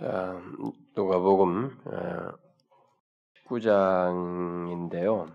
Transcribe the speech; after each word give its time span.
자, 0.00 0.40
누가복음 0.96 1.76
9장인데요. 3.48 5.30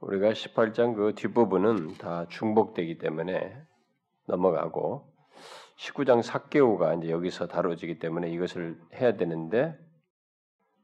우리가 0.00 0.30
18장 0.30 0.94
그 0.96 1.14
뒷부분은 1.14 1.98
다 1.98 2.24
중복되기 2.30 2.96
때문에 2.96 3.60
넘어가고 4.26 5.12
19장 5.78 6.22
사개오가 6.22 6.94
이제 6.94 7.10
여기서 7.10 7.46
다뤄지기 7.46 7.98
때문에 7.98 8.30
이것을 8.30 8.80
해야 8.94 9.18
되는데 9.18 9.76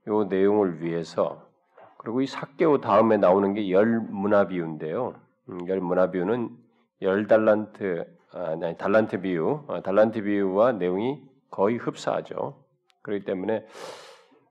요 0.07 0.25
내용을 0.25 0.82
위해서 0.82 1.48
그리고 1.96 2.21
이 2.21 2.27
사개오 2.27 2.82
다음에 2.82 3.16
나오는 3.16 3.55
게 3.55 3.71
열 3.71 3.98
문화 3.98 4.46
비유인데요. 4.46 5.14
음, 5.48 5.66
열문화 5.66 6.11
비유는 6.11 6.55
열 7.00 7.27
달란트 7.27 8.05
아, 8.32 8.57
달란트 8.77 9.23
비유, 9.23 9.64
어, 9.68 9.80
달란트 9.82 10.23
비유와 10.23 10.73
내용이 10.73 11.32
거의 11.55 11.77
흡사하죠. 11.77 12.64
그렇기 13.02 13.24
때문에 13.24 13.65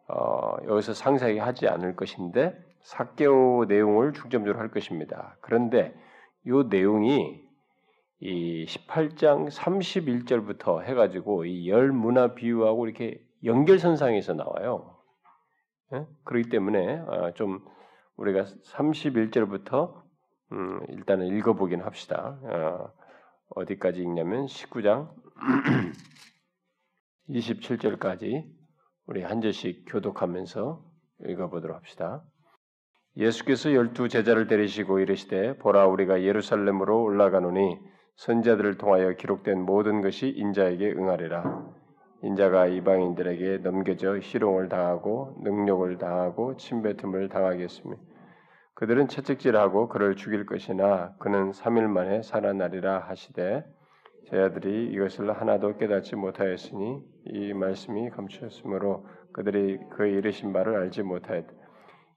어, 0.08 0.56
여기서 0.68 0.94
상세하게 0.94 1.40
하지 1.40 1.68
않을 1.68 1.98
것인데 1.98 2.58
사개오 2.84 3.66
내용을 3.66 4.14
중점적으로 4.14 4.58
할 4.60 4.72
것입니다. 4.72 5.36
그런데 5.42 5.94
이 6.46 6.52
내용이 6.70 7.44
이 8.22 8.66
18장 8.66 9.50
31절부터 9.50 10.84
해가지고 10.84 11.44
이 11.44 11.68
열 11.68 11.92
문화 11.92 12.34
비유하고 12.36 12.86
이렇게 12.88 13.22
연결선상에서 13.44 14.34
나와요. 14.36 14.98
예? 15.94 16.06
그렇기 16.24 16.50
때문에 16.50 17.00
어, 17.00 17.32
좀 17.34 17.60
우리가 18.16 18.46
31절부터 18.46 20.02
음, 20.54 20.80
일단은 20.88 21.28
읽어보긴 21.28 21.82
합시다. 21.82 22.40
어, 23.50 23.66
디까지 23.66 24.02
읽냐면 24.02 24.46
19장 24.46 25.10
27절까지 27.30 28.46
우리 29.06 29.22
한 29.22 29.42
절씩 29.42 29.86
교독하면서 29.88 30.84
읽어보도록 31.26 31.78
합시다. 31.78 32.24
예수께서 33.16 33.74
열두 33.74 34.10
제자를 34.10 34.48
데리시고 34.48 35.00
이르시되 35.00 35.58
보라 35.58 35.88
우리가 35.88 36.24
예루살렘으로 36.24 37.04
올라가노니 37.04 37.80
선자들을 38.16 38.78
통하여 38.78 39.14
기록된 39.14 39.62
모든 39.62 40.02
것이 40.02 40.30
인자에게 40.30 40.92
응하리라. 40.92 41.66
인자가 42.24 42.68
이방인들에게 42.68 43.58
넘겨져 43.60 44.18
희롱을 44.18 44.70
당하고 44.70 45.36
능욕을 45.44 45.98
당하고 45.98 46.56
침뱉음을 46.58 47.30
당하겠으며 47.30 47.96
그들은 48.76 49.08
채찍질하고 49.08 49.90
그를 49.90 50.16
죽일 50.16 50.46
것이나 50.46 51.14
그는 51.20 51.52
3일 51.52 51.88
만에 51.88 52.22
살아나리라 52.22 53.00
하시되 53.00 53.64
제자들이 54.26 54.92
이것을 54.94 55.32
하나도 55.32 55.78
깨닫지 55.78 56.16
못하였으니 56.16 57.02
이 57.26 57.54
말씀이 57.54 58.10
감추었으므로 58.10 59.06
그들이 59.34 59.80
그 59.92 60.06
이르신 60.08 60.54
바를 60.54 60.76
알지 60.78 61.04
못하였다. 61.04 61.52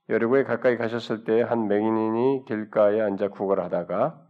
여리고에 0.08 0.44
가까이 0.44 0.76
가셨을 0.76 1.24
때 1.24 1.42
한 1.42 1.66
맹인이 1.66 2.44
길가에 2.46 3.00
앉아 3.00 3.28
구걸하다가 3.28 4.22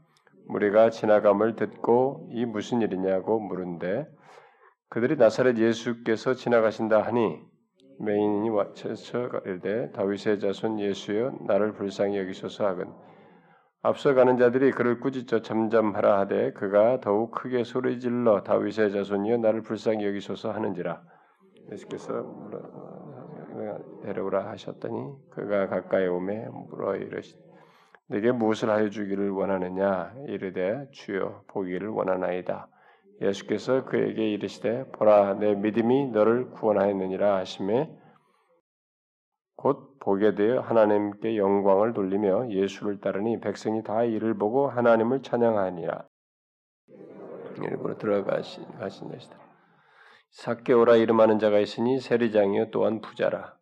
무리가 0.48 0.90
지나감을 0.90 1.56
듣고 1.56 2.28
이 2.32 2.44
무슨 2.46 2.80
일이냐고 2.80 3.38
물은데 3.40 4.06
그들이 4.88 5.16
나사렛 5.16 5.58
예수께서 5.58 6.34
지나가신다 6.34 7.02
하니 7.02 7.40
맹인이 7.98 8.48
와쳐서 8.50 9.30
이르되 9.44 9.90
다윗의 9.92 10.40
자손 10.40 10.80
예수여 10.80 11.38
나를 11.46 11.72
불쌍히 11.72 12.16
여기소서 12.18 12.66
하건 12.66 12.94
앞서 13.86 14.14
가는 14.14 14.36
자들이 14.36 14.72
그를 14.72 14.98
꾸짖어 14.98 15.42
잠잠하라 15.42 16.18
하되 16.18 16.52
그가 16.54 16.98
더욱 17.00 17.30
크게 17.30 17.62
소리질러 17.62 18.42
다윗의 18.42 18.90
자손이여 18.90 19.36
나를 19.36 19.62
불쌍히 19.62 20.04
여기소서 20.04 20.50
하는지라. 20.50 21.00
예수께서 21.70 22.24
데려오라 24.02 24.48
하셨더니 24.50 25.14
그가 25.30 25.68
가까이 25.68 26.08
오매 26.08 26.48
물어 26.48 26.96
이르시 26.96 27.38
내게 28.08 28.32
무엇을 28.32 28.70
하여 28.70 28.90
주기를 28.90 29.30
원하느냐? 29.30 30.14
이르되 30.26 30.88
주여 30.90 31.44
보기를 31.46 31.88
원하나이다. 31.88 32.68
예수께서 33.22 33.84
그에게 33.84 34.32
이르시되 34.32 34.90
보라 34.94 35.34
내 35.34 35.54
믿음이 35.54 36.08
너를 36.08 36.50
구원하였느니라 36.50 37.36
하심에 37.36 37.88
곧 39.54 39.95
보게 40.06 40.36
되어 40.36 40.60
하나님께 40.60 41.36
영광을 41.36 41.92
돌리며 41.92 42.50
예수를 42.50 43.00
따르니 43.00 43.40
백성이 43.40 43.82
다 43.82 44.04
이를 44.04 44.38
보고 44.38 44.68
하나님을 44.68 45.22
찬양하니라. 45.22 46.06
일부러 47.64 47.98
들어가신 47.98 48.78
가신 48.78 49.08
것이다. 49.08 49.36
사개오라 50.30 50.94
이름하는 50.94 51.40
자가 51.40 51.58
있으니 51.58 51.98
세리장이요 51.98 52.70
또한 52.70 53.00
부자라. 53.00 53.56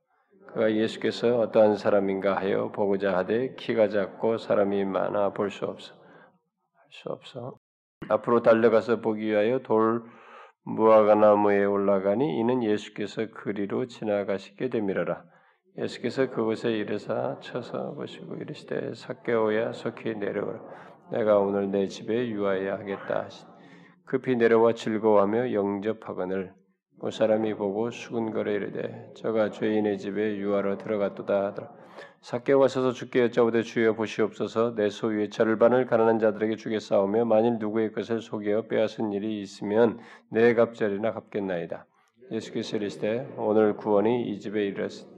그가 0.48 0.70
예수께서 0.74 1.38
어떠한 1.38 1.76
사람인가 1.76 2.36
하여 2.36 2.70
보고자 2.72 3.16
하되 3.16 3.54
키가 3.54 3.88
작고 3.88 4.36
사람이 4.36 4.84
많아 4.84 5.30
볼 5.32 5.50
수 5.50 5.64
없어. 5.64 5.94
할 5.94 6.02
수 6.90 7.08
없어. 7.08 7.56
앞으로 8.10 8.42
달려가서 8.42 9.00
보기 9.00 9.24
위하여 9.24 9.60
돌 9.60 10.02
무화과나무에 10.64 11.64
올라가니 11.64 12.38
이는 12.38 12.62
예수께서 12.62 13.28
그리로 13.32 13.86
지나가시게 13.86 14.68
되밀어라. 14.68 15.24
예수께서 15.76 16.30
그곳에 16.30 16.70
이르사 16.70 17.38
쳐서 17.40 17.94
보시고 17.94 18.36
이르시되 18.36 18.94
삭개오야 18.94 19.72
속히 19.72 20.14
내려오라. 20.14 20.60
내가 21.10 21.40
오늘 21.40 21.70
내 21.70 21.88
집에 21.88 22.28
유하여야 22.28 22.78
하겠다 22.78 23.28
급히 24.04 24.36
내려와 24.36 24.74
즐거워하며 24.74 25.52
영접하거늘 25.52 26.54
그 27.00 27.10
사람이 27.10 27.54
보고 27.54 27.90
수군거려 27.90 28.52
이르되 28.52 29.12
저가 29.16 29.50
죄인의 29.50 29.98
집에 29.98 30.36
유하러 30.36 30.78
들어갔도다 30.78 31.46
하더라. 31.46 31.72
삭개오가 32.20 32.68
서서 32.68 32.92
주께 32.92 33.20
여짜오되 33.22 33.62
주여 33.62 33.94
보시옵소서. 33.94 34.74
내 34.76 34.88
소유의 34.88 35.30
절반을 35.30 35.86
가난한 35.86 36.20
자들에게 36.20 36.56
주겠사오며 36.56 37.24
만일 37.24 37.58
누구의 37.58 37.92
것을 37.92 38.22
속여 38.22 38.68
빼앗은 38.68 39.12
일이 39.12 39.42
있으면 39.42 39.98
내 40.30 40.54
갑절이나 40.54 41.12
갚겠나이다. 41.12 41.86
예수께서 42.30 42.76
이르시되 42.76 43.34
오늘 43.36 43.76
구원이 43.76 44.30
이 44.30 44.40
집에 44.40 44.64
이르렀으니 44.66 45.13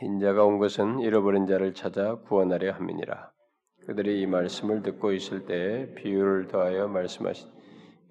인자가 0.00 0.44
온 0.44 0.58
것은 0.58 1.00
잃어버린 1.00 1.46
자를 1.46 1.74
찾아 1.74 2.16
구원하려 2.16 2.72
함이니라. 2.72 3.30
그들이 3.86 4.20
이 4.20 4.26
말씀을 4.26 4.82
듣고 4.82 5.12
있을 5.12 5.46
때에 5.46 5.94
비유를 5.94 6.48
더하여 6.48 6.88
말씀하신 6.88 7.48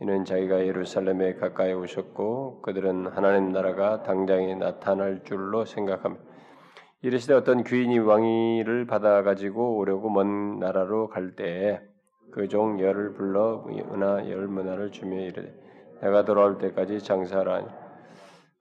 이는 0.01 0.25
자기가 0.25 0.65
예루살렘에 0.65 1.35
가까이 1.35 1.73
오셨고 1.73 2.61
그들은 2.61 3.07
하나님 3.07 3.51
나라가 3.51 4.03
당장에 4.03 4.55
나타날 4.55 5.23
줄로 5.23 5.65
생각하며 5.65 6.17
이르시되 7.03 7.33
어떤 7.33 7.63
귀인이 7.63 7.99
왕위를 7.99 8.85
받아 8.85 9.23
가지고 9.23 9.77
오려고 9.77 10.09
먼 10.09 10.59
나라로 10.59 11.07
갈 11.09 11.35
때에 11.35 11.81
그 12.31 12.47
종 12.47 12.79
열을 12.79 13.13
불러 13.13 13.65
은하 13.67 14.29
열 14.29 14.47
문화를 14.47 14.91
주며 14.91 15.19
이르되 15.19 15.53
내가 16.01 16.25
돌아올 16.25 16.57
때까지 16.57 16.99
장사하라 16.99 17.80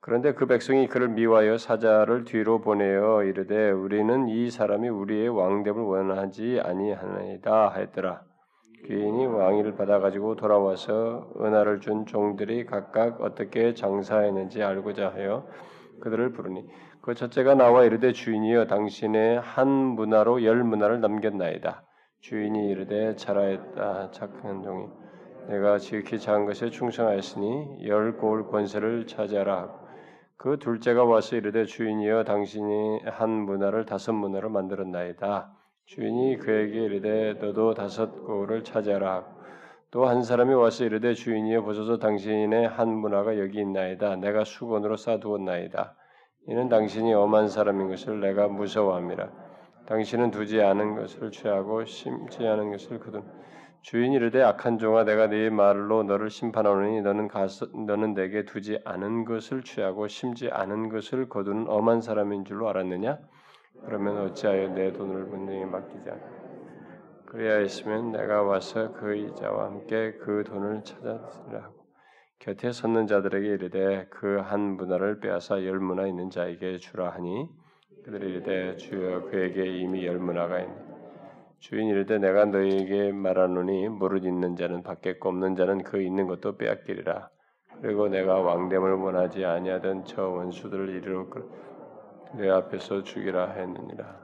그런데 0.03 0.33
그 0.33 0.47
백성이 0.47 0.87
그를 0.87 1.09
미워하여 1.09 1.59
사자를 1.59 2.25
뒤로 2.25 2.59
보내어 2.59 3.23
이르되 3.23 3.69
우리는 3.69 4.27
이 4.29 4.49
사람이 4.49 4.89
우리의 4.89 5.29
왕됨을 5.29 5.79
원하지 5.79 6.59
아니하나이다 6.63 7.69
하였더라. 7.69 8.23
귀인이 8.87 9.27
왕위를 9.27 9.75
받아가지고 9.75 10.37
돌아와서 10.37 11.31
은하를 11.39 11.81
준 11.81 12.07
종들이 12.07 12.65
각각 12.65 13.21
어떻게 13.21 13.75
장사했는지 13.75 14.63
알고자 14.63 15.09
하여 15.09 15.45
그들을 15.99 16.31
부르니 16.31 16.65
그 17.03 17.13
첫째가 17.13 17.53
나와 17.53 17.83
이르되 17.83 18.11
주인이여 18.11 18.65
당신의 18.65 19.39
한 19.39 19.67
문화로 19.69 20.43
열 20.43 20.63
문화를 20.63 20.99
남겼나이다. 20.99 21.83
주인이 22.21 22.69
이르되 22.69 23.15
잘하였다 23.17 24.09
착한 24.09 24.63
종이 24.63 24.87
내가 25.47 25.77
지극히 25.77 26.17
작은 26.19 26.47
것에 26.47 26.71
충성하였으니 26.71 27.87
열 27.87 28.17
고을 28.17 28.47
권세를 28.47 29.05
차지하라 29.05 29.80
그 30.41 30.57
둘째가 30.57 31.03
와서 31.03 31.35
이르되 31.35 31.65
주인이여 31.65 32.23
당신이 32.23 33.01
한 33.05 33.29
문화를 33.29 33.85
다섯 33.85 34.11
문화로 34.13 34.49
만들었나이다. 34.49 35.55
주인이 35.85 36.37
그에게 36.37 36.81
이르되 36.81 37.33
너도 37.33 37.75
다섯 37.75 38.25
고를 38.25 38.63
차지하라. 38.63 39.23
또 39.91 40.07
한 40.07 40.23
사람이 40.23 40.55
와서 40.55 40.83
이르되 40.83 41.13
주인이여 41.13 41.61
보소서 41.61 41.99
당신의 41.99 42.69
한 42.69 42.89
문화가 42.89 43.37
여기 43.37 43.59
있나이다. 43.59 44.15
내가 44.15 44.43
수건으로 44.43 44.97
싸두었나이다. 44.97 45.95
이는 46.47 46.69
당신이 46.69 47.13
엄한 47.13 47.47
사람인 47.47 47.89
것을 47.89 48.19
내가 48.19 48.47
무서워함이라. 48.47 49.29
당신은 49.85 50.31
두지 50.31 50.59
않은 50.59 50.95
것을 50.95 51.29
취하고 51.29 51.85
심지 51.85 52.47
않은 52.47 52.71
것을 52.71 52.97
거둔. 52.97 53.21
주인이 53.81 54.15
이르되 54.15 54.41
악한 54.41 54.77
종아 54.79 55.03
내가 55.05 55.27
네 55.27 55.49
말로 55.49 56.03
너를 56.03 56.29
심판하노니 56.29 57.01
너는 57.01 57.27
가서 57.27 57.67
너는 57.73 58.13
내게 58.13 58.45
두지 58.45 58.79
않은 58.85 59.25
것을 59.25 59.63
취하고 59.63 60.07
심지 60.07 60.49
않은 60.49 60.89
것을 60.89 61.29
거두는 61.29 61.67
엄한 61.67 62.01
사람인 62.01 62.45
줄로 62.45 62.69
알았느냐? 62.69 63.19
그러면 63.83 64.19
어찌하여 64.19 64.69
내 64.69 64.91
돈을 64.93 65.27
분명히 65.29 65.65
맡기지 65.65 66.09
않? 66.09 66.21
그래야 67.25 67.57
했으면 67.57 68.11
내가 68.11 68.43
와서 68.43 68.91
그 68.93 69.15
이자와 69.15 69.65
함께 69.65 70.13
그 70.19 70.43
돈을 70.45 70.83
찾았으라 70.83 71.63
하고 71.63 71.85
곁에 72.39 72.71
섰는 72.71 73.07
자들에게 73.07 73.47
이르되 73.47 74.07
그 74.09 74.41
한 74.41 74.77
문화를 74.77 75.19
빼앗아 75.19 75.63
열 75.65 75.79
문화 75.79 76.07
있는 76.07 76.29
자에게 76.29 76.77
주라 76.79 77.09
하니 77.11 77.47
그들이 78.03 78.29
이르되 78.31 78.75
주여 78.77 79.23
그에게 79.25 79.65
이미 79.79 80.05
열 80.05 80.19
문화가 80.19 80.59
있네 80.59 80.90
주인 81.61 81.87
이르되 81.87 82.17
내가 82.17 82.45
너희에게 82.45 83.11
말하노니 83.11 83.87
무릇 83.89 84.25
있는 84.25 84.55
자는 84.55 84.81
받겠고 84.81 85.29
없는 85.29 85.55
자는 85.55 85.83
그 85.83 86.01
있는 86.01 86.27
것도 86.27 86.57
빼앗기리라 86.57 87.29
그리고 87.81 88.09
내가 88.09 88.39
왕됨을 88.39 88.93
원하지 88.93 89.45
아니하던 89.45 90.05
저 90.05 90.27
원수들을 90.27 90.89
이르러 90.89 91.27
내 92.35 92.49
앞에서 92.49 93.03
죽이라 93.03 93.51
했느니라 93.51 94.21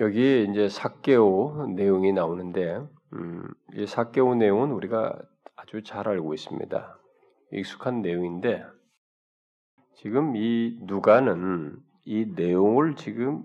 여기 0.00 0.46
이제 0.48 0.68
사개오 0.68 1.66
내용이 1.74 2.12
나오는데 2.12 2.80
음, 3.14 3.48
이 3.74 3.86
사개오 3.86 4.34
내용은 4.36 4.70
우리가 4.70 5.18
아주 5.56 5.82
잘 5.82 6.08
알고 6.08 6.34
있습니다. 6.34 6.98
익숙한 7.52 8.02
내용인데 8.02 8.64
지금 9.96 10.36
이 10.36 10.78
누가는 10.82 11.76
이 12.04 12.26
내용을 12.36 12.94
지금 12.94 13.42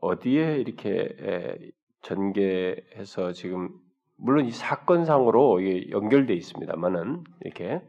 어, 0.00 0.18
디에 0.18 0.58
이렇게 0.58 1.72
전개해서 2.02 3.32
지금 3.32 3.70
물론 4.16 4.46
이 4.46 4.50
사건상으로 4.50 5.90
연결돼 5.90 6.34
있습니다만은 6.34 7.24
이렇게 7.42 7.82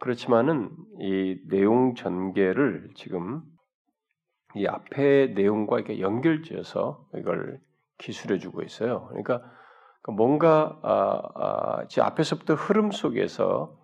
그렇지만은 0.00 0.70
이 1.00 1.38
내용 1.48 1.94
전개를 1.94 2.90
지금 2.94 3.42
이 4.54 4.66
앞에 4.66 5.28
내용과 5.28 5.78
이렇게 5.78 6.00
연결지어서 6.00 7.08
이걸 7.16 7.60
기술해주고 7.98 8.62
있어요. 8.62 9.06
그러니까 9.08 9.42
뭔가 10.08 10.78
아, 10.82 11.22
아, 11.34 11.86
지 11.88 12.00
앞에서부터 12.00 12.54
흐름 12.54 12.90
속에서 12.90 13.76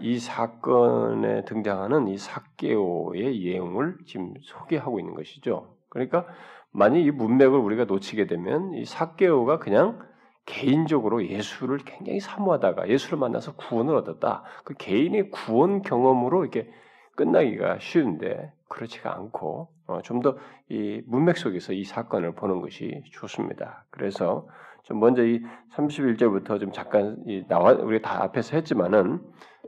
이 0.00 0.18
사건에 0.18 1.44
등장하는 1.44 2.08
이 2.08 2.16
사개오의 2.16 3.44
예용을 3.44 3.98
지금 4.06 4.34
소개하고 4.42 4.98
있는 4.98 5.14
것이죠. 5.14 5.75
그러니까 5.96 6.26
만약 6.72 6.98
이 6.98 7.10
문맥을 7.10 7.58
우리가 7.58 7.84
놓치게 7.84 8.26
되면 8.26 8.74
이 8.74 8.84
사개오가 8.84 9.58
그냥 9.58 9.98
개인적으로 10.44 11.26
예수를 11.26 11.78
굉장히 11.78 12.20
사모하다가 12.20 12.88
예수를 12.88 13.18
만나서 13.18 13.56
구원을 13.56 13.96
얻었다. 13.96 14.44
그 14.64 14.74
개인의 14.74 15.30
구원 15.30 15.82
경험으로 15.82 16.42
이렇게 16.42 16.70
끝나기가 17.16 17.78
쉬운데 17.80 18.52
그렇지가 18.68 19.14
않고 19.16 19.68
어, 19.86 20.00
좀 20.02 20.20
더 20.20 20.36
이 20.68 21.00
문맥 21.06 21.36
속에서 21.36 21.72
이 21.72 21.84
사건을 21.84 22.34
보는 22.34 22.60
것이 22.60 23.02
좋습니다. 23.12 23.86
그래서 23.90 24.48
좀 24.82 24.98
먼저 24.98 25.24
이 25.24 25.40
31절부터 25.72 26.58
좀 26.60 26.72
잠깐 26.72 27.22
나와 27.48 27.72
우리 27.72 28.02
다 28.02 28.22
앞에서 28.24 28.56
했지만은 28.56 29.20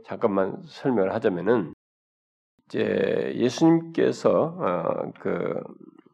잠깐만 0.04 0.60
설명을 0.66 1.14
하자면은 1.14 1.72
이제 2.66 3.32
예수님께서 3.36 4.56
어, 4.58 5.12
그, 5.20 5.60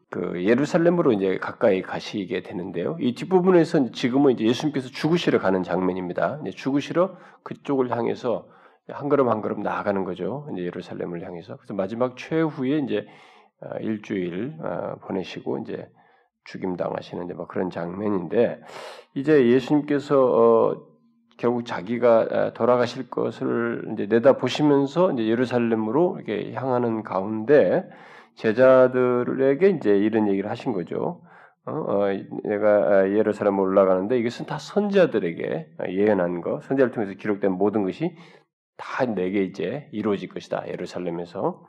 그 0.09 0.43
예루살렘으로 0.43 1.13
이제 1.13 1.37
가까이 1.37 1.81
가시게 1.81 2.43
되는데요. 2.43 2.97
이 2.99 3.15
뒷부분에서 3.15 3.91
지금은 3.91 4.33
이제 4.33 4.45
예수님께서 4.45 4.89
죽으시러 4.89 5.39
가는 5.39 5.63
장면입니다. 5.63 6.39
이제 6.41 6.51
죽으시러 6.51 7.17
그쪽을 7.43 7.91
향해서 7.91 8.47
한 8.87 9.09
걸음 9.09 9.29
한 9.29 9.41
걸음 9.41 9.61
나아가는 9.61 10.03
거죠. 10.03 10.47
이제 10.53 10.63
예루살렘을 10.63 11.23
향해서. 11.23 11.57
그래서 11.57 11.73
마지막 11.73 12.17
최후에 12.17 12.79
이제 12.79 13.07
어, 13.61 13.77
일주일 13.79 14.57
어, 14.61 14.95
보내시고 15.01 15.59
이제 15.59 15.89
죽임 16.45 16.75
당하시는 16.75 17.27
뭐 17.35 17.47
그런 17.47 17.69
장면인데 17.69 18.61
이제 19.15 19.47
예수님께서 19.47 20.23
어 20.23 20.95
결국 21.37 21.65
자기가 21.65 22.53
돌아가실 22.53 23.09
것을 23.09 23.89
이제 23.93 24.05
내다 24.05 24.37
보시면서 24.37 25.11
이제 25.11 25.27
예루살렘으로 25.27 26.17
이렇게 26.17 26.53
향하는 26.53 27.03
가운데 27.03 27.89
제자들에게 28.35 29.69
이제 29.69 29.97
이런 29.97 30.27
얘기를 30.27 30.49
하신 30.49 30.73
거죠. 30.73 31.21
어, 31.65 31.71
어 31.71 32.05
내가 32.43 33.09
예루살렘 33.09 33.59
올라가는데 33.59 34.17
이것은 34.19 34.45
다 34.45 34.57
선자들에게 34.57 35.67
예언한 35.89 36.41
거, 36.41 36.61
선자를 36.61 36.91
통해서 36.91 37.13
기록된 37.13 37.51
모든 37.51 37.83
것이 37.83 38.15
다 38.77 39.05
내게 39.05 39.43
이제 39.43 39.89
이루어질 39.91 40.29
것이다. 40.29 40.67
예루살렘에서. 40.67 41.65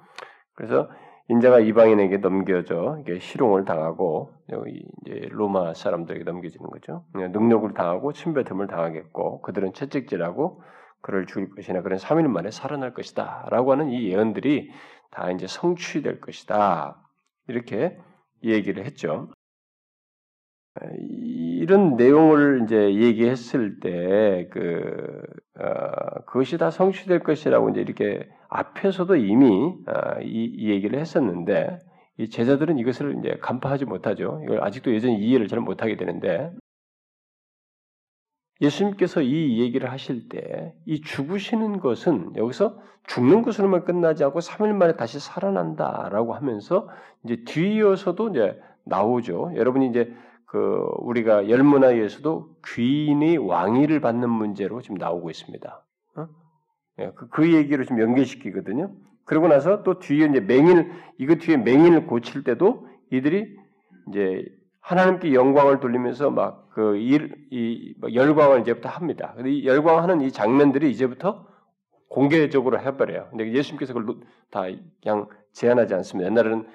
그래서 0.55 0.91
인자가 1.29 1.59
이방인에게 1.59 2.19
넘겨져 2.19 3.03
실용을 3.19 3.65
당하고 3.65 4.33
이제 5.05 5.29
로마 5.31 5.75
사람들에게 5.75 6.25
넘겨지는 6.25 6.71
거죠. 6.71 7.05
능력을 7.15 7.73
당하고 7.75 8.13
침뱉음을 8.13 8.69
당하겠고 8.69 9.43
그들은 9.43 9.73
채찍질하고 9.73 10.63
그를 11.03 11.27
죽일 11.27 11.51
것이나 11.55 11.83
그런 11.83 11.99
3일 11.99 12.27
만에 12.29 12.51
살아날 12.51 12.93
것이다라고 12.95 13.73
하는 13.73 13.91
이 13.91 14.09
예언들이 14.09 14.71
다 15.11 15.31
이제 15.31 15.47
성취될 15.47 16.21
것이다. 16.21 17.03
이렇게 17.49 17.99
얘기를 18.43 18.85
했죠. 18.85 19.29
이런 20.99 21.97
내용을 21.97 22.63
이제 22.65 22.95
얘기했을 22.95 23.81
때, 23.81 24.49
그, 24.53 25.23
어, 25.59 26.25
그것이 26.27 26.59
다 26.59 26.71
성취될 26.71 27.21
것이라고 27.21 27.71
이제 27.71 27.81
이렇게 27.81 28.29
앞에서도 28.49 29.17
이미 29.17 29.75
어, 29.87 30.21
이, 30.23 30.45
이, 30.45 30.71
얘기를 30.71 30.99
했었는데, 30.99 31.79
이 32.19 32.29
제자들은 32.29 32.79
이것을 32.79 33.17
이제 33.19 33.39
간파하지 33.41 33.87
못하죠. 33.87 34.41
이걸 34.45 34.63
아직도 34.63 34.95
여전히 34.95 35.19
이해를 35.19 35.49
잘 35.49 35.61
못하게 35.61 35.97
되는데, 35.97 36.51
예수님께서 38.61 39.23
이 39.23 39.61
얘기를 39.61 39.91
하실 39.91 40.29
때, 40.29 40.75
이 40.87 41.01
죽으시는 41.01 41.81
것은 41.81 42.37
여기서 42.37 42.79
죽는 43.07 43.43
것으로만 43.43 43.85
끝나지 43.85 44.25
않고 44.25 44.41
3일 44.41 44.73
만에 44.73 44.97
다시 44.97 45.21
살아난다라고 45.21 46.35
하면서 46.35 46.89
이제 47.25 47.45
뒤이어서도 47.45 48.31
이제 48.31 48.61
나오죠. 48.85 49.53
여러분이 49.55 49.89
이제 49.89 50.13
그 50.47 50.87
우리가 50.99 51.49
열문화에서도 51.49 52.57
귀인이 52.67 53.37
왕위를 53.37 54.01
받는 54.01 54.31
문제로 54.31 54.81
지금 54.81 54.97
나오고 54.97 55.31
있습니다. 55.31 55.85
어? 56.17 56.29
예, 57.01 57.13
그, 57.15 57.29
그 57.29 57.53
얘기를 57.53 57.85
좀 57.85 58.01
연계시키거든요. 58.01 58.93
그러고 59.25 59.49
나서 59.49 59.83
또 59.83 59.99
뒤에 59.99 60.27
이제 60.27 60.41
맹인 60.41 60.93
이거 61.19 61.35
뒤에 61.35 61.57
맹인을 61.57 62.07
고칠 62.07 62.45
때도 62.45 62.89
이들이 63.11 63.57
이제 64.09 64.45
하나님께 64.87 65.35
영광을 65.35 65.81
돌리면서 65.81 66.31
막그이 66.31 67.97
열광을 68.15 68.61
이제부터 68.61 68.89
합니다. 68.89 69.33
근데 69.35 69.51
이 69.51 69.67
열광하는 69.67 70.21
이 70.21 70.31
장면들이 70.31 70.89
이제부터 70.93 71.45
공개적으로 72.09 72.79
해버려요. 72.79 73.27
근데 73.31 73.51
예수님께서 73.53 73.93
그걸 73.95 74.19
다 74.49 74.63
그냥 75.03 75.27
제한하지 75.53 75.93
않습니다. 75.95 76.31
옛날에는 76.31 76.69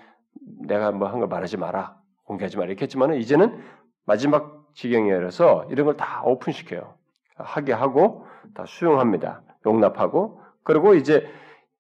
내가 0.67 0.91
뭐 0.91 1.07
한 1.07 1.19
걸 1.19 1.29
말하지 1.29 1.55
마라. 1.55 1.95
공개하지 2.25 2.57
말라 2.57 2.67
이렇게 2.67 2.83
했지만 2.83 3.13
이제는 3.13 3.57
마지막 4.05 4.65
지경이라서 4.73 5.67
이런 5.71 5.85
걸 5.85 5.95
다 5.95 6.21
오픈시켜요. 6.25 6.93
하게 7.37 7.71
하고 7.71 8.25
다 8.53 8.65
수용합니다. 8.67 9.41
용납하고 9.65 10.41
그리고 10.63 10.95
이제 10.95 11.25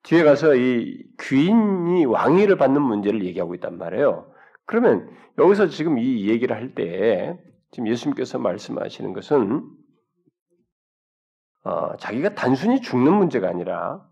뒤에 0.03 0.23
가서 0.23 0.55
이 0.55 1.03
귀인이 1.19 2.05
왕위를 2.05 2.55
받는 2.55 2.81
문제를 2.81 3.25
얘기하고 3.25 3.53
있단 3.55 3.77
말이에요. 3.77 4.30
그러면 4.71 5.13
여기서 5.37 5.67
지금 5.67 5.97
이 5.99 6.29
얘기를 6.29 6.55
할 6.55 6.73
때 6.73 7.37
지금 7.71 7.89
예수님께서 7.89 8.39
말씀하시는 8.39 9.11
것은 9.11 9.69
어, 11.63 11.97
자기가 11.97 12.35
단순히 12.35 12.79
죽는 12.79 13.13
문제가 13.13 13.49
아니라 13.49 14.09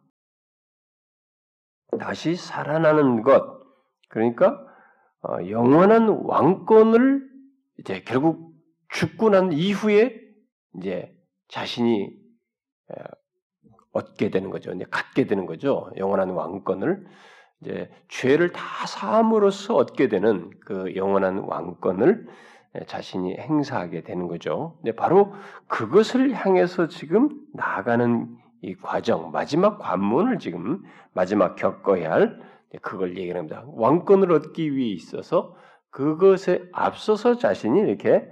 다시 1.97 2.35
살아나는 2.35 3.23
것 3.23 3.59
그러니까 4.09 4.59
어, 5.21 5.37
영원한 5.47 6.09
왕권을 6.09 7.25
이제 7.79 8.01
결국 8.03 8.53
죽고 8.89 9.29
난 9.29 9.53
이후에 9.53 10.19
이제 10.77 11.15
자신이 11.47 12.19
얻게 13.93 14.29
되는 14.29 14.49
거죠. 14.49 14.73
이제 14.73 14.85
갖게 14.91 15.25
되는 15.25 15.45
거죠. 15.45 15.89
영원한 15.95 16.31
왕권을 16.31 17.07
이제 17.61 17.89
죄를 18.07 18.51
다 18.51 18.85
사함으로써 18.87 19.75
얻게 19.75 20.07
되는 20.07 20.49
그 20.61 20.95
영원한 20.95 21.39
왕권을 21.39 22.27
자신이 22.85 23.35
행사하게 23.37 24.03
되는 24.03 24.27
거죠. 24.27 24.75
근데 24.77 24.95
바로 24.95 25.33
그것을 25.67 26.33
향해서 26.33 26.87
지금 26.87 27.29
나아가는 27.53 28.27
이 28.61 28.75
과정, 28.75 29.31
마지막 29.31 29.79
관문을 29.79 30.39
지금 30.39 30.83
마지막 31.13 31.55
겪어야 31.55 32.11
할 32.11 32.39
그걸 32.81 33.17
얘기합니다. 33.17 33.63
왕권을 33.67 34.31
얻기 34.31 34.75
위해 34.75 34.93
있어서 34.93 35.55
그것에 35.89 36.63
앞서서 36.71 37.37
자신이 37.37 37.79
이렇게 37.79 38.29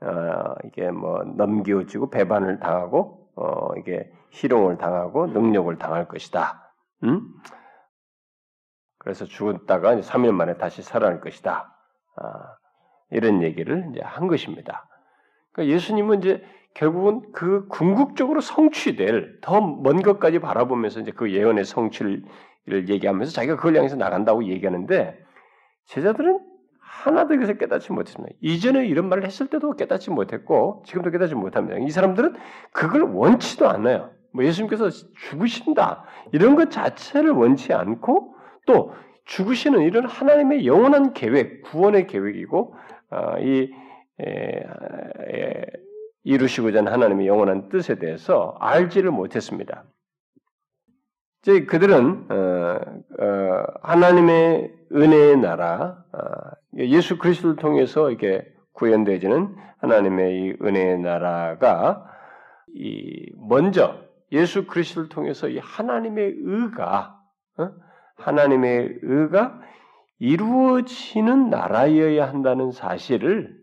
어, 0.00 0.54
이게 0.64 0.90
뭐 0.90 1.24
넘겨지고 1.24 2.10
배반을 2.10 2.60
당하고 2.60 3.30
어, 3.36 3.74
이게 3.78 4.10
희롱을 4.30 4.76
당하고 4.78 5.28
능력을 5.28 5.76
당할 5.78 6.06
것이다. 6.06 6.72
음? 7.04 7.22
그래서 8.98 9.24
죽었다가 9.24 9.96
3일 9.96 10.32
만에 10.32 10.56
다시 10.56 10.82
살아날 10.82 11.20
것이다. 11.20 11.74
아, 12.16 12.56
이런 13.10 13.42
얘기를 13.42 13.86
이제 13.90 14.00
한 14.02 14.28
것입니다. 14.28 14.86
그러니까 15.52 15.74
예수님은 15.74 16.18
이제 16.18 16.44
결국은 16.74 17.22
그 17.32 17.66
궁극적으로 17.68 18.40
성취될 18.40 19.40
더 19.40 19.60
먼 19.60 20.02
것까지 20.02 20.38
바라보면서 20.40 21.00
이제 21.00 21.12
그 21.12 21.32
예언의 21.32 21.64
성취를 21.64 22.24
얘기하면서 22.88 23.32
자기가 23.32 23.56
그걸 23.56 23.76
향해서 23.76 23.96
나간다고 23.96 24.44
얘기하는데 24.44 25.18
제자들은 25.86 26.40
하나도 26.80 27.28
그것을 27.28 27.58
깨닫지 27.58 27.92
못했습니다. 27.92 28.34
이전에 28.40 28.86
이런 28.86 29.08
말을 29.08 29.24
했을 29.24 29.46
때도 29.46 29.76
깨닫지 29.76 30.10
못했고 30.10 30.82
지금도 30.86 31.10
깨닫지 31.10 31.34
못합니다. 31.34 31.78
이 31.78 31.90
사람들은 31.90 32.34
그걸 32.72 33.02
원치도 33.02 33.68
않아요. 33.68 34.10
뭐 34.32 34.44
예수님께서 34.44 34.90
죽으신다 34.90 36.04
이런 36.32 36.56
것 36.56 36.70
자체를 36.70 37.30
원치 37.30 37.72
않고 37.72 38.34
또 38.68 38.94
죽으시는 39.24 39.80
이런 39.80 40.06
하나님의 40.06 40.66
영원한 40.66 41.14
계획, 41.14 41.62
구원의 41.62 42.06
계획이고 42.06 42.74
어, 43.10 43.38
이 43.40 43.72
에, 44.20 44.26
에, 44.26 45.66
이루시고자 46.24 46.80
하는 46.80 46.92
하나님의 46.92 47.26
영원한 47.26 47.70
뜻에 47.70 47.94
대해서 47.94 48.54
알지를 48.60 49.10
못했습니다. 49.10 49.84
이제 51.40 51.64
그들은 51.64 52.26
어, 52.30 52.34
어, 52.34 53.64
하나님의 53.82 54.74
은혜의 54.92 55.38
나라, 55.38 56.04
어, 56.12 56.18
예수 56.76 57.16
그리스도를 57.16 57.56
통해서 57.56 58.10
이게 58.10 58.44
구현되어지는 58.74 59.56
하나님의 59.78 60.36
이 60.36 60.56
은혜의 60.60 60.98
나라가 60.98 62.04
이 62.74 63.32
먼저 63.48 63.96
예수 64.32 64.66
그리스도를 64.66 65.08
통해서 65.08 65.48
이 65.48 65.58
하나님의 65.58 66.34
의가 66.38 67.18
어? 67.56 67.87
하나님의 68.18 68.98
의가 69.02 69.60
이루어지는 70.18 71.50
나라여야 71.50 72.28
한다는 72.28 72.72
사실을 72.72 73.56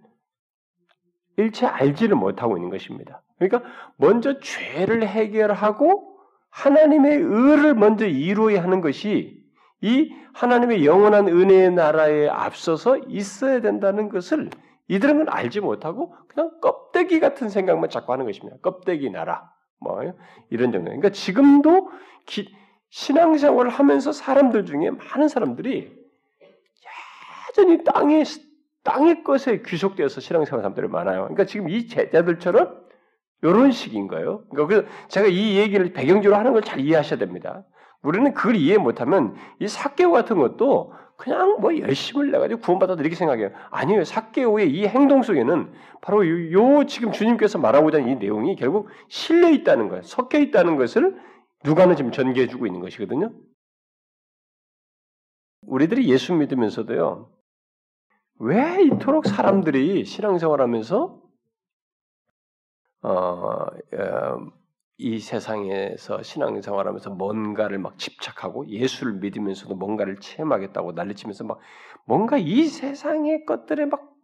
일체 1.38 1.65
알지를 1.65 2.15
못하고 2.15 2.57
있는 2.57 2.69
것입니다. 2.69 3.21
그러니까 3.38 3.69
먼저 3.97 4.39
죄를 4.39 5.05
해결하고 5.05 6.17
하나님의 6.50 7.17
의를 7.17 7.75
먼저 7.75 8.07
이루어야 8.07 8.63
하는 8.63 8.79
것이 8.79 9.43
이 9.81 10.13
하나님의 10.33 10.85
영원한 10.85 11.27
은혜의 11.27 11.71
나라에 11.71 12.29
앞서서 12.29 12.97
있어야 13.07 13.59
된다는 13.59 14.09
것을 14.09 14.50
이들은 14.88 15.17
건 15.17 15.29
알지 15.29 15.59
못하고 15.59 16.15
그냥 16.27 16.51
껍데기 16.62 17.19
같은 17.19 17.50
생각만 17.50 17.89
자꾸 17.89 18.13
하는 18.13 18.25
것입니다. 18.25 18.57
껍데기 18.62 19.09
나라 19.09 19.51
뭐 19.79 20.01
이런 20.50 20.71
정도. 20.71 20.85
그러니까 20.85 21.09
지금도 21.09 21.89
기, 22.25 22.55
신앙생활을 22.95 23.69
하면서 23.69 24.13
사람들 24.13 24.65
중에 24.65 24.89
많은 24.89 25.27
사람들이 25.27 25.91
여전히 27.49 27.83
땅의 27.83 28.23
땅의 28.83 29.23
것에 29.23 29.63
귀속되어서 29.63 30.21
신앙생활 30.21 30.61
사람들이 30.61 30.87
많아요. 30.87 31.23
그러니까 31.23 31.43
지금 31.43 31.67
이 31.67 31.87
제자들처럼 31.87 32.85
이런 33.41 33.71
식인 33.71 34.07
거예요. 34.07 34.45
그러니까 34.49 34.89
제가 35.09 35.27
이 35.27 35.57
얘기를 35.57 35.91
배경적으로 35.91 36.39
하는 36.39 36.53
걸 36.53 36.61
잘 36.61 36.79
이해하셔야 36.79 37.19
됩니다. 37.19 37.65
우리는 38.01 38.33
그걸 38.33 38.55
이해 38.55 38.77
못하면 38.77 39.35
이 39.59 39.67
사개오 39.67 40.11
같은 40.11 40.37
것도 40.37 40.93
그냥 41.17 41.57
뭐 41.59 41.77
열심을 41.77 42.31
내가지고 42.31 42.61
구원받았다 42.61 43.01
이렇게 43.01 43.15
생각해요. 43.17 43.49
아니에요. 43.71 44.05
사개오의 44.05 44.71
이 44.71 44.87
행동 44.87 45.21
속에는 45.21 45.73
바로 45.99 46.25
요, 46.25 46.51
요 46.79 46.85
지금 46.85 47.11
주님께서 47.11 47.57
말하고자 47.57 47.97
하는 47.97 48.09
이 48.09 48.15
내용이 48.15 48.55
결국 48.55 48.87
실려 49.09 49.49
있다는 49.49 49.89
거예요. 49.89 50.03
섞여 50.03 50.37
있다는 50.39 50.77
것을 50.77 51.19
누가는 51.65 51.95
지금 51.95 52.12
전개해주고 52.12 52.65
있는 52.67 52.79
것이거든요. 52.79 53.34
우리들이 55.62 56.10
예수 56.12 56.34
믿으면서도요. 56.34 57.31
왜 58.39 58.84
이토록 58.84 59.25
사람들이 59.25 60.05
신앙생활 60.05 60.62
하면서 60.62 61.22
어, 63.01 63.10
어, 63.10 63.72
이 64.98 65.19
세상에서 65.19 66.22
신앙생활 66.24 66.88
하면서 66.88 67.10
뭔가를 67.10 67.79
막 67.79 67.98
집착하고 67.98 68.67
예수를 68.67 69.13
믿으면서도 69.13 69.75
뭔가를 69.75 70.19
체험하겠다고 70.19 70.93
난리치면서 70.93 71.43
막 71.45 71.60
뭔가 72.05 72.38
이 72.38 72.65
세상의 72.65 73.45
것들에 73.45 73.86
막 73.86 74.15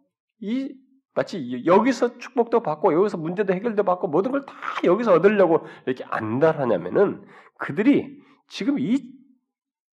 이 0.42 0.74
마치 1.14 1.62
여기서 1.66 2.18
축복도 2.18 2.62
받고 2.62 2.94
여기서 2.94 3.18
문제도 3.18 3.52
해결도 3.52 3.82
받고 3.82 4.08
모든 4.08 4.30
걸 4.32 4.42
다 4.46 4.54
여기서 4.84 5.12
얻으려고 5.14 5.66
이렇게 5.86 6.04
안달하냐면은 6.08 7.22
그들이 7.58 8.18
지금 8.48 8.78
이 8.78 9.02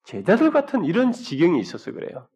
제자들 0.05 0.51
같은 0.51 0.85
이런 0.85 1.11
지경이 1.11 1.59
있어서 1.59 1.91
그래요. 1.91 2.27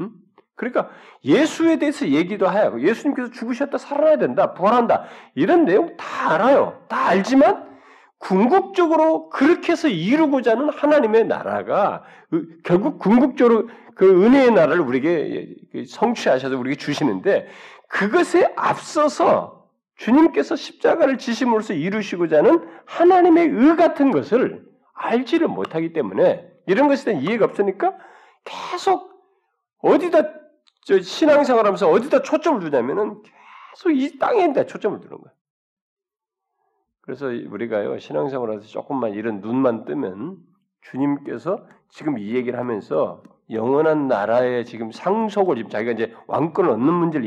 응? 0.00 0.10
그러니까 0.54 0.90
예수에 1.24 1.78
대해서 1.78 2.08
얘기도 2.08 2.46
하고 2.48 2.80
예수님께서 2.82 3.30
죽으셨다 3.30 3.78
살아나야 3.78 4.18
된다 4.18 4.54
부활한다 4.54 5.04
이런 5.34 5.64
내용 5.64 5.96
다 5.96 6.34
알아요. 6.34 6.84
다 6.88 7.08
알지만 7.08 7.70
궁극적으로 8.18 9.28
그렇게 9.30 9.72
해서 9.72 9.88
이루고자 9.88 10.52
하는 10.52 10.70
하나님의 10.70 11.26
나라가 11.26 12.04
결국 12.64 12.98
궁극적으로 12.98 13.68
그 13.94 14.24
은혜의 14.24 14.52
나라를 14.52 14.80
우리에게 14.80 15.54
성취하셔서 15.86 16.56
우리에게 16.56 16.76
주시는데 16.78 17.48
그것에 17.92 18.50
앞서서 18.56 19.68
주님께서 19.96 20.56
십자가를 20.56 21.18
지심으로써 21.18 21.74
이루시고자 21.74 22.38
하는 22.38 22.66
하나님의 22.86 23.48
의 23.48 23.76
같은 23.76 24.10
것을 24.10 24.66
알지를 24.94 25.46
못하기 25.46 25.92
때문에 25.92 26.50
이런 26.66 26.88
것에 26.88 27.04
대한 27.04 27.22
이해가 27.22 27.44
없으니까 27.44 27.96
계속 28.44 29.12
어디다 29.78 30.22
신앙생활하면서 31.02 31.88
어디다 31.90 32.22
초점을 32.22 32.60
두냐면은 32.60 33.22
계속 33.70 33.90
이 33.90 34.18
땅에 34.18 34.52
초점을 34.52 34.98
두는 35.00 35.18
거예요. 35.18 35.34
그래서 37.02 37.26
우리가요 37.26 37.98
신앙생활에서 37.98 38.66
조금만 38.66 39.12
이런 39.12 39.40
눈만 39.40 39.84
뜨면 39.84 40.38
주님께서 40.80 41.66
지금 41.90 42.18
이 42.18 42.34
얘기를 42.34 42.58
하면서 42.58 43.22
영원한 43.50 44.08
나라의 44.08 44.64
지금 44.64 44.90
상속을 44.90 45.56
지금 45.56 45.70
자기가 45.70 45.92
이제 45.92 46.14
왕권을 46.26 46.70
얻는 46.70 46.92
문제를 46.92 47.26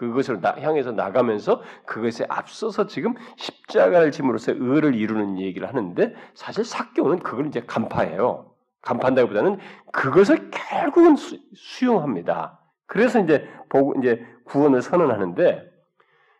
그것을 0.00 0.40
나, 0.40 0.54
향해서 0.58 0.92
나가면서 0.92 1.60
그것에 1.84 2.24
앞서서 2.26 2.86
지금 2.86 3.12
십자가를 3.36 4.12
짐으로써 4.12 4.52
의를 4.56 4.94
이루는 4.94 5.38
얘기를 5.38 5.68
하는데 5.68 6.14
사실 6.32 6.64
사교는 6.64 7.18
그걸 7.18 7.48
이제 7.48 7.60
간파해요. 7.60 8.50
간파한다기보다는 8.80 9.58
그것을 9.92 10.50
결국은 10.50 11.16
수, 11.16 11.38
수용합니다. 11.54 12.58
그래서 12.86 13.20
이제 13.20 13.46
보고 13.68 13.94
이제 14.00 14.26
구원을 14.44 14.80
선언하는데 14.80 15.70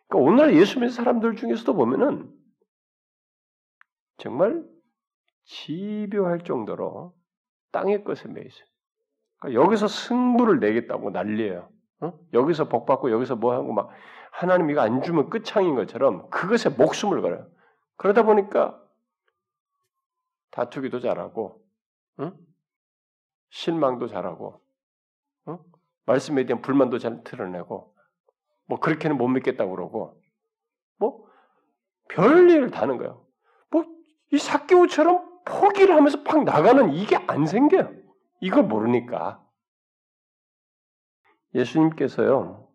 그러니까 0.08 0.30
오늘날 0.30 0.56
예수 0.56 0.76
믿는 0.76 0.88
사람들 0.88 1.36
중에서도 1.36 1.74
보면은 1.74 2.30
정말 4.16 4.64
집요할 5.44 6.44
정도로 6.44 7.12
땅의 7.72 8.04
것에 8.04 8.26
매 8.26 8.40
있어요. 8.40 8.66
그러니까 9.36 9.62
여기서 9.62 9.86
승부를 9.86 10.60
내겠다고 10.60 11.10
난리예요. 11.10 11.68
어? 12.00 12.18
여기서 12.32 12.68
복 12.68 12.86
받고 12.86 13.10
여기서 13.10 13.36
뭐 13.36 13.52
하고 13.52 13.72
막 13.72 13.90
하나님 14.32 14.70
이거 14.70 14.80
안 14.80 15.02
주면 15.02 15.30
끝창인 15.30 15.74
것처럼 15.74 16.30
그것에 16.30 16.70
목숨을 16.70 17.20
걸어요. 17.22 17.46
그러다 17.96 18.22
보니까 18.22 18.80
다투기도 20.50 21.00
잘하고, 21.00 21.62
응? 22.20 22.32
실망도 23.50 24.08
잘하고, 24.08 24.60
응? 25.48 25.58
말씀에 26.06 26.46
대한 26.46 26.62
불만도 26.62 26.98
잘 26.98 27.22
드러내고, 27.22 27.94
뭐 28.66 28.80
그렇게는 28.80 29.18
못 29.18 29.28
믿겠다고 29.28 29.70
그러고 29.72 30.20
뭐 30.96 31.26
별일을 32.08 32.70
다는 32.70 32.96
거예요. 32.98 33.26
뭐 33.70 33.84
이 34.32 34.38
사개오처럼 34.38 35.42
포기를 35.44 35.96
하면서 35.96 36.22
팍 36.22 36.44
나가는 36.44 36.92
이게 36.92 37.16
안 37.26 37.46
생겨요. 37.46 37.92
이걸 38.40 38.64
모르니까. 38.64 39.39
예수님께서요. 41.54 42.68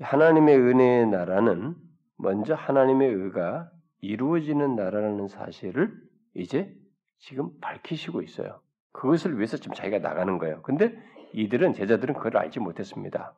하나님의 0.00 0.56
은혜의 0.58 1.06
나라는 1.06 1.76
먼저 2.16 2.54
하나님의 2.54 3.12
의가 3.12 3.70
이루어지는 4.00 4.76
나라라는 4.76 5.28
사실을 5.28 5.94
이제 6.34 6.74
지금 7.18 7.58
밝히시고 7.60 8.22
있어요. 8.22 8.60
그것을 8.92 9.36
위해서 9.36 9.56
지금 9.56 9.74
자기가 9.74 9.98
나가는 9.98 10.38
거예요. 10.38 10.62
근데 10.62 10.94
이들은 11.32 11.72
제자들은 11.72 12.14
그걸 12.14 12.36
알지 12.36 12.60
못했습니다. 12.60 13.34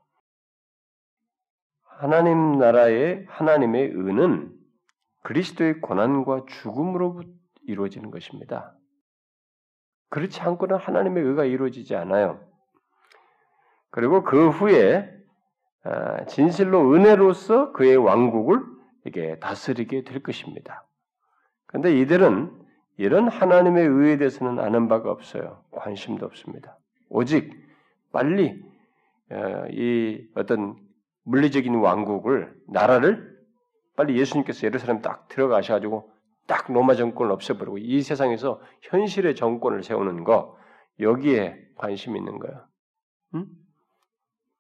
하나님 1.83 2.59
나라의 2.59 3.25
하나님의 3.29 3.91
의는 3.95 4.55
그리스도의 5.23 5.81
고난과 5.81 6.45
죽음으로 6.47 7.23
이루어지는 7.63 8.11
것입니다. 8.11 8.77
그렇지 10.11 10.41
않고는 10.41 10.77
하나님의 10.77 11.25
의가 11.25 11.45
이루어지지 11.45 11.97
않아요. 11.97 12.47
그리고 13.91 14.23
그 14.23 14.51
후에 14.51 15.11
아, 15.85 16.25
진실로 16.27 16.93
은혜로서 16.93 17.73
그의 17.73 17.97
왕국을 17.97 18.61
이게 19.05 19.39
다스리게 19.39 20.03
될 20.03 20.23
것입니다. 20.23 20.85
그런데 21.67 21.97
이들은 21.99 22.51
이런 22.97 23.29
하나님의 23.29 23.87
의에 23.87 24.17
대해서는 24.17 24.59
아는 24.59 24.89
바가 24.89 25.11
없어요. 25.11 25.63
관심도 25.71 26.27
없습니다. 26.27 26.79
오직 27.09 27.53
빨리 28.11 28.61
어, 29.31 29.67
이 29.71 30.27
어떤 30.35 30.77
물리적인 31.25 31.75
왕국을 31.75 32.55
나라를 32.69 33.37
빨리 33.97 34.19
예수님께서 34.19 34.67
예루살렘 34.67 35.03
딱 35.03 35.29
들어가셔가지고 35.29 36.11
딱 36.47 36.73
로마 36.73 36.95
정권을 36.95 37.33
없애버리고 37.33 37.79
이 37.79 38.03
세상에서 38.03 38.61
현실의 38.83 39.35
정권을 39.35 39.83
세우는 39.83 40.25
거 40.25 40.57
여기에 41.01 41.59
관심 41.77 42.17
있는 42.17 42.39
거야. 42.39 42.67
응? 43.35 43.47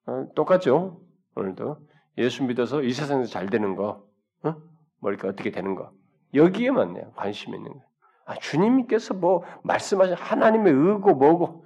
어, 0.06 0.26
똑같죠? 0.34 1.00
오늘도 1.34 1.78
예수 2.18 2.44
믿어서 2.44 2.82
이 2.82 2.92
세상에서 2.92 3.30
잘 3.30 3.46
되는 3.48 3.74
거, 3.76 4.06
어? 4.42 4.56
뭐 5.00 5.10
이렇게 5.10 5.28
어떻게 5.28 5.50
되는 5.50 5.74
거 5.74 5.92
여기에만 6.34 7.12
관심 7.14 7.54
있는 7.54 7.72
거야. 7.72 7.82
아, 8.26 8.34
주님께서 8.38 9.14
뭐 9.14 9.44
말씀하신 9.62 10.14
하나님의 10.16 10.72
의고 10.72 11.14
뭐고 11.14 11.64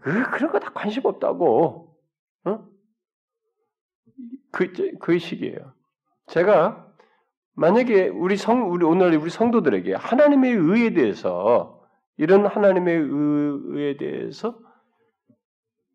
그, 0.00 0.30
그런 0.30 0.52
거 0.52 0.58
다 0.58 0.70
관심 0.72 1.04
없다고. 1.06 1.96
어? 2.44 2.68
그, 4.52 4.72
그 5.00 5.18
식이에요. 5.18 5.74
제가 6.28 6.86
만약에 7.54 8.08
우리 8.08 8.36
성, 8.36 8.70
우리 8.70 8.84
오늘 8.84 9.16
우리 9.16 9.30
성도들에게 9.30 9.94
하나님의 9.94 10.52
의에 10.52 10.94
대해서 10.94 11.80
이런 12.16 12.46
하나님의 12.46 12.96
의에 12.96 13.96
대해서 13.96 14.58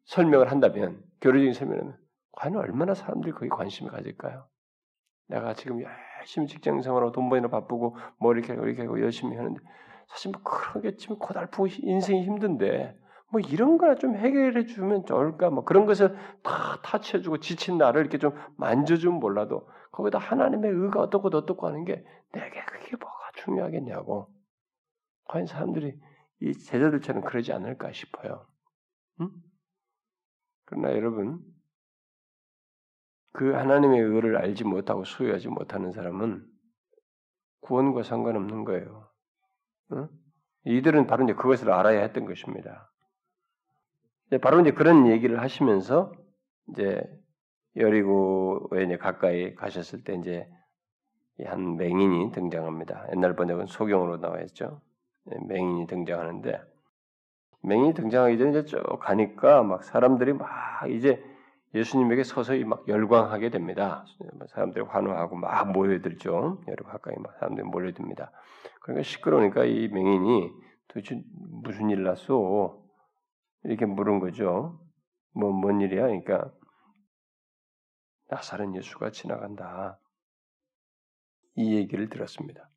설명을 0.06 0.52
한다면 0.52 1.02
교류적인 1.24 1.54
설명은 1.54 1.96
과연 2.34 2.58
얼마나 2.58 2.94
사람들이 2.94 3.32
거기 3.32 3.48
관심을 3.48 3.92
가질까요? 3.92 4.46
내가 5.30 5.54
지금 5.54 5.82
열심히 6.20 6.48
직장 6.48 6.82
생활하고 6.82 7.14
돈 7.14 7.30
버느라 7.30 7.50
바쁘고 7.50 7.96
뭐 8.20 8.34
이렇게 8.34 8.52
하고 8.52 8.66
이렇게 8.66 8.82
하고 8.82 9.00
열심히 9.02 9.38
하는데 9.38 9.60
사실 10.10 10.32
뭐 10.32 10.42
그러겠지만 10.44 11.18
고달프고 11.20 11.68
인생이 11.80 12.24
힘든데 12.26 13.00
뭐 13.32 13.40
이런 13.40 13.78
거나 13.78 13.96
좀 13.96 14.18
해결해 14.18 14.66
주면 14.66 15.06
좋을까? 15.06 15.50
뭐 15.50 15.64
그런 15.64 15.86
것을 15.86 16.16
다 16.44 16.82
타치해주고 16.84 17.40
지친 17.40 17.78
나를 17.78 18.02
이렇게 18.02 18.18
좀 18.18 18.38
만져주면 18.58 19.20
몰라도 19.20 19.68
거기다 19.94 20.20
하나님의 20.20 20.72
의가 20.72 21.00
어떻고 21.00 21.30
어떻고 21.30 21.68
하는 21.68 21.86
게 21.86 22.06
내게 22.34 22.64
그게 22.66 22.98
뭐가 22.98 23.32
중요하겠냐고. 23.38 24.28
과연 25.26 25.48
사람들이 25.48 25.98
이 26.42 26.54
제자들처럼 26.54 27.24
그러지 27.24 27.54
않을까 27.54 27.94
싶어요. 27.94 28.46
응? 29.22 29.30
그러나 30.66 30.92
여러분 30.92 31.40
그 33.32 33.54
하나님의 33.54 34.00
의를 34.00 34.38
알지 34.38 34.64
못하고 34.64 35.04
소유하지 35.04 35.50
못하는 35.50 35.92
사람은 35.92 36.46
구원과 37.62 38.04
상관없는 38.04 38.64
거예요. 38.64 39.10
응? 39.94 40.08
이들은 40.66 41.08
바로 41.08 41.24
이제 41.24 41.34
그것을 41.34 41.72
알아야 41.72 42.02
했던 42.02 42.26
것입니다. 42.26 42.92
바로 44.42 44.62
이제 44.62 44.72
그런 44.72 45.08
얘기를 45.08 45.42
하시면서 45.42 46.12
이제 46.70 47.02
여리고에 47.76 48.84
이제 48.86 48.98
가까이 48.98 49.56
가셨을 49.56 50.04
때 50.04 50.16
이제 50.16 50.48
한 51.44 51.78
맹인이 51.78 52.32
등장합니다. 52.32 53.08
옛날 53.14 53.36
번역은 53.36 53.66
소경으로 53.66 54.20
나와 54.20 54.40
있죠. 54.42 54.82
네, 55.26 55.38
맹인이 55.48 55.88
등장하는데 55.88 56.62
맹인이 57.64 57.94
등장하기 57.94 58.38
전에 58.38 58.50
이제 58.52 58.66
쭉 58.66 58.84
가니까 59.00 59.64
막 59.64 59.84
사람들이 59.84 60.34
막 60.34 60.50
이제 60.90 61.24
예수님에게 61.74 62.24
서서히 62.24 62.66
막 62.66 62.88
열광하게 62.88 63.50
됩니다. 63.50 64.06
사람들이 64.50 64.86
환호하고 64.86 65.36
막 65.36 65.72
모여들죠. 65.72 66.62
여러 66.68 66.86
가까이 66.86 67.16
막 67.18 67.34
사람들이 67.40 67.66
몰려듭니다. 67.68 68.32
그러니까 68.82 69.04
시끄러우니까 69.04 69.66
이 69.66 69.88
맹인이 69.88 70.52
도대체 70.88 71.22
무슨 71.64 71.90
일 71.90 72.04
났어? 72.04 72.80
이렇게 73.64 73.86
물은 73.86 74.20
거죠. 74.20 74.80
뭐, 75.34 75.52
뭔 75.52 75.82
일이야? 75.82 76.04
그러니까, 76.04 76.52
나사렛 78.30 78.76
예수가 78.76 79.12
지나간다. 79.12 80.00
이 81.56 81.76
얘기를 81.76 82.10
들었습니다. 82.10 82.70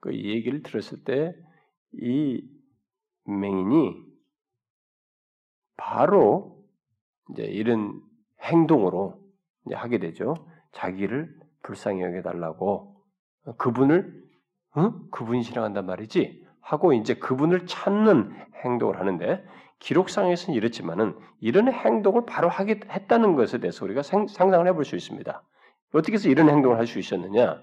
그 0.00 0.14
얘기를 0.14 0.62
들었을 0.62 1.02
때, 1.02 1.34
이 1.92 2.46
맹인이 3.24 4.07
바로 5.78 6.58
이제 7.30 7.44
이런 7.44 8.02
행동으로 8.42 9.18
이제 9.66 9.74
하게 9.74 9.98
되죠. 9.98 10.34
자기를 10.72 11.34
불쌍히 11.62 12.02
여겨 12.02 12.20
달라고 12.20 13.02
그분을 13.56 14.22
응? 14.76 14.92
그분이 15.10 15.42
지나간단 15.42 15.86
말이지 15.86 16.46
하고 16.60 16.92
이제 16.92 17.14
그분을 17.14 17.66
찾는 17.66 18.36
행동을 18.64 19.00
하는데 19.00 19.42
기록상에서는 19.78 20.54
이렇지만은 20.56 21.16
이런 21.40 21.72
행동을 21.72 22.26
바로 22.26 22.48
하게 22.48 22.80
했다는 22.90 23.36
것에 23.36 23.58
대해서 23.58 23.84
우리가 23.84 24.02
상, 24.02 24.26
상을 24.26 24.66
해볼 24.66 24.84
수 24.84 24.96
있습니다. 24.96 25.42
어떻게 25.94 26.14
해서 26.14 26.28
이런 26.28 26.50
행동을 26.50 26.76
할 26.76 26.86
수 26.86 26.98
있었느냐? 26.98 27.62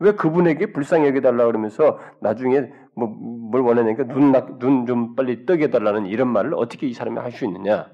왜 0.00 0.12
그분에게 0.12 0.72
불쌍히 0.72 1.06
여겨달라 1.08 1.46
그러면서 1.46 1.98
나중에 2.20 2.62
뭐 2.96 3.08
뭘 3.50 3.62
원하냐니까 3.62 4.04
눈 4.06 4.32
눈 4.60 4.86
좀 4.86 5.14
빨리 5.16 5.46
뜨게 5.46 5.64
해달라는 5.64 6.06
이런 6.06 6.28
말을 6.28 6.54
어떻게 6.54 6.86
이 6.86 6.92
사람이 6.94 7.18
할 7.18 7.32
수 7.32 7.44
있느냐? 7.46 7.90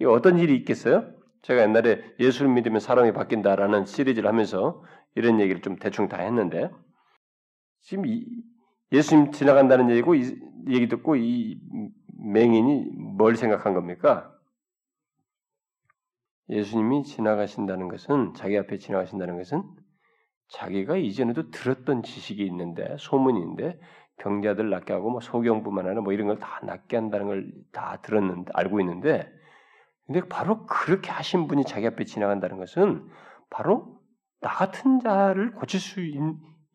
이 0.00 0.04
어떤 0.04 0.38
일이 0.38 0.56
있겠어요? 0.56 1.10
제가 1.42 1.62
옛날에 1.62 2.02
예수를 2.20 2.50
믿으면 2.52 2.78
사람이 2.80 3.12
바뀐다라는 3.12 3.84
시리즈를 3.86 4.28
하면서 4.28 4.82
이런 5.16 5.40
얘기를 5.40 5.60
좀 5.60 5.76
대충 5.76 6.08
다 6.08 6.18
했는데 6.22 6.70
지금 7.80 8.06
이, 8.06 8.24
예수님 8.92 9.32
지나간다는 9.32 9.90
얘기고 9.90 10.14
이 10.14 10.36
얘기 10.68 10.88
듣고 10.88 11.16
이 11.16 11.60
맹인이 12.24 12.84
뭘 13.16 13.34
생각한 13.36 13.74
겁니까? 13.74 14.30
예수님이 16.48 17.02
지나가신다는 17.04 17.88
것은 17.88 18.34
자기 18.34 18.56
앞에 18.58 18.78
지나가신다는 18.78 19.36
것은 19.38 19.64
자기가 20.52 20.96
이전에도 20.96 21.50
들었던 21.50 22.02
지식이 22.02 22.44
있는데 22.46 22.96
소문인데 22.98 23.80
병자들 24.18 24.70
낫게 24.70 24.92
하고 24.92 25.10
뭐 25.10 25.20
소경뿐만 25.20 25.86
아니라 25.86 26.02
뭐 26.02 26.12
이런 26.12 26.28
걸 26.28 26.38
다 26.38 26.60
낫게 26.64 26.96
한다는 26.96 27.26
걸 27.26 27.52
다 27.72 27.98
들었는데 28.02 28.52
알고 28.54 28.80
있는데 28.80 29.32
근데 30.06 30.20
바로 30.28 30.66
그렇게 30.66 31.10
하신 31.10 31.48
분이 31.48 31.64
자기 31.64 31.86
앞에 31.86 32.04
지나간다는 32.04 32.58
것은 32.58 33.08
바로 33.50 33.98
나 34.40 34.50
같은 34.50 35.00
자를 35.00 35.52
고칠 35.54 35.80
수 35.80 36.00
있, 36.00 36.18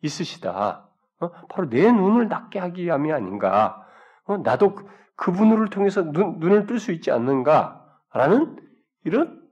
으시다 0.04 0.88
어? 1.20 1.30
바로 1.48 1.68
내 1.68 1.90
눈을 1.92 2.28
낫게 2.28 2.58
하기 2.58 2.84
위함이 2.84 3.12
아닌가. 3.12 3.86
어? 4.24 4.38
나도 4.38 4.76
그분을 5.16 5.68
통해서 5.70 6.02
눈, 6.12 6.38
눈을 6.38 6.66
뜰 6.66 6.78
수 6.78 6.92
있지 6.92 7.10
않는가라는 7.10 8.56
이런 9.04 9.42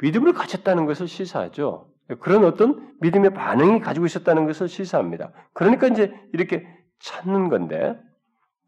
믿음을 0.00 0.32
가졌다는 0.34 0.86
것을 0.86 1.08
시사하죠. 1.08 1.90
그런 2.20 2.44
어떤 2.44 2.94
믿음의 3.00 3.34
반응이 3.34 3.80
가지고 3.80 4.06
있었다는 4.06 4.46
것을 4.46 4.68
시사합니다. 4.68 5.32
그러니까 5.52 5.88
이제 5.88 6.14
이렇게 6.32 6.66
찾는 7.00 7.48
건데, 7.48 7.98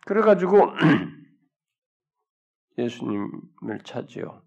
그래가지고 0.07 0.73
예수님을 2.79 3.81
찾지요. 3.85 4.43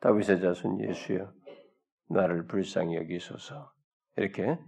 다윗의 0.00 0.40
자손 0.40 0.80
예수여, 0.80 1.32
나를 2.10 2.46
불쌍히 2.46 2.96
여기소서. 2.96 3.72
이렇게 4.16 4.58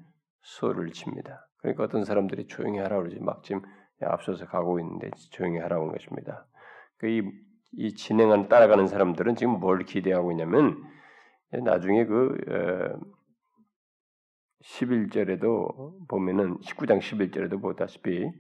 소를 0.41 0.93
칩니다. 0.93 1.49
그러니까 1.59 1.85
어떤 1.85 2.05
사람들이 2.05 2.47
조용히 2.47 2.79
하라 2.79 2.99
그러지 2.99 3.21
막 3.21 3.43
지금 3.43 3.63
앞서서 4.01 4.47
가고 4.47 4.79
있는데 4.81 5.11
조용히 5.31 5.59
하라고 5.59 5.85
하는 5.85 5.97
것입니다. 5.97 6.47
그 6.99 7.09
이, 7.09 7.23
이 7.73 7.95
진행한 7.95 8.49
따라가는 8.49 8.87
사람들은 8.87 9.37
지금 9.37 9.59
뭘 9.59 9.85
기대하고 9.85 10.33
있냐면 10.33 10.83
나중에 11.53 12.05
그 12.07 12.37
어, 12.49 13.17
11절에도 14.65 16.09
보면은 16.09 16.59
19장 16.59 16.99
11절에도 16.99 17.61
보다시피 17.61 18.31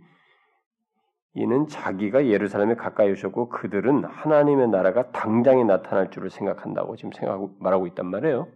이는 1.34 1.66
자기가 1.68 2.26
예루살렘에 2.26 2.74
가까이 2.76 3.10
오셨고 3.10 3.50
그들은 3.50 4.04
하나님의 4.04 4.68
나라가 4.68 5.10
당장에 5.12 5.64
나타날 5.64 6.10
줄을 6.10 6.30
생각한다고 6.30 6.96
지금 6.96 7.12
생각하고 7.12 7.56
말하고 7.60 7.86
있단 7.88 8.06
말이에요. 8.06 8.48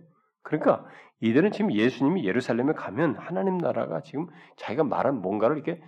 그러니까 0.42 0.86
이들은 1.20 1.52
지금 1.52 1.72
예수님이 1.72 2.24
예루살렘에 2.24 2.72
가면 2.72 3.16
하나님 3.16 3.58
나라가 3.58 4.00
지금 4.00 4.28
자기가 4.56 4.84
말한 4.84 5.20
뭔가를 5.20 5.56
이렇게 5.58 5.82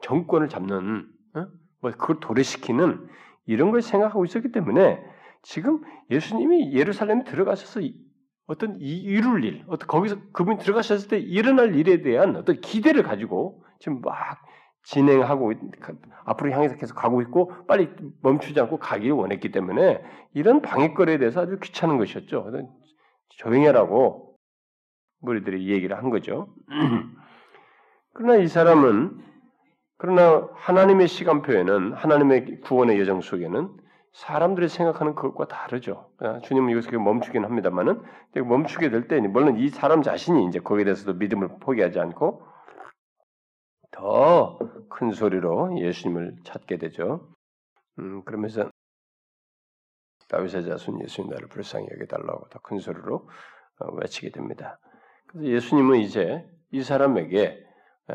정권을 0.00 0.48
잡는 0.48 1.06
어? 1.34 1.46
뭐 1.82 1.90
그걸 1.90 2.20
도래시키는 2.20 3.06
이런 3.44 3.70
걸 3.70 3.82
생각하고 3.82 4.24
있었기 4.24 4.52
때문에 4.52 5.04
지금 5.46 5.80
예수님이 6.10 6.72
예루살렘에 6.72 7.22
들어가셔서 7.22 7.80
어떤 8.48 8.80
이룰 8.80 9.44
일, 9.44 9.64
어떤 9.68 9.86
거기서 9.86 10.16
그분이 10.32 10.58
들어가셨을 10.58 11.08
때 11.08 11.18
일어날 11.18 11.76
일에 11.76 12.02
대한 12.02 12.34
어떤 12.34 12.60
기대를 12.60 13.04
가지고 13.04 13.64
지금 13.78 14.00
막 14.00 14.16
진행하고 14.82 15.52
앞으로 16.24 16.50
향해서 16.50 16.76
계속 16.76 16.96
가고 16.96 17.22
있고 17.22 17.52
빨리 17.68 17.88
멈추지 18.22 18.58
않고 18.58 18.78
가기를 18.78 19.12
원했기 19.12 19.52
때문에 19.52 20.02
이런 20.34 20.62
방해거리에 20.62 21.18
대해서 21.18 21.42
아주 21.42 21.58
귀찮은 21.60 21.96
것이었죠. 21.96 22.50
조용히 23.28 23.66
하라고 23.66 24.36
무리들이 25.20 25.68
얘기를 25.68 25.96
한 25.96 26.10
거죠. 26.10 26.52
그러나 28.14 28.36
이 28.36 28.48
사람은 28.48 29.16
그러나 29.96 30.48
하나님의 30.54 31.06
시간표에는 31.06 31.92
하나님의 31.92 32.60
구원의 32.62 32.98
여정 33.00 33.20
속에는 33.20 33.85
사람들이 34.16 34.68
생각하는 34.68 35.14
그것과 35.14 35.46
다르죠. 35.46 36.10
아, 36.20 36.38
주님은 36.38 36.70
이것을 36.70 36.98
멈추긴 36.98 37.44
합니다만은 37.44 38.02
멈추게 38.34 38.88
될 38.88 39.08
때, 39.08 39.20
물론 39.20 39.58
이 39.58 39.68
사람 39.68 40.02
자신이 40.02 40.46
이제 40.46 40.58
거기에 40.58 40.84
대해서도 40.84 41.18
믿음을 41.18 41.58
포기하지 41.60 42.00
않고 42.00 42.42
더 43.90 44.58
큰 44.88 45.10
소리로 45.12 45.78
예수님을 45.78 46.36
찾게 46.44 46.78
되죠. 46.78 47.28
음, 47.98 48.22
그러면서 48.24 48.70
다윗의 50.28 50.64
자손 50.64 51.02
예수님 51.02 51.30
나를 51.30 51.48
불쌍히 51.48 51.86
여겨달라고 51.90 52.48
더 52.48 52.58
큰 52.60 52.78
소리로 52.78 53.28
어, 53.80 53.92
외치게 53.96 54.30
됩니다. 54.30 54.78
그래서 55.26 55.46
예수님은 55.46 55.98
이제 55.98 56.42
이 56.72 56.82
사람에게 56.82 57.62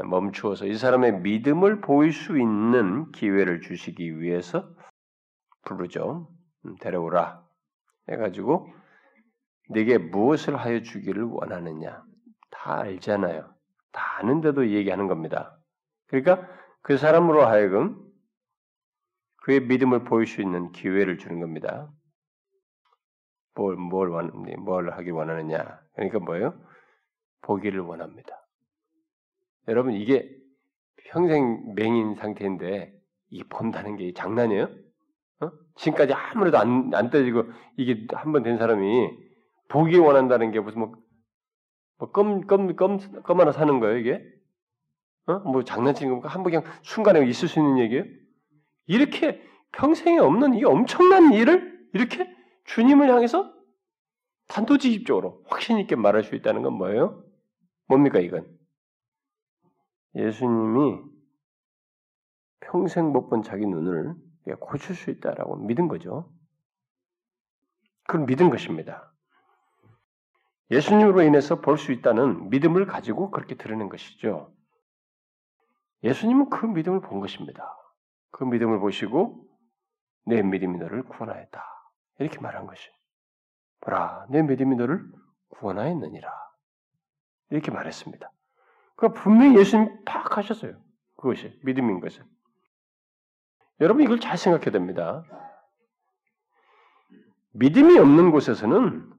멈추어서 0.06 0.66
이 0.66 0.74
사람의 0.76 1.20
믿음을 1.20 1.82
보일 1.82 2.12
수 2.12 2.40
있는 2.40 3.12
기회를 3.12 3.62
주시기 3.62 4.20
위해서 4.20 4.68
부르죠. 5.64 6.28
음, 6.66 6.76
데려오라. 6.78 7.44
해가지고 8.10 8.68
네게 9.70 9.98
무엇을 9.98 10.56
하여 10.56 10.82
주기를 10.82 11.24
원하느냐. 11.24 12.04
다 12.50 12.80
알잖아요. 12.80 13.54
다 13.92 14.18
아는데도 14.20 14.70
얘기하는 14.70 15.08
겁니다. 15.08 15.58
그러니까 16.08 16.48
그 16.82 16.98
사람으로 16.98 17.46
하여금 17.46 17.98
그의 19.38 19.62
믿음을 19.62 20.04
보일 20.04 20.28
수 20.28 20.42
있는 20.42 20.72
기회를 20.72 21.18
주는 21.18 21.40
겁니다. 21.40 21.92
뭘, 23.56 23.76
뭘, 23.76 24.10
원, 24.10 24.32
뭘 24.60 24.92
하길 24.92 25.14
원하느냐. 25.14 25.82
그러니까 25.94 26.20
뭐예요? 26.20 26.54
보기를 27.42 27.82
원합니다. 27.82 28.46
여러분, 29.68 29.94
이게 29.94 30.30
평생 31.10 31.74
맹인 31.76 32.16
상태인데, 32.16 32.94
이 33.30 33.44
본다는 33.44 33.96
게 33.98 34.14
장난이에요? 34.14 34.70
어? 35.72 35.76
지금까지 35.78 36.14
아무래도 36.14 36.58
안, 36.60 36.92
안 36.94 37.10
떠지고, 37.10 37.46
이게 37.78 38.06
한 38.14 38.32
번 38.34 38.44
된 38.44 38.58
사람이 38.58 39.10
보기 39.70 39.98
원한다는 39.98 40.52
게 40.52 40.60
무슨 40.60 40.80
뭐, 40.80 40.94
뭐 41.98 42.12
껌, 42.12 42.42
껌, 42.48 42.76
껌, 42.76 42.98
껌 43.24 43.40
하나 43.40 43.52
사는 43.52 43.80
거예요, 43.80 43.98
이게? 43.98 44.22
어? 45.28 45.40
뭐 45.40 45.64
장난치는 45.64 46.10
겁니까? 46.12 46.30
한번 46.30 46.52
그냥 46.52 46.66
순간에 46.84 47.26
있을 47.28 47.48
수 47.48 47.60
있는 47.60 47.78
얘기예요? 47.80 48.04
이렇게 48.88 49.42
평생에 49.74 50.18
없는 50.20 50.56
이 50.56 50.64
엄청난 50.66 51.32
일을 51.34 51.80
이렇게 51.94 52.28
주님을 52.66 53.10
향해서 53.10 53.54
단도직입적으로 54.48 55.44
확신 55.48 55.78
있게 55.80 55.96
말할 55.96 56.24
수 56.24 56.36
있다는 56.36 56.62
건 56.64 56.74
뭐예요? 56.74 57.24
뭡니까 57.88 58.20
이건? 58.20 58.48
예수님이 60.16 61.00
평생 62.60 63.12
못 63.12 63.30
본 63.30 63.44
자기 63.44 63.66
눈을 63.66 64.14
고칠 64.60 64.96
수 64.96 65.10
있다라고 65.10 65.56
믿은 65.58 65.88
거죠. 65.88 66.32
그걸 68.08 68.26
믿은 68.26 68.50
것입니다. 68.50 69.12
예수님으로 70.72 71.22
인해서 71.24 71.60
볼 71.62 71.78
수 71.78 71.92
있다는 71.92 72.50
믿음을 72.50 72.86
가지고 72.86 73.30
그렇게 73.32 73.56
드러낸 73.56 73.90
것이죠. 73.90 74.54
예수님은 76.04 76.50
그 76.50 76.66
믿음을 76.66 77.02
본 77.02 77.20
것입니다. 77.20 77.78
그 78.32 78.44
믿음을 78.44 78.80
보시고 78.80 79.46
내 80.26 80.42
믿음이 80.42 80.78
너를 80.78 81.04
구원하였다. 81.04 81.64
이렇게 82.20 82.40
말한 82.40 82.68
것이. 82.68 82.90
보라, 83.82 84.28
내 84.30 84.42
믿음이 84.42 84.76
너를 84.76 85.04
구원하였느니라. 85.50 86.32
이렇게 87.50 87.72
말했습니다. 87.72 88.32
그 88.96 89.10
분명히 89.14 89.58
예수님 89.58 90.06
파악하셨어요. 90.06 90.80
그것이 91.18 91.60
믿음인 91.64 92.00
것을. 92.00 92.24
여러분 93.82 94.04
이걸 94.04 94.20
잘 94.20 94.38
생각해야 94.38 94.72
됩니다. 94.72 95.26
믿음이 97.54 97.98
없는 97.98 98.32
곳에서는 98.32 99.12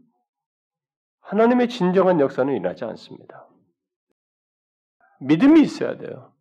하나님의 1.21 1.69
진정한 1.69 2.21
역사는 2.21 2.55
일어나지 2.55 2.85
않습니다. 2.85 3.49
믿음이 5.21 5.61
있어야 5.63 5.99
돼요. 5.99 6.33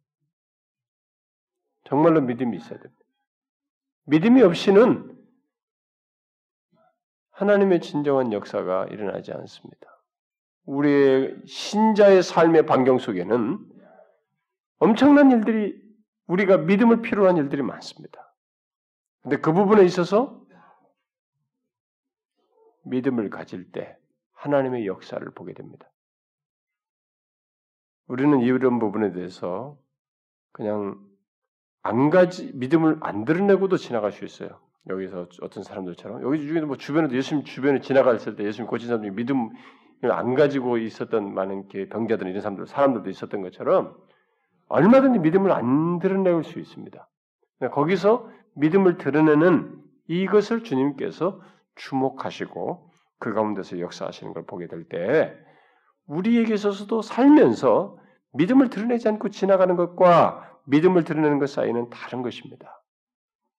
정말로 1.84 2.22
믿음이 2.22 2.58
있어야 2.58 2.80
됩니다. 2.80 3.06
믿음이 4.06 4.42
없이는 4.44 5.18
하나님의 7.32 7.82
진정한 7.82 8.32
역사가 8.34 8.86
일어나지 8.86 9.32
않습니다. 9.32 9.88
우리의 10.66 11.42
신자의 11.48 12.22
삶의 12.22 12.68
반경 12.68 13.00
속에는 13.00 13.60
엄청난 14.78 15.32
일들이 15.32 15.91
우리가 16.32 16.58
믿음을 16.58 17.02
필요로 17.02 17.28
한 17.28 17.36
일들이 17.36 17.62
많습니다. 17.62 18.34
근데 19.22 19.38
그 19.38 19.52
부분에 19.52 19.84
있어서 19.84 20.42
믿음을 22.84 23.30
가질 23.30 23.72
때 23.72 23.98
하나님의 24.36 24.88
역사를 24.88 25.30
보게 25.32 25.54
됩니다. 25.54 25.92
우리는 28.08 28.40
이런 28.40 28.80
부분에 28.80 29.12
대해서 29.12 29.78
그냥 30.54 31.00
안 31.84 32.10
가지 32.10 32.52
믿음을 32.56 32.98
안 33.02 33.26
드러내고도 33.26 33.76
지나갈 33.76 34.14
수 34.14 34.24
있어요. 34.24 34.62
여기서 34.88 35.28
어떤 35.42 35.64
사람들처럼 35.64 36.24
여기 36.24 36.48
중에도 36.48 36.66
뭐 36.66 36.78
주변에도 36.78 37.14
예수님 37.16 37.44
주변에 37.44 37.82
지나갔을 37.82 38.36
때 38.36 38.46
예수님 38.46 38.68
고친 38.68 38.88
사람들이 38.88 39.12
믿음을 39.12 39.52
안 40.12 40.34
가지고 40.34 40.78
있었던 40.78 41.34
많은 41.34 41.68
병자들 41.68 42.28
이런 42.28 42.42
사람들 42.42 42.68
사람들도 42.68 43.10
있었던 43.10 43.42
것처럼 43.42 43.96
얼마든지 44.72 45.20
믿음을 45.20 45.52
안 45.52 46.00
드러낼 46.00 46.44
수 46.44 46.60
있습니다. 46.60 47.08
거기서 47.72 48.30
믿음을 48.56 48.98
드러내는 48.98 49.76
이것을 50.08 50.64
주님께서 50.64 51.42
주목하시고 51.76 52.90
그 53.20 53.34
가운데서 53.34 53.80
역사하시는 53.80 54.34
걸 54.34 54.46
보게 54.46 54.68
될 54.68 54.88
때 54.90 55.34
우리에게 56.08 56.54
있어서도 56.54 57.02
살면서 57.02 57.98
믿음을 58.34 58.70
드러내지 58.70 59.08
않고 59.08 59.30
지나가는 59.30 59.76
것과 59.76 60.60
믿음을 60.66 61.04
드러내는 61.04 61.40
것 61.40 61.50
사이는 61.50 61.90
다른 61.90 62.22
것입니다. 62.22 62.82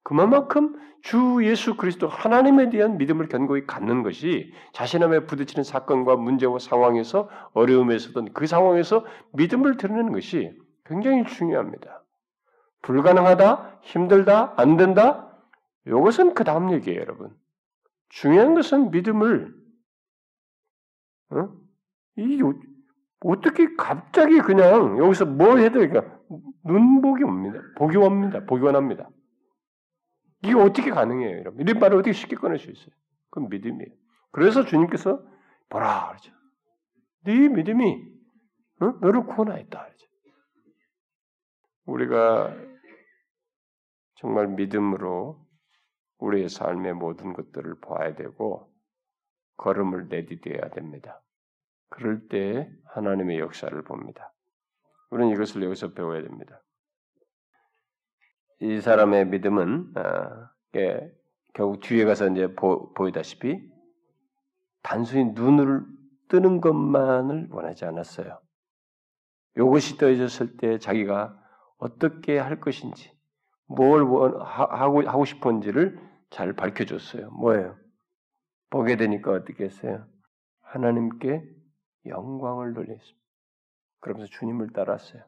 그만큼 0.03 0.77
주 1.03 1.41
예수 1.43 1.77
그리스도 1.77 2.09
하나님에 2.09 2.71
대한 2.71 2.97
믿음을 2.97 3.29
견고히 3.29 3.67
갖는 3.67 4.03
것이 4.03 4.53
자신함에 4.73 5.27
부딪히는 5.27 5.65
사건과 5.65 6.17
문제와 6.17 6.59
상황에서 6.59 7.29
어려움에 7.55 7.99
서든 7.99 8.33
그 8.33 8.47
상황에서 8.47 9.05
믿음을 9.33 9.77
드러내는 9.77 10.13
것이 10.13 10.57
굉장히 10.85 11.25
중요합니다. 11.25 12.05
불가능하다, 12.83 13.81
힘들다, 13.83 14.55
안 14.57 14.77
된다. 14.77 15.37
이것은 15.87 16.35
그 16.35 16.45
다음 16.45 16.73
얘기예요, 16.73 17.01
여러분. 17.01 17.35
중요한 18.09 18.55
것은 18.55 18.91
믿음을 18.91 19.55
어? 21.31 21.49
이 22.17 22.43
어떻게 23.21 23.75
갑자기 23.77 24.41
그냥 24.41 24.99
여기서 24.99 25.25
뭐 25.25 25.57
해도 25.57 25.79
그러니까 25.79 26.19
눈복이 26.65 27.25
옵니다. 27.25 27.61
복이 27.77 27.97
옵니다. 27.97 28.45
복이 28.45 28.63
원합니다. 28.63 29.09
이게 30.43 30.55
어떻게 30.55 30.91
가능해요, 30.91 31.39
여러분? 31.39 31.61
이런 31.61 31.79
말을 31.79 31.99
어떻게 31.99 32.13
쉽게 32.13 32.37
꺼낼 32.37 32.59
수 32.59 32.71
있어요? 32.71 32.91
그건 33.31 33.49
믿음이에요. 33.49 33.91
그래서 34.33 34.65
주님께서 34.65 35.23
보라 35.69 36.09
그러죠. 36.09 36.33
네 37.25 37.49
믿음이 37.49 38.03
어? 38.81 38.87
너를 39.01 39.25
구원하였다 39.25 39.85
그러죠. 39.85 40.07
우리가 41.87 42.55
정말 44.17 44.49
믿음으로 44.49 45.45
우리의 46.19 46.49
삶의 46.49 46.95
모든 46.95 47.33
것들을 47.33 47.81
봐야 47.81 48.15
되고 48.15 48.73
걸음을 49.57 50.09
내디뎌야 50.09 50.71
됩니다. 50.71 51.21
그럴 51.89 52.29
때 52.29 52.71
하나님의 52.87 53.39
역사를 53.41 53.83
봅니다. 53.83 54.33
우리는 55.11 55.33
이것을 55.33 55.63
여기서 55.63 55.93
배워야 55.93 56.23
됩니다. 56.23 56.63
이 58.61 58.81
사람의 58.81 59.27
믿음은 59.27 59.93
아, 59.97 60.51
결국 61.55 61.81
뒤에 61.81 62.05
가서 62.05 62.29
이제 62.29 62.55
보, 62.55 62.93
보이다시피 62.95 63.61
단순히 64.83 65.33
눈을 65.33 65.85
뜨는 66.29 66.61
것만을 66.61 67.49
원하지 67.51 67.85
않았어요. 67.85 68.41
이것이 69.57 69.99
떠졌을 69.99 70.57
때 70.57 70.79
자기가 70.79 71.42
어떻게 71.83 72.39
할 72.39 72.61
것인지, 72.61 73.11
뭘 73.67 74.03
원, 74.03 74.41
하고, 74.41 75.03
하고 75.03 75.25
싶은지를 75.25 75.99
잘 76.31 76.53
밝혀줬어요. 76.53 77.31
뭐예요? 77.33 77.77
보게 78.71 78.97
되니까 78.97 79.33
어떻게 79.33 79.65
했어요? 79.65 80.07
하나님께 80.61 81.43
영광을 82.07 82.73
돌렸습니다. 82.75 83.21
그러면서 83.99 84.31
주님을 84.31 84.73
따랐어요. 84.73 85.25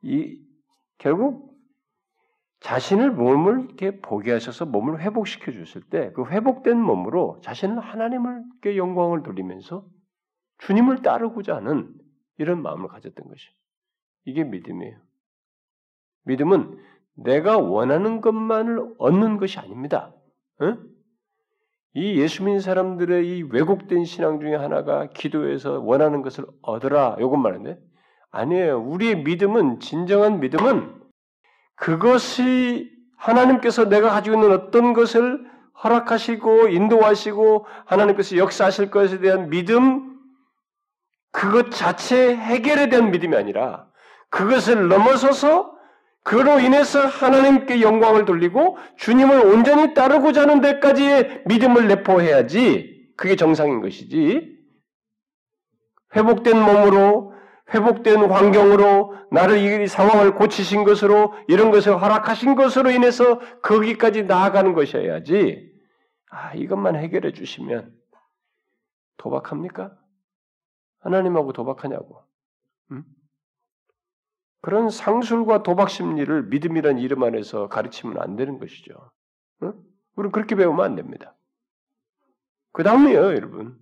이 0.00 0.40
결국 0.96 1.58
자신을 2.60 3.10
몸을 3.10 3.66
이렇게 3.66 4.00
보게 4.00 4.32
하셔서 4.32 4.64
몸을 4.64 5.00
회복시켜 5.00 5.52
줬을 5.52 5.82
때그 5.90 6.24
회복된 6.26 6.80
몸으로 6.80 7.40
자신은 7.42 7.78
하나님께 7.78 8.78
영광을 8.78 9.22
돌리면서 9.22 9.86
주님을 10.58 11.02
따르고자 11.02 11.56
하는 11.56 11.94
이런 12.38 12.62
마음을 12.62 12.88
가졌던 12.88 13.28
것이 13.28 13.46
이게 14.24 14.42
믿음이에요. 14.42 15.07
믿음은 16.28 16.78
내가 17.14 17.58
원하는 17.58 18.20
것만을 18.20 18.94
얻는 18.98 19.38
것이 19.38 19.58
아닙니다. 19.58 20.12
응? 20.62 20.78
이 21.94 22.20
예수 22.20 22.44
믿는 22.44 22.60
사람들의 22.60 23.26
이 23.26 23.42
왜곡된 23.42 24.04
신앙 24.04 24.38
중에 24.40 24.54
하나가 24.54 25.08
기도에서 25.08 25.80
원하는 25.80 26.22
것을 26.22 26.44
얻으라 26.62 27.16
요것 27.18 27.40
말인데 27.40 27.78
아니에요. 28.30 28.80
우리의 28.80 29.24
믿음은 29.24 29.80
진정한 29.80 30.38
믿음은 30.38 30.94
그것이 31.74 32.92
하나님께서 33.16 33.88
내가 33.88 34.10
가지고 34.10 34.36
있는 34.36 34.52
어떤 34.52 34.92
것을 34.92 35.44
허락하시고 35.82 36.68
인도하시고 36.68 37.66
하나님께서 37.86 38.36
역사하실 38.36 38.90
것에 38.90 39.18
대한 39.18 39.48
믿음 39.48 40.18
그것 41.32 41.70
자체 41.70 42.34
해결에 42.36 42.88
대한 42.88 43.10
믿음이 43.10 43.34
아니라 43.36 43.88
그것을 44.30 44.88
넘어서서 44.88 45.77
그로 46.28 46.60
인해서 46.60 47.06
하나님께 47.06 47.80
영광을 47.80 48.26
돌리고 48.26 48.76
주님을 48.96 49.46
온전히 49.46 49.94
따르고자 49.94 50.42
하는 50.42 50.60
데까지의 50.60 51.44
믿음을 51.46 51.88
내포해야지 51.88 53.14
그게 53.16 53.34
정상인 53.34 53.80
것이지 53.80 54.58
회복된 56.14 56.54
몸으로 56.60 57.32
회복된 57.72 58.30
환경으로 58.30 59.16
나를 59.30 59.56
이 59.56 59.86
상황을 59.86 60.34
고치신 60.34 60.84
것으로 60.84 61.32
이런 61.48 61.70
것을 61.70 61.98
허락하신 61.98 62.56
것으로 62.56 62.90
인해서 62.90 63.40
거기까지 63.62 64.24
나아가는 64.24 64.74
것이어야지. 64.74 65.72
아, 66.30 66.52
이것만 66.52 66.96
해결해 66.96 67.32
주시면 67.32 67.90
도박합니까? 69.16 69.96
하나님하고 71.00 71.54
도박하냐고. 71.54 72.22
응? 72.92 73.04
그런 74.60 74.90
상술과 74.90 75.62
도박 75.62 75.88
심리를 75.88 76.44
믿음이란 76.44 76.98
이름 76.98 77.22
안에서 77.22 77.68
가르치면 77.68 78.20
안 78.20 78.36
되는 78.36 78.58
것이죠. 78.58 78.94
응? 79.62 79.72
우리는 80.16 80.32
그렇게 80.32 80.56
배우면 80.56 80.84
안 80.84 80.96
됩니다. 80.96 81.36
그 82.72 82.82
다음이에요, 82.82 83.34
여러분. 83.34 83.78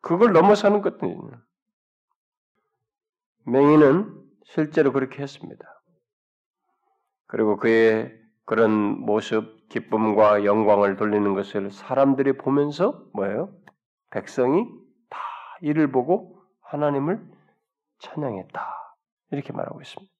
그걸 0.00 0.32
넘어서는 0.32 0.82
것들이 0.82 1.14
맹인은 3.44 4.22
실제로 4.44 4.92
그렇게 4.92 5.22
했습니다. 5.22 5.64
그리고 7.26 7.56
그의 7.56 8.16
그런 8.44 8.70
모습, 9.00 9.68
기쁨과 9.68 10.44
영광을 10.44 10.96
돌리는 10.96 11.34
것을 11.34 11.70
사람들이 11.70 12.38
보면서 12.38 13.04
뭐예요? 13.12 13.52
백성이 14.10 14.64
다 15.10 15.18
이를 15.60 15.90
보고 15.90 16.40
하나님을 16.60 17.20
찬양했다. 17.98 18.85
이렇게 19.30 19.52
말하고 19.52 19.80
있습니다. 19.80 20.12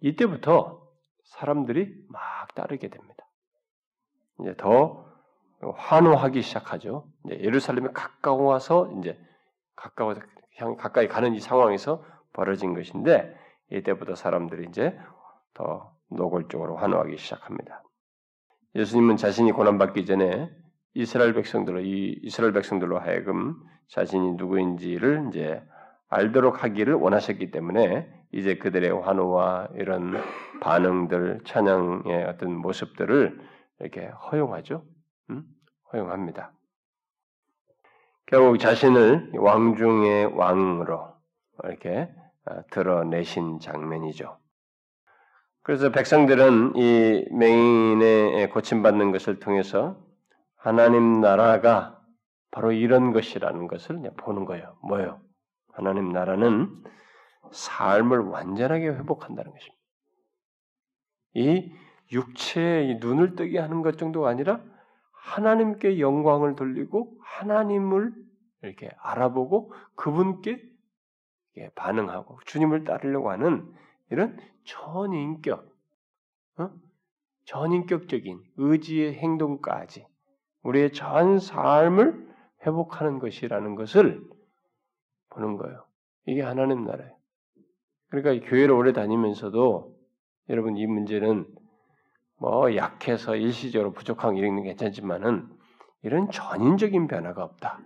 이때부터 0.00 0.86
사람들이 1.24 2.06
막 2.08 2.54
따르게 2.54 2.88
됩니다. 2.88 3.26
이제 4.40 4.54
더 4.56 5.04
환호하기 5.60 6.42
시작하죠. 6.42 7.08
예루살렘에 7.28 7.88
가까워서 7.92 8.92
이제 8.98 9.18
가까워서 9.76 10.20
향 10.56 10.76
가까이 10.76 11.08
가는 11.08 11.34
이 11.34 11.40
상황에서 11.40 12.04
벌어진 12.32 12.74
것인데 12.74 13.34
이때부터 13.72 14.14
사람들이 14.14 14.66
이제 14.68 14.96
더 15.54 15.96
노골적으로 16.10 16.76
환호하기 16.76 17.16
시작합니다. 17.16 17.82
예수님은 18.74 19.16
자신이 19.16 19.52
고난받기 19.52 20.04
전에 20.04 20.50
이스라엘 20.94 21.32
백성들로 21.32 21.80
이 21.80 22.20
이스라엘 22.22 22.52
백성들로 22.52 22.98
하여금 23.00 23.56
자신이 23.88 24.32
누구인지를 24.32 25.28
이제 25.28 25.62
알도록 26.14 26.62
하기를 26.62 26.94
원하셨기 26.94 27.50
때문에 27.50 28.08
이제 28.32 28.56
그들의 28.56 28.90
환호와 29.02 29.68
이런 29.74 30.14
반응들, 30.60 31.40
찬양의 31.44 32.24
어떤 32.24 32.54
모습들을 32.54 33.40
이렇게 33.80 34.06
허용하죠. 34.06 34.84
음? 35.30 35.44
허용합니다. 35.92 36.52
결국 38.26 38.58
자신을 38.58 39.32
왕 39.34 39.76
중의 39.76 40.26
왕으로 40.36 41.14
이렇게 41.64 42.08
아, 42.46 42.62
드러내신 42.70 43.58
장면이죠. 43.58 44.38
그래서 45.62 45.90
백성들은 45.90 46.76
이 46.76 47.26
맹인의 47.32 48.50
고침받는 48.50 49.12
것을 49.12 49.40
통해서 49.40 49.98
하나님 50.56 51.20
나라가 51.20 51.98
바로 52.50 52.70
이런 52.70 53.12
것이라는 53.12 53.66
것을 53.66 54.00
보는 54.16 54.44
거예요. 54.44 54.76
뭐요? 54.82 55.23
하나님 55.74 56.10
나라는 56.10 56.82
삶을 57.52 58.18
완전하게 58.20 58.88
회복한다는 58.88 59.50
것입니다. 59.50 59.82
이 61.34 61.72
육체의 62.12 62.98
눈을 62.98 63.34
뜨게 63.34 63.58
하는 63.58 63.82
것 63.82 63.98
정도가 63.98 64.28
아니라 64.28 64.60
하나님께 65.12 66.00
영광을 66.00 66.54
돌리고 66.54 67.16
하나님을 67.20 68.12
이렇게 68.62 68.90
알아보고 68.98 69.72
그분께 69.96 70.62
반응하고 71.74 72.38
주님을 72.46 72.84
따르려고 72.84 73.30
하는 73.30 73.72
이런 74.10 74.38
전인격, 74.64 75.66
어? 76.58 76.70
전인격적인 77.44 78.42
의지의 78.56 79.14
행동까지 79.14 80.06
우리의 80.62 80.92
전 80.92 81.38
삶을 81.38 82.34
회복하는 82.66 83.18
것이라는 83.18 83.74
것을 83.74 84.22
보는 85.34 85.56
거예요. 85.56 85.84
이게 86.26 86.42
하나님 86.42 86.84
나라예요. 86.84 87.14
그러니까 88.08 88.48
교회를 88.48 88.72
오래 88.72 88.92
다니면서도 88.92 89.94
여러분 90.48 90.76
이 90.76 90.86
문제는 90.86 91.46
뭐 92.38 92.74
약해서 92.76 93.36
일시적으로 93.36 93.92
부족한 93.92 94.36
이런 94.36 94.56
게 94.56 94.68
괜찮지만은 94.68 95.48
이런 96.02 96.30
전인적인 96.30 97.06
변화가 97.06 97.42
없다. 97.42 97.80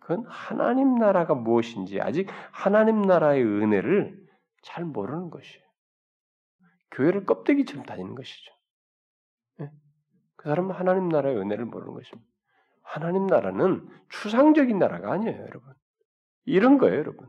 그건 0.00 0.24
하나님 0.26 0.96
나라가 0.96 1.34
무엇인지 1.34 2.00
아직 2.00 2.28
하나님 2.50 3.02
나라의 3.02 3.44
은혜를 3.44 4.20
잘 4.62 4.84
모르는 4.84 5.30
것이에요. 5.30 5.62
교회를 6.92 7.24
껍데기처럼 7.24 7.84
다니는 7.84 8.14
것이죠. 8.14 8.52
네? 9.58 9.70
그 10.36 10.48
사람은 10.48 10.74
하나님 10.74 11.08
나라의 11.08 11.36
은혜를 11.36 11.66
모르는 11.66 11.94
것입니다. 11.94 12.28
하나님 12.82 13.26
나라는 13.26 13.88
추상적인 14.08 14.78
나라가 14.78 15.12
아니에요, 15.12 15.40
여러분. 15.40 15.72
이런 16.44 16.78
거예요, 16.78 16.98
여러분. 16.98 17.28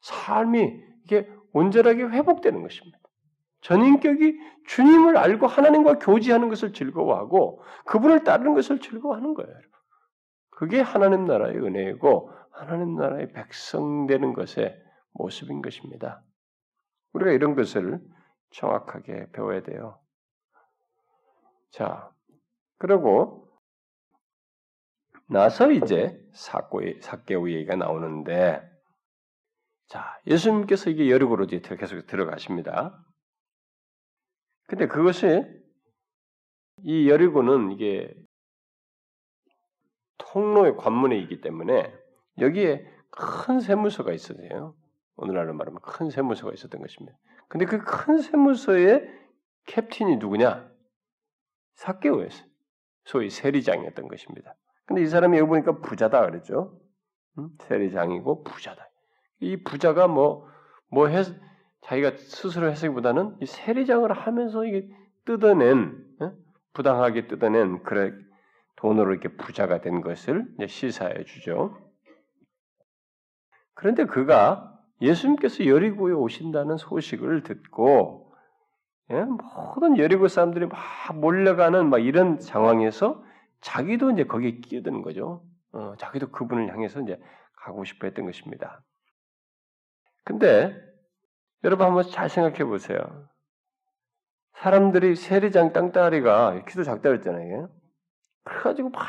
삶이 0.00 0.82
이게 1.04 1.28
온전하게 1.52 2.04
회복되는 2.04 2.62
것입니다. 2.62 2.98
전인격이 3.62 4.38
주님을 4.66 5.16
알고 5.16 5.46
하나님과 5.46 5.98
교제하는 5.98 6.48
것을 6.50 6.72
즐거워하고 6.72 7.62
그분을 7.86 8.24
따르는 8.24 8.54
것을 8.54 8.78
즐거워하는 8.80 9.34
거예요. 9.34 9.54
그게 10.50 10.80
하나님 10.80 11.24
나라의 11.24 11.56
은혜이고 11.56 12.30
하나님 12.50 12.94
나라의 12.94 13.32
백성 13.32 14.06
되는 14.06 14.34
것의 14.34 14.76
모습인 15.12 15.62
것입니다. 15.62 16.22
우리가 17.14 17.32
이런 17.32 17.54
것을 17.54 18.00
정확하게 18.50 19.30
배워야 19.32 19.62
돼요. 19.62 19.98
자, 21.70 22.10
그리고 22.78 23.43
나서 25.28 25.70
이제 25.72 26.18
사개오 26.32 27.50
얘기가 27.50 27.76
나오는데, 27.76 28.62
자, 29.88 30.20
예수님께서 30.26 30.90
이게 30.90 31.10
여리고로 31.10 31.46
계속 31.46 32.06
들어가십니다. 32.06 33.02
근데 34.66 34.86
그것이 34.86 35.42
이 36.82 37.08
여리고는 37.08 37.72
이게 37.72 38.12
통로의 40.18 40.76
관문에 40.76 41.16
있기 41.20 41.40
때문에 41.40 41.92
여기에 42.40 42.90
큰 43.10 43.60
세무서가 43.60 44.12
있어요. 44.12 44.74
오늘날로 45.16 45.54
말하면 45.54 45.80
큰 45.82 46.10
세무서가 46.10 46.52
있었던 46.54 46.80
것입니다. 46.80 47.16
근데 47.48 47.66
그 47.66 47.78
큰 47.84 48.18
세무서의 48.18 49.08
캡틴이 49.66 50.16
누구냐? 50.16 50.68
사케오였어요. 51.74 52.48
소위 53.04 53.30
세리장이었던 53.30 54.08
것입니다. 54.08 54.54
근데 54.86 55.02
이 55.02 55.06
사람이 55.06 55.38
여기 55.38 55.48
보니까 55.48 55.78
부자다 55.80 56.26
그랬죠. 56.26 56.78
음? 57.38 57.50
세리장이고 57.60 58.44
부자다. 58.44 58.88
이 59.40 59.62
부자가 59.62 60.06
뭐, 60.08 60.46
뭐 60.90 61.08
해, 61.08 61.22
자기가 61.82 62.12
스스로 62.16 62.70
해석보다는 62.70 63.36
이 63.40 63.46
세리장을 63.46 64.10
하면서 64.12 64.64
이게 64.64 64.88
뜯어낸, 65.24 66.04
어? 66.20 66.32
부당하게 66.72 67.26
뜯어낸 67.28 67.82
그래, 67.82 68.12
돈으로 68.76 69.12
이렇게 69.12 69.28
부자가 69.28 69.80
된 69.80 70.00
것을 70.00 70.46
시사해 70.66 71.24
주죠. 71.24 71.78
그런데 73.74 74.04
그가 74.04 74.70
예수님께서 75.00 75.66
여리고에 75.66 76.12
오신다는 76.12 76.76
소식을 76.76 77.42
듣고 77.42 78.32
예? 79.10 79.22
모든 79.22 79.98
여리고 79.98 80.28
사람들이 80.28 80.66
막 80.66 80.78
몰려가는 81.14 81.90
막 81.90 81.98
이런 81.98 82.40
상황에서 82.40 83.22
자기도 83.64 84.10
이제 84.10 84.24
거기에 84.24 84.60
끼어드는 84.60 85.02
거죠. 85.02 85.42
어, 85.72 85.94
자기도 85.98 86.30
그분을 86.30 86.70
향해서 86.72 87.00
이제 87.00 87.18
가고 87.56 87.84
싶어 87.84 88.06
했던 88.06 88.26
것입니다. 88.26 88.84
근데 90.24 90.76
여러분 91.64 91.86
한번 91.86 92.04
잘 92.10 92.28
생각해 92.28 92.64
보세요. 92.64 92.98
사람들이 94.58 95.16
세리장 95.16 95.72
땅따리가 95.72 96.64
키도 96.66 96.84
작다 96.84 97.08
그랬잖아요. 97.08 97.70
그래가지고 98.44 98.90
막 98.90 99.02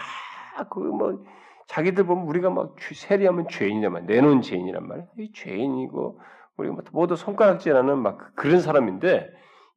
그 0.69 0.79
뭐 0.79 1.23
자기들 1.67 2.05
보면 2.05 2.25
우리가 2.27 2.49
막 2.49 2.75
세리하면 2.79 3.47
죄인이란 3.49 4.05
내놓은 4.05 4.41
죄인이란 4.41 4.87
말이야. 4.87 5.07
이 5.19 5.31
죄인이고 5.33 6.21
우리가 6.57 6.77
모두 6.93 7.15
손가락질하는 7.17 7.97
막 7.99 8.33
그런 8.35 8.61
사람인데 8.61 9.29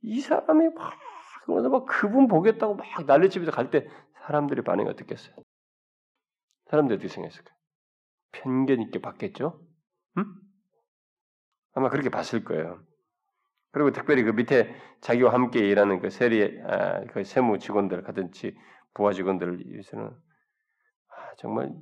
이 0.03 0.21
사람이 0.21 0.69
막 0.75 0.93
그러면서 1.45 1.69
막 1.71 1.87
그분 1.87 2.29
보겠다고 2.29 2.75
막 2.77 2.87
난리집에서 3.07 3.51
갈 3.51 3.71
때 3.71 3.89
사람들의 4.29 4.63
반응이 4.63 4.91
어떻겠어요? 4.91 5.35
사람들이 6.67 6.97
어떻게 6.97 7.09
생각했을까요? 7.09 7.57
편견 8.33 8.83
있게 8.83 9.01
봤겠죠? 9.01 9.59
응? 10.19 10.25
아마 11.73 11.89
그렇게 11.89 12.11
봤을 12.11 12.45
거예요. 12.45 12.85
그리고 13.71 13.91
특별히 13.91 14.23
그 14.23 14.31
밑에 14.31 14.75
자기와 15.01 15.33
함께 15.33 15.61
일하는 15.61 16.01
그 16.01 16.11
세리, 16.11 16.61
아, 16.63 17.05
그 17.07 17.25
세무 17.25 17.59
직원들 17.59 18.03
같은지 18.03 18.55
부하 18.93 19.13
직원들을 19.15 19.67
위해서는 19.67 20.07
아, 20.09 21.35
정말 21.39 21.73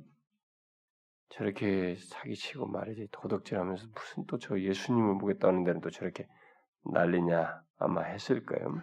저렇게 1.29 1.95
사기치고 1.95 2.67
말이지 2.67 3.09
도덕질하면서 3.11 3.87
무슨 3.93 4.25
또 4.25 4.37
저 4.37 4.57
예수님을 4.57 5.17
보겠다는 5.17 5.65
데는 5.65 5.81
또 5.81 5.89
저렇게 5.89 6.27
난리냐 6.93 7.61
아마 7.79 8.03
했을 8.03 8.45
거예요. 8.45 8.81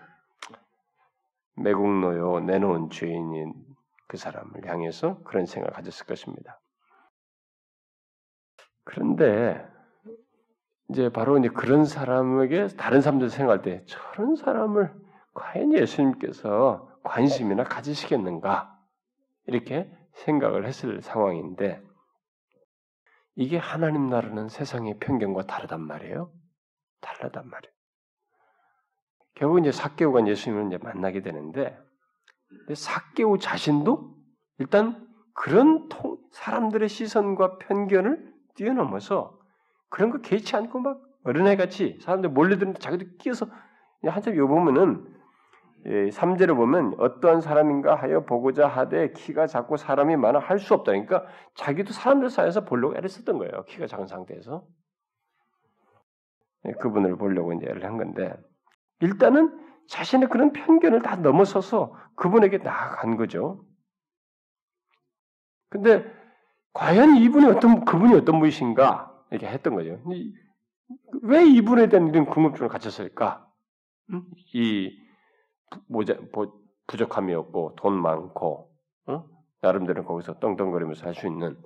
매국노요 1.56 2.40
내놓은 2.40 2.90
죄인인 2.90 3.54
그 4.06 4.16
사람을 4.16 4.66
향해서 4.66 5.22
그런 5.22 5.46
생각을 5.46 5.72
가졌을 5.72 6.06
것입니다. 6.06 6.60
그런데 8.84 9.66
이제 10.90 11.08
바로 11.08 11.38
이제 11.38 11.48
그런 11.48 11.84
사람에게 11.84 12.68
다른 12.76 13.00
사람들 13.00 13.30
생각할 13.30 13.62
때 13.62 13.84
저런 13.86 14.36
사람을 14.36 14.94
과연 15.32 15.72
예수님께서 15.72 16.88
관심이나 17.02 17.64
가지시겠는가 17.64 18.78
이렇게 19.46 19.90
생각을 20.12 20.66
했을 20.66 21.00
상황인데 21.00 21.82
이게 23.36 23.58
하나님 23.58 24.06
나라는 24.06 24.48
세상의 24.48 24.98
편견과 25.00 25.46
다르단 25.46 25.80
말이에요. 25.80 26.30
다르단 27.00 27.48
말이에요. 27.48 27.73
결국 29.34 29.58
이제 29.58 29.72
사개오가 29.72 30.26
예수님을 30.26 30.68
이제 30.68 30.78
만나게 30.82 31.22
되는데 31.22 31.78
사개오 32.72 33.38
자신도 33.38 34.14
일단 34.58 35.08
그런 35.34 35.88
통, 35.88 36.18
사람들의 36.32 36.88
시선과 36.88 37.58
편견을 37.58 38.32
뛰어넘어서 38.54 39.38
그런 39.90 40.10
거 40.10 40.18
개의치 40.18 40.54
않고 40.56 40.78
막 40.80 41.02
어린애 41.24 41.56
같이 41.56 41.98
사람들 42.02 42.30
몰려드는데 42.30 42.78
자기도 42.78 43.06
끼어서 43.18 43.46
한참 44.04 44.36
요 44.36 44.46
보면은 44.46 45.12
3절을 45.84 46.56
보면 46.56 46.94
어떠한 46.98 47.40
사람인가 47.42 47.94
하여 47.94 48.24
보고자 48.24 48.66
하되 48.68 49.12
키가 49.12 49.46
작고 49.46 49.76
사람이 49.76 50.16
많아 50.16 50.38
할 50.38 50.58
수 50.58 50.72
없다. 50.74 50.92
그러니까 50.92 51.26
자기도 51.54 51.92
사람들 51.92 52.30
사이에서 52.30 52.64
보려고 52.64 52.96
애를 52.96 53.08
썼던 53.08 53.36
거예요. 53.38 53.64
키가 53.64 53.86
작은 53.86 54.06
상태에서. 54.06 54.64
예, 56.66 56.72
그분을 56.72 57.16
보려고 57.16 57.52
이제 57.52 57.66
애를 57.66 57.84
한 57.84 57.98
건데 57.98 58.34
일단은 59.00 59.60
자신의 59.88 60.28
그런 60.28 60.52
편견을 60.52 61.02
다 61.02 61.16
넘어서서 61.16 61.96
그분에게 62.16 62.58
나아간 62.58 63.16
거죠. 63.16 63.64
근데 65.68 66.04
과연 66.72 67.16
이분이 67.16 67.46
어떤 67.46 67.84
그분이 67.84 68.14
어떤 68.14 68.38
분이신가 68.38 69.24
이렇게 69.30 69.46
했던 69.48 69.74
거죠. 69.74 70.00
왜 71.22 71.44
이분에 71.46 71.88
대한 71.88 72.08
이런 72.08 72.26
궁금증을 72.26 72.68
가졌을까? 72.68 73.46
이 74.54 74.96
모자, 75.88 76.16
부족함이 76.86 77.34
없고 77.34 77.74
돈 77.76 78.00
많고 78.00 78.70
어? 79.06 79.24
나름대로 79.60 80.04
거기서 80.04 80.38
떵떵거리면서 80.38 81.06
할 81.06 81.14
수 81.14 81.26
있는 81.26 81.56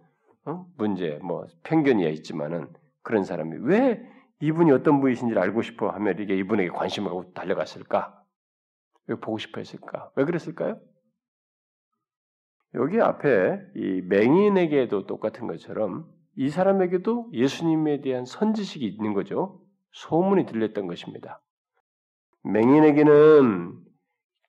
어? 0.44 0.66
문제, 0.76 1.18
뭐 1.22 1.46
편견이 1.64 2.08
있지만은 2.14 2.72
그런 3.02 3.24
사람이 3.24 3.56
왜 3.62 4.02
이분이 4.40 4.70
어떤 4.72 5.00
분이신지를 5.00 5.40
알고 5.42 5.62
싶어 5.62 5.88
하면 5.90 6.18
이게 6.18 6.36
이분에게 6.36 6.70
관심을 6.70 7.10
갖고 7.10 7.32
달려갔을까? 7.32 8.22
왜 9.08 9.16
보고 9.16 9.38
싶어 9.38 9.60
했을까? 9.60 10.10
왜 10.16 10.24
그랬을까요? 10.24 10.78
여기 12.74 13.00
앞에 13.00 13.60
이 13.74 14.02
맹인에게도 14.02 15.06
똑같은 15.06 15.46
것처럼 15.46 16.06
이 16.36 16.50
사람에게도 16.50 17.30
예수님에 17.32 18.00
대한 18.00 18.24
선지식이 18.24 18.86
있는 18.86 19.14
거죠. 19.14 19.60
소문이 19.92 20.46
들렸던 20.46 20.86
것입니다. 20.86 21.40
맹인에게는 22.44 23.88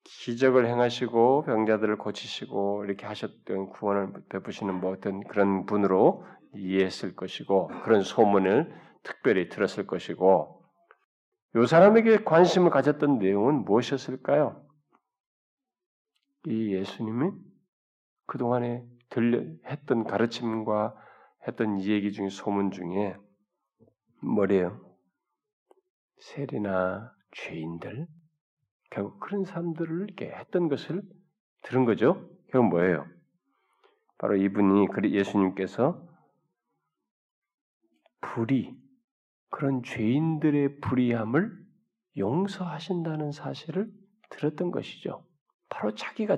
기적을 0.03 0.67
행하시고 0.67 1.43
병자들을 1.43 1.97
고치시고 1.97 2.85
이렇게 2.85 3.05
하셨던 3.05 3.69
구원을 3.69 4.13
베푸시는 4.29 4.79
뭐 4.79 4.91
어떤 4.91 5.23
그런 5.23 5.65
분으로 5.65 6.25
이해했을 6.55 7.15
것이고 7.15 7.69
그런 7.83 8.01
소문을 8.01 8.71
특별히 9.09 9.49
들었을 9.49 9.87
것이고 9.87 10.63
이 11.55 11.65
사람에게 11.67 12.23
관심을 12.23 12.69
가졌던 12.69 13.17
내용은 13.17 13.65
무엇이었을까요? 13.65 14.63
이 16.45 16.75
예수님이 16.75 17.31
그동안에 18.27 18.85
들려 19.09 19.39
했던 19.65 20.03
가르침과 20.03 20.95
했던 21.47 21.79
이 21.79 21.89
얘기 21.89 22.11
중에 22.11 22.29
소문 22.29 22.69
중에 22.69 23.15
뭐래요? 24.21 24.79
세리나 26.19 27.11
죄인들 27.31 28.07
결국 28.91 29.19
그런 29.19 29.43
사람들을 29.43 30.03
이렇게 30.03 30.31
했던 30.31 30.69
것을 30.69 31.01
들은 31.63 31.85
거죠. 31.85 32.29
결국 32.51 32.69
뭐예요? 32.69 33.07
바로 34.19 34.35
이분이 34.35 34.87
예수님께서 35.03 36.07
불의 38.21 38.88
그런 39.49 39.83
죄인들의 39.83 40.79
불의함을 40.81 41.51
용서하신다는 42.17 43.31
사실을 43.31 43.91
들었던 44.29 44.71
것이죠. 44.71 45.25
바로 45.69 45.93
자기가 45.93 46.37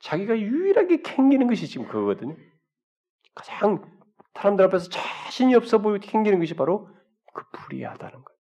자기가 0.00 0.38
유일하게 0.38 1.02
캥기는 1.02 1.46
것이 1.46 1.66
지금 1.66 1.86
그거거든요. 1.86 2.36
가장 3.34 3.82
사람들 4.34 4.64
앞에서 4.66 4.88
자신이 4.88 5.54
없어 5.54 5.78
보이고 5.78 6.00
캥기는 6.00 6.38
것이 6.38 6.54
바로 6.54 6.88
그 7.34 7.44
불의하다는 7.52 8.12
거예요. 8.12 8.38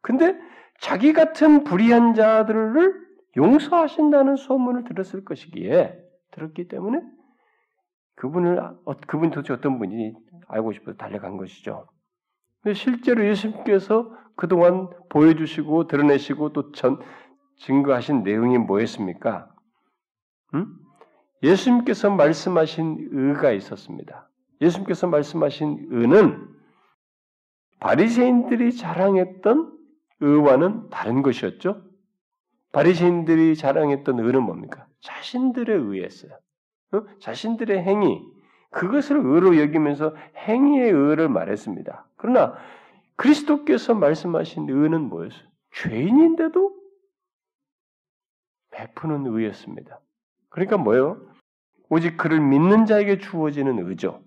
근데 0.00 0.38
자기 0.80 1.12
같은 1.12 1.64
불의한 1.64 2.14
자들을 2.14 3.08
용서하신다는 3.36 4.36
소문을 4.36 4.84
들었을 4.84 5.24
것이기에 5.24 5.98
들었기 6.30 6.68
때문에 6.68 7.00
그분을 8.14 8.58
어, 8.58 8.96
그분이 9.06 9.30
도대체 9.32 9.52
어떤 9.52 9.78
분이 9.78 10.14
알고 10.48 10.72
싶어서 10.72 10.96
달려간 10.96 11.36
것이죠. 11.36 11.88
실제로 12.74 13.26
예수님께서 13.26 14.10
그동안 14.36 14.88
보여주시고 15.08 15.86
드러내시고 15.86 16.52
또 16.52 16.72
전, 16.72 16.98
증거하신 17.56 18.22
내용이 18.22 18.58
뭐였습니까? 18.58 19.52
음? 20.54 20.78
예수님께서 21.42 22.10
말씀하신 22.10 23.08
의가 23.12 23.52
있었습니다. 23.52 24.28
예수님께서 24.60 25.06
말씀하신 25.06 25.88
의는 25.90 26.48
바리새인들이 27.80 28.76
자랑했던 28.76 29.78
의와는 30.20 30.90
다른 30.90 31.22
것이었죠. 31.22 31.82
바리새인들이 32.72 33.56
자랑했던 33.56 34.18
의는 34.18 34.42
뭡니까? 34.42 34.86
자신들의 35.00 35.76
의였어요. 35.76 36.32
어? 36.92 37.02
자신들의 37.20 37.82
행위, 37.82 38.20
그것을 38.70 39.16
의로 39.16 39.58
여기면서 39.58 40.14
행위의 40.36 40.90
의를 40.90 41.28
말했습니다. 41.28 42.07
그러나 42.18 42.56
그리스도께서 43.16 43.94
말씀하신 43.94 44.68
의는 44.68 45.08
뭐였어요? 45.08 45.48
죄인인데도 45.72 46.76
베푸는 48.70 49.26
의였습니다. 49.26 50.00
그러니까 50.50 50.76
뭐요? 50.76 51.26
오직 51.88 52.16
그를 52.16 52.40
믿는 52.40 52.86
자에게 52.86 53.18
주어지는 53.18 53.88
의죠. 53.88 54.22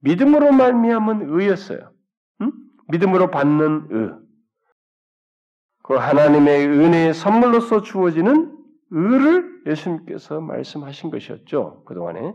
믿음으로 0.00 0.52
말미암은 0.52 1.30
의였어요. 1.30 1.92
응? 2.42 2.52
믿음으로 2.88 3.30
받는 3.30 3.88
의. 3.90 4.18
그 5.84 5.94
하나님의 5.94 6.66
은혜의 6.66 7.14
선물로서 7.14 7.82
주어지는 7.82 8.56
의를 8.90 9.62
예수님께서 9.66 10.40
말씀하신 10.40 11.10
것이었죠. 11.10 11.84
그동안에. 11.84 12.34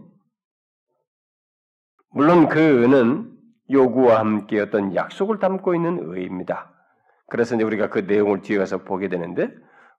물론 2.09 2.49
그 2.49 2.59
의는 2.59 3.36
요구와 3.69 4.19
함께 4.19 4.59
어떤 4.59 4.95
약속을 4.95 5.39
담고 5.39 5.75
있는 5.75 5.99
의입니다. 6.01 6.73
그래서 7.27 7.55
이제 7.55 7.63
우리가 7.63 7.89
그 7.89 7.99
내용을 7.99 8.41
뒤에 8.41 8.57
가서 8.57 8.83
보게 8.83 9.09
되는데 9.09 9.53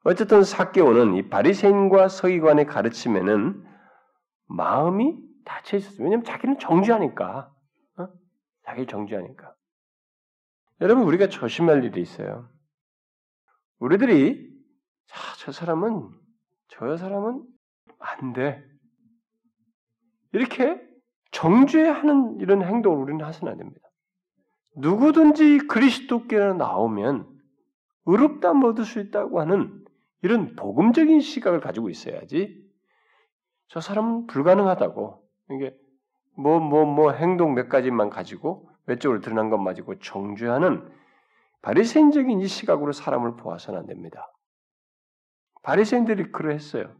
어쨌든 0.04 0.42
사개오는 0.42 1.14
이 1.16 1.28
바리새인과 1.28 2.08
서기관의 2.08 2.66
가르침에는 2.66 3.64
마음이 4.46 5.18
닫혀 5.44 5.76
있었어요. 5.76 6.04
왜냐하면 6.04 6.24
자기는 6.24 6.58
정죄하니까. 6.58 7.52
어? 7.98 8.08
자기를 8.64 8.86
정죄하니까. 8.86 9.54
여러분 10.80 11.04
우리가 11.04 11.28
조심할 11.28 11.84
일이 11.84 12.00
있어요. 12.00 12.48
우리들이 13.78 14.48
자, 15.06 15.18
저 15.38 15.52
사람은 15.52 16.08
저 16.68 16.96
사람은 16.96 17.42
안 17.98 18.32
돼. 18.32 18.64
이렇게 20.32 20.80
정죄하는 21.38 22.40
이런 22.40 22.62
행동을 22.64 22.98
우리는 22.98 23.24
하서는 23.24 23.52
안 23.52 23.58
됩니다. 23.58 23.88
누구든지 24.76 25.58
그리스도께로 25.68 26.54
나오면 26.54 27.28
의롭다 28.06 28.50
얻을 28.50 28.84
수 28.84 28.98
있다고 28.98 29.40
하는 29.40 29.84
이런 30.22 30.56
복음적인 30.56 31.20
시각을 31.20 31.60
가지고 31.60 31.90
있어야지 31.90 32.60
저 33.68 33.80
사람은 33.80 34.26
불가능하다고 34.26 35.22
이게 35.52 35.76
뭐 36.36 36.58
뭐뭐 36.58 36.84
뭐, 36.86 36.94
뭐 36.94 37.12
행동 37.12 37.54
몇 37.54 37.68
가지만 37.68 38.10
가지고 38.10 38.68
외적으로 38.86 39.20
드러난 39.20 39.48
것만 39.48 39.66
가지고 39.66 39.98
정죄하는 40.00 40.90
바리새인적인 41.62 42.40
이 42.40 42.46
시각으로 42.48 42.92
사람을 42.92 43.36
보아서는 43.36 43.80
안 43.80 43.86
됩니다. 43.86 44.32
바리새인들이 45.62 46.32
그러했어요. 46.32 46.96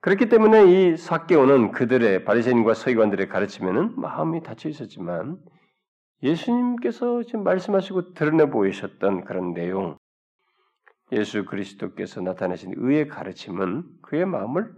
그렇기 0.00 0.28
때문에 0.28 0.92
이 0.92 0.96
사개오는 0.96 1.72
그들의 1.72 2.24
바리새인과 2.24 2.74
서기관들의 2.74 3.28
가르치면은 3.28 3.98
마음이 4.00 4.42
닫혀 4.42 4.68
있었지만 4.68 5.38
예수님께서 6.22 7.22
지금 7.24 7.42
말씀하시고 7.44 8.14
드러내 8.14 8.46
보이셨던 8.46 9.24
그런 9.24 9.54
내용, 9.54 9.98
예수 11.12 11.44
그리스도께서 11.44 12.20
나타내신 12.20 12.74
의의 12.76 13.08
가르침은 13.08 13.84
그의 14.02 14.26
마음을 14.26 14.72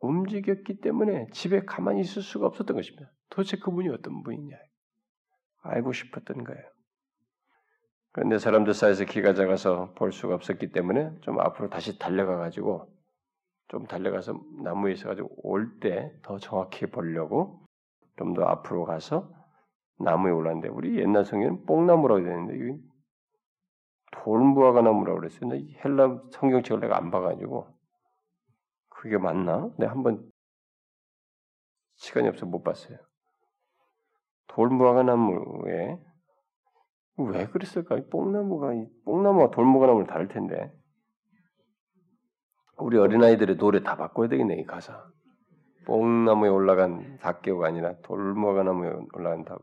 움직였기 0.00 0.80
때문에 0.80 1.28
집에 1.32 1.64
가만히 1.64 2.00
있을 2.00 2.22
수가 2.22 2.46
없었던 2.46 2.76
것입니다. 2.76 3.10
도대체 3.28 3.58
그분이 3.58 3.88
어떤 3.90 4.22
분이냐 4.22 4.56
알고 5.62 5.92
싶었던 5.92 6.44
거예요. 6.44 6.62
그런데 8.12 8.38
사람들 8.38 8.74
사이에서 8.74 9.04
키가 9.04 9.34
작아서 9.34 9.92
볼 9.94 10.12
수가 10.12 10.34
없었기 10.34 10.72
때문에 10.72 11.12
좀 11.20 11.38
앞으로 11.38 11.68
다시 11.68 11.98
달려가 11.98 12.36
가지고 12.36 12.92
좀 13.70 13.86
달려가서 13.86 14.34
나무에 14.64 14.92
있어가지고 14.92 15.30
올 15.44 15.78
때 15.80 16.12
더 16.22 16.38
정확히 16.38 16.86
보려고 16.86 17.60
좀 18.18 18.34
더 18.34 18.44
앞으로 18.44 18.84
가서 18.84 19.30
나무에 19.98 20.30
올랐는데 20.32 20.68
우리 20.68 20.98
옛날 20.98 21.24
성경은 21.24 21.64
뽕나무라고 21.66 22.22
되는데 22.22 22.54
여기 22.54 22.82
돌무화과 24.12 24.82
나무라고 24.82 25.20
그랬어요. 25.20 25.50
헬라 25.84 26.22
성경책을 26.32 26.80
내가 26.80 26.96
안 26.98 27.10
봐가지고 27.10 27.68
그게 28.88 29.18
맞나? 29.18 29.70
내가 29.78 29.92
한번 29.92 30.30
시간이 31.96 32.28
없어 32.28 32.46
못 32.46 32.62
봤어요. 32.62 32.98
돌무화과 34.48 35.04
나무에 35.04 35.98
왜 37.18 37.46
그랬을까? 37.46 37.96
뽕나무가 38.10 38.72
뽕나무와 39.04 39.50
돌무화과 39.50 39.86
나무는 39.86 40.06
다를 40.06 40.28
텐데 40.28 40.72
우리 42.82 42.98
어린아이들의 42.98 43.56
노래 43.56 43.82
다 43.82 43.96
바꿔야 43.96 44.28
되겠네 44.28 44.60
이 44.60 44.64
가사. 44.64 45.04
뽕나무에 45.86 46.48
올라간 46.48 47.18
닭개가 47.20 47.66
아니라 47.66 47.94
돌무화과 48.02 48.62
나무에 48.62 48.92
올라간 49.14 49.44
닭. 49.44 49.60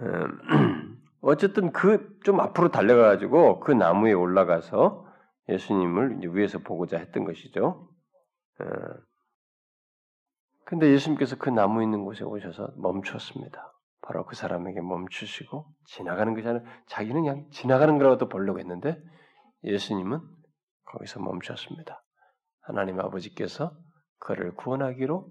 음, 0.00 0.98
어쨌든 1.20 1.72
그 1.72 2.18
좀 2.28 2.40
앞으로 2.40 2.68
달려가가지고 2.68 3.60
그 3.60 3.72
나무에 3.72 4.12
올라가서 4.12 5.06
예수님을 5.48 6.20
위에서 6.34 6.58
보고자 6.58 6.98
했던 6.98 7.24
것이죠. 7.24 7.88
어. 8.60 8.64
근데 10.66 10.92
예수님께서 10.92 11.36
그 11.36 11.48
나무 11.48 11.82
있는 11.82 12.04
곳에 12.04 12.22
오셔서 12.24 12.68
멈췄습니다. 12.76 13.72
바로 14.02 14.26
그 14.26 14.36
사람에게 14.36 14.82
멈추시고 14.82 15.64
지나가는 15.86 16.34
것이 16.34 16.46
아니라 16.46 16.64
자기는 16.88 17.22
그냥 17.22 17.46
지나가는 17.50 17.96
거라도 17.96 18.28
보려고 18.28 18.58
했는데 18.58 19.02
예수님은 19.64 20.20
거기서 20.88 21.20
멈췄습니다. 21.20 22.02
하나님 22.60 23.00
아버지께서 23.00 23.76
그를 24.18 24.54
구원하기로 24.54 25.30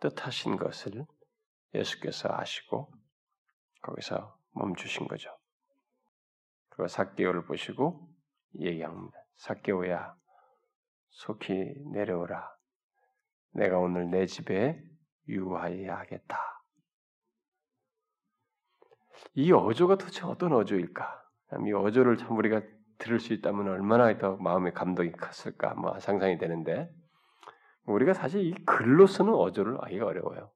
뜻하신 0.00 0.56
것을 0.56 1.06
예수께서 1.74 2.28
아시고 2.32 2.92
거기서 3.82 4.38
멈추신 4.52 5.08
거죠. 5.08 5.30
그리고 6.70 6.88
사개오를 6.88 7.44
보시고 7.46 8.08
얘기합니다. 8.58 9.18
사개오야, 9.36 10.14
속히 11.10 11.74
내려오라. 11.92 12.54
내가 13.52 13.78
오늘 13.78 14.10
내 14.10 14.26
집에 14.26 14.82
유하여야 15.28 15.98
하겠다. 15.98 16.38
이 19.34 19.52
어조가 19.52 19.96
도대체 19.96 20.24
어떤 20.24 20.52
어조일까? 20.52 21.22
이 21.66 21.72
어조를 21.72 22.16
참 22.18 22.36
우리가 22.36 22.62
들을 22.98 23.20
수 23.20 23.32
있다면 23.32 23.68
얼마나 23.68 24.16
더 24.18 24.36
마음의 24.36 24.72
감동이 24.74 25.12
컸을까 25.12 25.74
뭐 25.74 25.98
상상이 25.98 26.38
되는데 26.38 26.90
우리가 27.84 28.14
사실 28.14 28.44
이 28.44 28.54
글로서는 28.64 29.32
어조를 29.34 29.78
알기가 29.80 30.06
어려워요. 30.06 30.50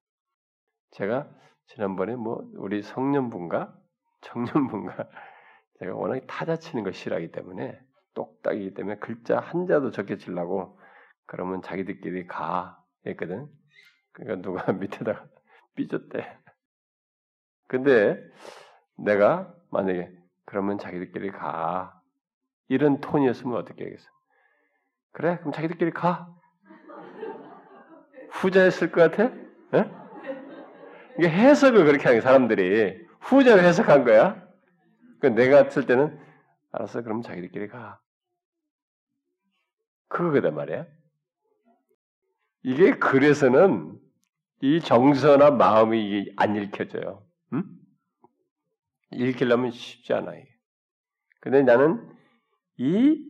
제가 0.93 1.28
지난번에 1.66 2.16
뭐 2.16 2.43
우리 2.57 2.82
성년분과 2.82 3.76
청년분과 4.22 5.09
제가 5.78 5.95
워낙 5.95 6.22
타자 6.26 6.57
치는 6.57 6.84
걸 6.84 6.93
싫어하기 6.93 7.30
때문에 7.30 7.80
똑딱이기 8.14 8.74
때문에 8.74 8.97
글자 8.99 9.38
한자도 9.38 9.93
적게 9.93 10.16
치려고 10.16 10.78
그러면 11.26 11.62
자기들끼리 11.62 12.26
가 12.26 12.82
했거든. 13.07 13.49
그러니까 14.12 14.43
누가 14.43 14.72
밑에다가 14.74 15.26
삐졌대. 15.76 16.38
근데 17.68 18.20
내가 18.97 19.55
만약에 19.70 20.11
그러면 20.45 20.78
자기들끼리 20.78 21.30
가 21.30 22.00
이런 22.71 23.01
톤이었으면 23.01 23.57
어떻게 23.57 23.85
하겠어? 23.85 24.09
그래? 25.12 25.39
그럼 25.39 25.53
자기들끼리 25.53 25.91
가. 25.91 26.33
후자였을 28.31 28.93
것 28.93 29.11
같아? 29.11 29.35
예? 29.75 29.91
이게 31.18 31.29
해석을 31.29 31.85
그렇게 31.85 32.05
하는 32.05 32.21
사람들이 32.21 33.07
후자를 33.18 33.64
해석한 33.64 34.05
거야. 34.05 34.49
그 35.21 35.27
내가 35.27 35.68
쓸 35.68 35.85
때는 35.85 36.16
알았어. 36.71 37.03
그럼 37.03 37.23
자기들끼리 37.23 37.66
가. 37.66 38.01
그거거단 40.07 40.55
말이야. 40.55 40.87
이게 42.62 42.99
그래서는 42.99 43.99
이 44.61 44.81
정서나 44.81 45.51
마음이 45.51 46.33
안 46.37 46.55
읽혀져요. 46.55 47.27
응? 47.55 47.64
읽히려면 49.11 49.73
쉽지 49.73 50.14
않아 50.14 50.35
이게. 50.37 50.49
근데 51.41 51.62
나는 51.62 52.20
이 52.81 53.22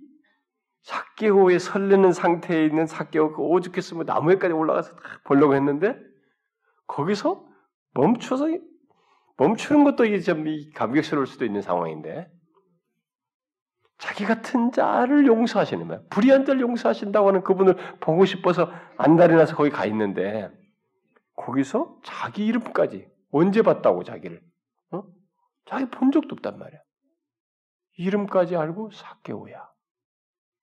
사개호에 0.82 1.59
설레는 1.59 2.12
상태에 2.12 2.64
있는 2.64 2.86
사개호 2.86 3.32
그 3.32 3.42
오죽했으면 3.42 4.07
나무에까지 4.07 4.55
올라가서 4.55 4.94
보려고 5.24 5.57
했는데 5.57 5.98
거기서 6.86 7.44
멈춰서 7.94 8.46
멈추는 9.36 9.82
것도 9.82 10.05
이게 10.05 10.20
좀 10.20 10.44
감격스러울 10.74 11.26
수도 11.26 11.44
있는 11.44 11.62
상황인데 11.62 12.30
자기 13.98 14.24
같은 14.24 14.70
자를 14.70 15.26
용서하시는 15.26 15.88
거야. 15.88 16.01
불의한 16.11 16.44
자를 16.44 16.61
용서하신다고 16.61 17.28
하는 17.28 17.42
그분을 17.42 17.76
보고 17.98 18.24
싶어서 18.24 18.70
안달이 18.98 19.34
나서 19.34 19.57
거기 19.57 19.70
가 19.70 19.84
있는데 19.86 20.48
거기서 21.34 21.98
자기 22.05 22.46
이름까지 22.46 23.09
언제 23.32 23.62
봤다고 23.62 24.05
자기를 24.05 24.40
어? 24.92 25.03
자기 25.66 25.86
본 25.86 26.12
적도 26.12 26.34
없단 26.34 26.57
말이야. 26.57 26.80
이름까지 28.01 28.57
알고 28.57 28.92
사개오야. 28.92 29.70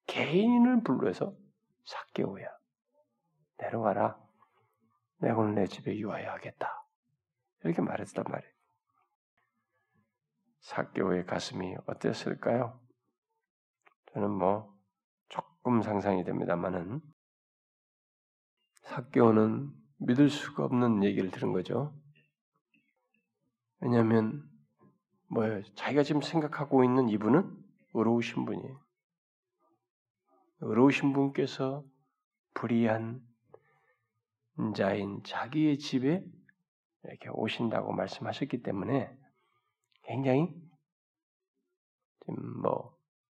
개인을 0.07 0.81
불러서 0.81 1.37
사개오야. 1.85 2.47
내려와라. 3.59 4.19
내가 5.19 5.37
오늘 5.37 5.53
내 5.53 5.67
집에 5.67 5.95
유하여 5.99 6.31
하겠다. 6.31 6.83
이렇게 7.63 7.83
말했단 7.83 8.25
말이에요. 8.27 8.53
사개오의 10.61 11.27
가슴이 11.27 11.75
어땠을까요? 11.85 12.79
저는 14.13 14.31
뭐 14.31 14.75
조금 15.29 15.83
상상이 15.83 16.23
됩니다만은 16.23 17.01
사개오는 18.81 19.71
믿을 19.97 20.31
수가 20.31 20.65
없는 20.65 21.03
얘기를 21.03 21.29
들은 21.29 21.53
거죠. 21.53 21.95
왜냐하면 23.79 24.49
뭐예요? 25.29 25.63
자기가 25.75 26.03
지금 26.03 26.21
생각하고 26.21 26.83
있는 26.83 27.09
이분은 27.09 27.49
의로우신 27.93 28.45
분이에요. 28.45 28.79
의로우신 30.61 31.13
분께서 31.13 31.83
불의한 32.53 33.21
자인 34.75 35.21
자기의 35.23 35.77
집에 35.77 36.23
이렇게 37.03 37.29
오신다고 37.29 37.93
말씀하셨기 37.93 38.63
때문에 38.63 39.15
굉장히 40.03 40.53
뭐 42.61 42.97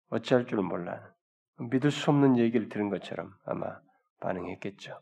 어찌할 0.09 0.47
줄 0.47 0.61
몰라 0.61 1.13
믿을 1.69 1.91
수 1.91 2.09
없는 2.09 2.37
얘기를 2.37 2.69
들은 2.69 2.89
것처럼 2.89 3.33
아마 3.45 3.79
반응했겠죠. 4.21 4.99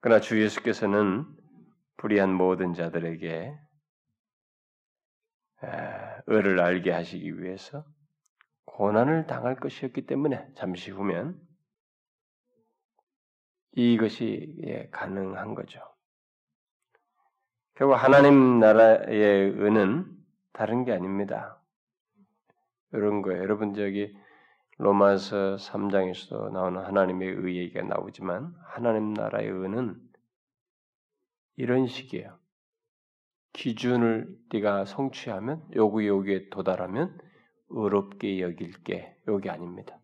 그러나 0.00 0.20
주 0.20 0.42
예수께서는 0.42 1.24
불의한 1.96 2.32
모든 2.32 2.74
자들에게 2.74 3.56
의를 6.26 6.60
알게 6.60 6.92
하시기 6.92 7.40
위해서 7.40 7.84
고난을 8.64 9.26
당할 9.26 9.56
것이었기 9.56 10.06
때문에 10.06 10.46
잠시 10.54 10.90
후면 10.90 11.40
이것이 13.72 14.56
예, 14.66 14.88
가능한 14.90 15.54
거죠. 15.54 15.80
결국 17.74 17.94
하나님 17.94 18.58
나라의 18.58 19.50
은은 19.52 20.06
다른 20.52 20.84
게 20.84 20.92
아닙니다. 20.92 21.62
이런 22.92 23.22
거예요. 23.22 23.42
여러분 23.42 23.74
저기 23.74 24.16
로마서 24.78 25.56
3장에서도 25.56 26.52
나오는 26.52 26.80
하나님의 26.84 27.28
의 27.28 27.56
얘기가 27.56 27.82
나오지만 27.82 28.54
하나님 28.64 29.12
나라의 29.12 29.50
은은 29.50 29.96
이런 31.56 31.86
식이에요. 31.86 32.38
기준을 33.52 34.28
네가 34.52 34.84
성취하면 34.84 35.66
요구 35.74 36.06
요기에 36.06 36.48
도달하면 36.50 37.18
의롭게 37.70 38.40
여길게 38.40 39.16
여기 39.28 39.50
아닙니다. 39.50 39.98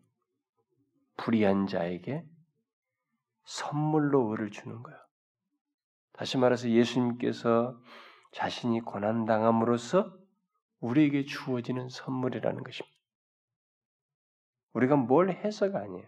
불의한 1.17 1.67
자에게 1.67 2.25
선물로 3.45 4.31
의를 4.31 4.51
주는 4.51 4.81
거예요. 4.83 4.99
다시 6.13 6.37
말해서 6.37 6.69
예수님께서 6.69 7.79
자신이 8.31 8.81
고난 8.81 9.25
당함으로써 9.25 10.17
우리에게 10.79 11.25
주어지는 11.25 11.89
선물이라는 11.89 12.63
것입니다. 12.63 12.95
우리가 14.73 14.95
뭘 14.97 15.29
해서가 15.29 15.79
아니에요. 15.79 16.07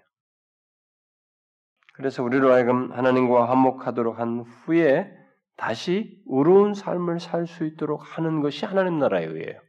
그래서 1.93 2.23
우리로 2.23 2.51
하여금 2.51 2.91
하나님과 2.91 3.49
화목하도록 3.49 4.19
한 4.19 4.41
후에 4.41 5.11
다시 5.57 6.21
의로운 6.27 6.73
삶을 6.73 7.19
살 7.19 7.47
수 7.47 7.65
있도록 7.65 8.17
하는 8.17 8.41
것이 8.41 8.65
하나님 8.65 8.99
나라의 8.99 9.27
의예요. 9.27 9.59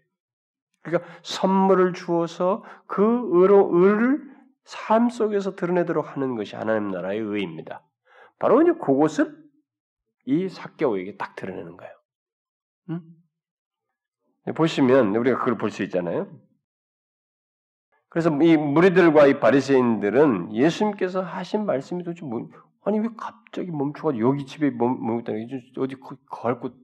그러니까 0.82 1.08
선물을 1.22 1.94
주어서 1.94 2.62
그 2.86 3.02
의로 3.32 3.68
의를 3.72 4.22
삶 4.64 5.08
속에서 5.08 5.56
드러내도록 5.56 6.14
하는 6.14 6.36
것이 6.36 6.54
하나님 6.56 6.90
나라의 6.90 7.20
의입니다. 7.20 7.82
바로 8.38 8.62
이제 8.62 8.72
그것을 8.72 9.36
이 10.26 10.48
사개오에게 10.48 11.16
딱 11.16 11.34
드러내는 11.36 11.76
거예요. 11.76 11.92
음? 12.90 13.00
보시면 14.54 15.16
우리가 15.16 15.38
그걸 15.38 15.58
볼 15.58 15.70
수 15.70 15.82
있잖아요. 15.84 16.30
그래서 18.10 18.30
이 18.42 18.56
무리들과 18.56 19.26
이 19.26 19.40
바리새인들은 19.40 20.54
예수님께서 20.54 21.22
하신 21.22 21.66
말씀이 21.66 22.04
도대체 22.04 22.24
뭐, 22.24 22.48
아니 22.84 22.98
왜 23.00 23.08
갑자기 23.16 23.70
멈추고 23.70 24.18
여기 24.18 24.46
집에 24.46 24.70
머물다 24.70 25.32
어디 25.78 25.96
거할 26.30 26.60
곳 26.60 26.74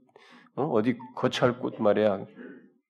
어? 0.56 0.82
디 0.82 0.96
거처할 1.14 1.58
곳 1.58 1.80
말이야 1.80 2.26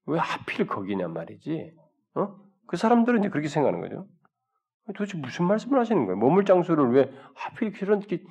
왜 0.06 0.18
하필 0.18 0.66
거기냐 0.66 1.08
말이지 1.08 1.74
어? 2.14 2.36
그 2.66 2.76
사람들은 2.76 3.20
이제 3.20 3.28
그렇게 3.28 3.48
생각하는 3.48 3.80
거죠 3.80 4.06
도대체 4.96 5.16
무슨 5.18 5.46
말씀을 5.46 5.78
하시는 5.78 6.04
거예요 6.04 6.18
머물 6.18 6.44
장소를 6.44 6.90
왜 6.92 7.10
하필 7.34 7.72
그렇게 7.72 8.22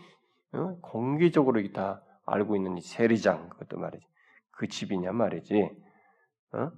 어? 0.53 0.77
공개적으로 0.81 1.61
다 1.71 2.03
알고 2.25 2.55
있는 2.55 2.77
이 2.77 2.81
세리장 2.81 3.49
그것도 3.49 3.79
말이지 3.79 4.05
그 4.51 4.67
집이냐 4.67 5.11
말이지 5.11 5.69
어? 6.53 6.71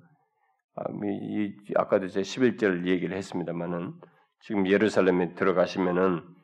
아, 0.78 0.84
이, 0.92 1.56
아까도 1.76 2.08
제 2.08 2.22
11절 2.22 2.88
얘기를 2.88 3.16
했습니다만은 3.16 3.94
지금 4.42 4.68
예루살렘에 4.68 5.34
들어가시면은 5.36 6.35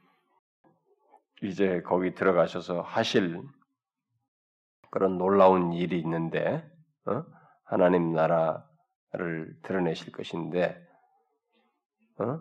이제 1.42 1.82
거기 1.82 2.14
들어가셔서 2.14 2.82
하실 2.82 3.42
그런 4.92 5.18
놀라운 5.18 5.74
일이 5.74 6.00
있는데 6.00 6.64
어? 7.06 7.24
하나님 7.64 8.14
나라를 8.14 9.58
드러내실 9.64 10.12
것인데 10.12 10.78
어? 12.20 12.40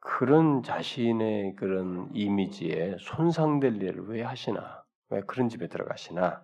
그런 0.00 0.62
자신의 0.62 1.54
그런 1.54 2.10
이미지에 2.12 2.96
손상될 2.98 3.80
일을 3.80 4.08
왜 4.08 4.22
하시나? 4.22 4.82
왜 5.10 5.20
그런 5.22 5.48
집에 5.48 5.68
들어가시나? 5.68 6.42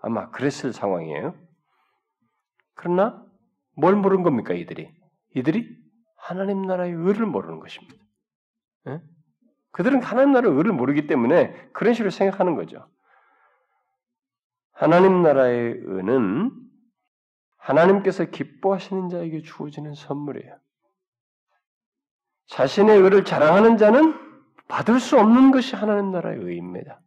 아마 0.00 0.30
그랬을 0.30 0.72
상황이에요. 0.72 1.34
그러나 2.74 3.22
뭘 3.76 3.96
모르는 3.96 4.22
겁니까 4.22 4.54
이들이? 4.54 4.90
이들이 5.34 5.76
하나님 6.16 6.62
나라의 6.62 6.92
의를 6.92 7.26
모르는 7.26 7.60
것입니다. 7.60 7.94
예? 8.88 9.00
그들은 9.76 10.02
하나님 10.02 10.32
나라의 10.32 10.56
의를 10.56 10.72
모르기 10.72 11.06
때문에 11.06 11.52
그런 11.74 11.92
식으로 11.92 12.08
생각하는 12.08 12.54
거죠. 12.54 12.88
하나님 14.72 15.22
나라의 15.22 15.82
의는 15.84 16.50
하나님께서 17.58 18.24
기뻐하시는 18.24 19.10
자에게 19.10 19.42
주어지는 19.42 19.94
선물이에요. 19.94 20.58
자신의 22.46 23.00
의를 23.00 23.26
자랑하는 23.26 23.76
자는 23.76 24.14
받을 24.66 24.98
수 24.98 25.18
없는 25.18 25.50
것이 25.50 25.76
하나님 25.76 26.10
나라의 26.10 26.38
의입니다. 26.38 27.02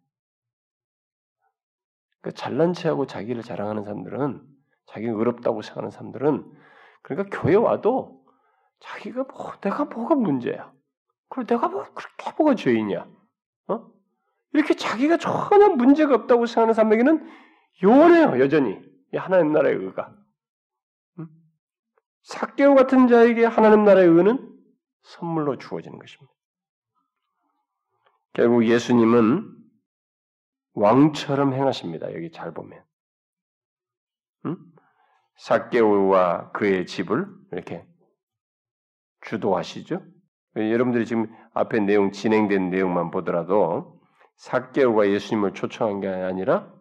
그 2.21 2.31
잘난 2.33 2.73
체하고 2.73 3.07
자기를 3.07 3.41
자랑하는 3.41 3.83
사람들은 3.83 4.43
자기가 4.85 5.11
의롭다고 5.13 5.63
생각하는 5.63 5.89
사람들은 5.89 6.53
그러니까 7.01 7.41
교회 7.41 7.55
와도 7.55 8.23
자기가 8.79 9.23
뭐 9.23 9.53
내가 9.59 9.85
뭐가 9.85 10.13
문제야. 10.13 10.71
그리고 11.29 11.47
내가 11.47 11.67
뭐 11.67 11.83
그렇게 11.93 12.31
뭐가 12.37 12.55
죄인이야? 12.55 13.07
어? 13.67 13.91
이렇게 14.53 14.73
자기가 14.73 15.17
전혀 15.17 15.69
문제가 15.69 16.15
없다고 16.15 16.45
생각하는 16.47 16.73
사람에게는 16.73 17.29
요원해요 17.83 18.39
여전히 18.39 18.79
이 19.13 19.17
하나님 19.17 19.53
나라의 19.53 19.75
의가. 19.75 20.15
응? 21.19 21.27
사개오 22.23 22.75
같은 22.75 23.07
자에게 23.07 23.45
하나님 23.45 23.85
나라의 23.85 24.07
의는 24.07 24.57
선물로 25.03 25.57
주어지는 25.57 25.97
것입니다. 25.99 26.33
결국 28.33 28.65
예수님은 28.65 29.55
왕처럼 30.73 31.53
행하십니다. 31.53 32.13
여기 32.13 32.31
잘 32.31 32.53
보면. 32.53 32.83
응? 34.45 34.57
사개오와 35.37 36.51
그의 36.51 36.85
집을 36.85 37.27
이렇게 37.51 37.85
주도하시죠. 39.21 40.01
여러분들이 40.55 41.05
지금 41.05 41.27
앞에 41.53 41.79
내용 41.79 42.11
진행된 42.11 42.69
내용만 42.69 43.11
보더라도 43.11 44.01
사개오가 44.37 45.09
예수님을 45.09 45.53
초청한 45.53 46.01
게 46.01 46.07
아니라 46.07 46.73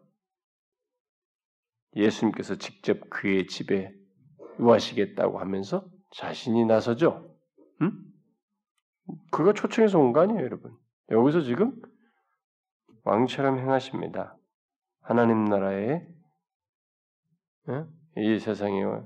예수님께서 1.97 2.57
직접 2.57 3.11
그의 3.11 3.47
집에 3.47 3.93
유하시겠다고 4.61 5.39
하면서 5.39 5.85
자신이 6.11 6.65
나서죠. 6.65 7.35
응? 7.83 7.93
그가 9.31 9.53
초청해서 9.53 9.99
온 9.99 10.13
거 10.13 10.21
아니에요, 10.21 10.43
여러분. 10.43 10.77
여기서 11.11 11.43
지금 11.43 11.81
왕처럼 13.05 13.59
행하십니다. 13.59 14.37
하나님 15.01 15.45
나라의 15.45 16.07
이 18.17 18.39
세상의 18.39 19.03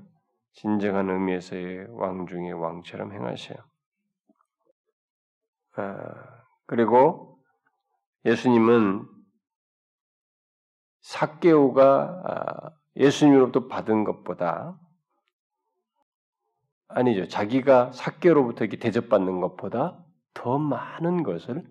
진정한 0.53 1.09
의미에서의 1.09 1.87
왕 1.91 2.25
중의 2.27 2.53
왕처럼 2.53 3.13
행하셔요. 3.13 3.57
아, 5.75 6.43
그리고 6.65 7.39
예수님은 8.25 9.07
사개오가 11.01 12.21
아, 12.25 12.69
예수님으로부터 12.95 13.67
받은 13.67 14.03
것보다 14.03 14.79
아니죠. 16.87 17.27
자기가 17.27 17.91
사개로부터 17.91 18.65
이렇게 18.65 18.77
대접받는 18.77 19.41
것보다 19.41 20.03
더 20.33 20.57
많은 20.59 21.23
것을 21.23 21.67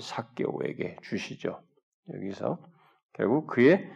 사개오에게 0.00 0.98
주시죠. 1.02 1.62
여기서 2.12 2.58
결국 3.14 3.46
그의 3.46 3.90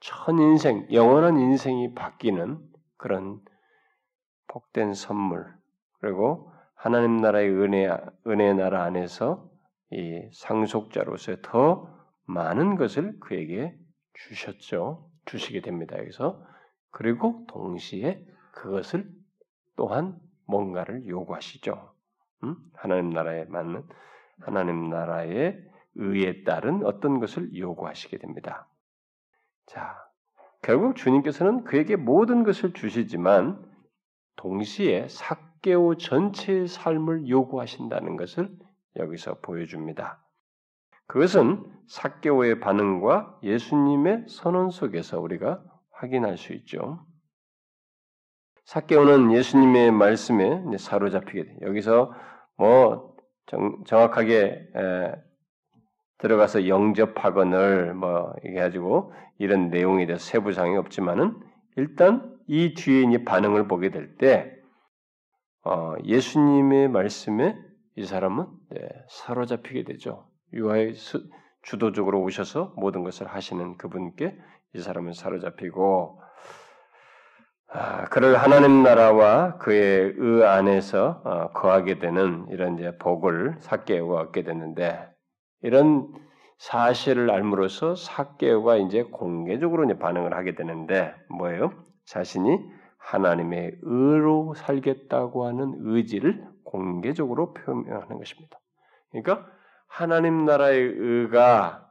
천 0.00 0.38
인생, 0.38 0.86
영원한 0.92 1.38
인생이 1.38 1.94
바뀌는 1.94 2.60
그런 2.98 3.40
복된 4.48 4.94
선물 4.94 5.52
그리고 6.00 6.52
하나님 6.86 7.16
나라의 7.16 7.50
은혜 7.50 7.90
은혜 8.28 8.54
나라 8.54 8.84
안에서 8.84 9.50
이 9.90 10.30
상속자로서 10.32 11.38
더 11.42 11.92
많은 12.26 12.76
것을 12.76 13.18
그에게 13.18 13.76
주셨죠. 14.14 15.10
주시게 15.24 15.62
됩니다. 15.62 15.98
여기서 15.98 16.40
그리고 16.92 17.44
동시에 17.48 18.24
그것을 18.52 19.04
또한 19.74 20.16
뭔가를 20.46 21.08
요구하시죠. 21.08 21.92
음? 22.44 22.54
하나님 22.74 23.10
나라에 23.10 23.46
맞는 23.46 23.82
하나님 24.42 24.88
나라의 24.88 25.58
의에 25.96 26.44
따른 26.44 26.86
어떤 26.86 27.18
것을 27.18 27.52
요구하시게 27.52 28.18
됩니다. 28.18 28.68
자, 29.66 29.96
결국 30.62 30.94
주님께서는 30.94 31.64
그에게 31.64 31.96
모든 31.96 32.44
것을 32.44 32.74
주시지만 32.74 33.60
동시에 34.36 35.08
사개오 35.66 35.96
전체의 35.96 36.68
삶을 36.68 37.28
요구하신다는 37.28 38.16
것을 38.16 38.48
여기서 38.94 39.40
보여줍니다. 39.40 40.24
그것은 41.08 41.64
사개오의 41.88 42.60
반응과 42.60 43.40
예수님의 43.42 44.26
선언 44.28 44.70
속에서 44.70 45.20
우리가 45.20 45.64
확인할 45.90 46.36
수 46.36 46.52
있죠. 46.52 47.04
사개오는 48.64 49.32
예수님의 49.32 49.90
말씀에 49.90 50.62
사로잡히게 50.78 51.44
돼. 51.44 51.56
여기서 51.62 52.14
뭐 52.56 53.16
정, 53.46 53.82
정확하게 53.86 54.36
에, 54.36 55.12
들어가서 56.18 56.68
영접하거늘 56.68 57.94
뭐 57.94 58.32
이게 58.44 58.54
가지고 58.54 59.12
이런 59.38 59.70
내용에 59.70 60.06
대해서 60.06 60.24
세부사항이 60.24 60.76
없지만은 60.76 61.36
일단 61.74 62.36
이 62.46 62.74
뒤에 62.74 63.02
이 63.12 63.24
반응을 63.24 63.66
보게 63.66 63.90
될때 63.90 64.55
어, 64.55 64.55
예수님의 66.04 66.88
말씀에 66.88 67.56
이 67.96 68.04
사람은 68.04 68.46
네, 68.70 68.88
사로잡히게 69.08 69.84
되죠. 69.84 70.28
유아의 70.52 70.94
주도적으로 71.62 72.22
오셔서 72.22 72.74
모든 72.76 73.02
것을 73.02 73.26
하시는 73.26 73.76
그분께 73.76 74.36
이 74.74 74.80
사람은 74.80 75.12
사로잡히고 75.12 76.20
아, 77.68 78.04
그를 78.04 78.36
하나님 78.36 78.82
나라와 78.82 79.58
그의 79.58 80.14
의 80.16 80.46
안에서 80.46 81.22
어, 81.24 81.50
거하게 81.52 81.98
되는 81.98 82.46
이런 82.50 82.78
이제 82.78 82.96
복을 82.98 83.56
사개오가 83.60 84.20
얻게 84.20 84.44
됐는데 84.44 85.08
이런 85.62 86.06
사실을 86.58 87.30
알므로써 87.30 87.96
사개오가 87.96 88.76
이제 88.76 89.02
공개적으로 89.02 89.84
이제 89.84 89.98
반응을 89.98 90.34
하게 90.34 90.54
되는데 90.54 91.14
뭐예요? 91.28 91.72
자신이 92.04 92.58
하나님의 93.06 93.78
의로 93.82 94.54
살겠다고 94.54 95.46
하는 95.46 95.74
의지를 95.78 96.44
공개적으로 96.64 97.54
표명하는 97.54 98.18
것입니다. 98.18 98.58
그러니까 99.10 99.46
하나님 99.86 100.44
나라의 100.44 100.80
의가 100.96 101.88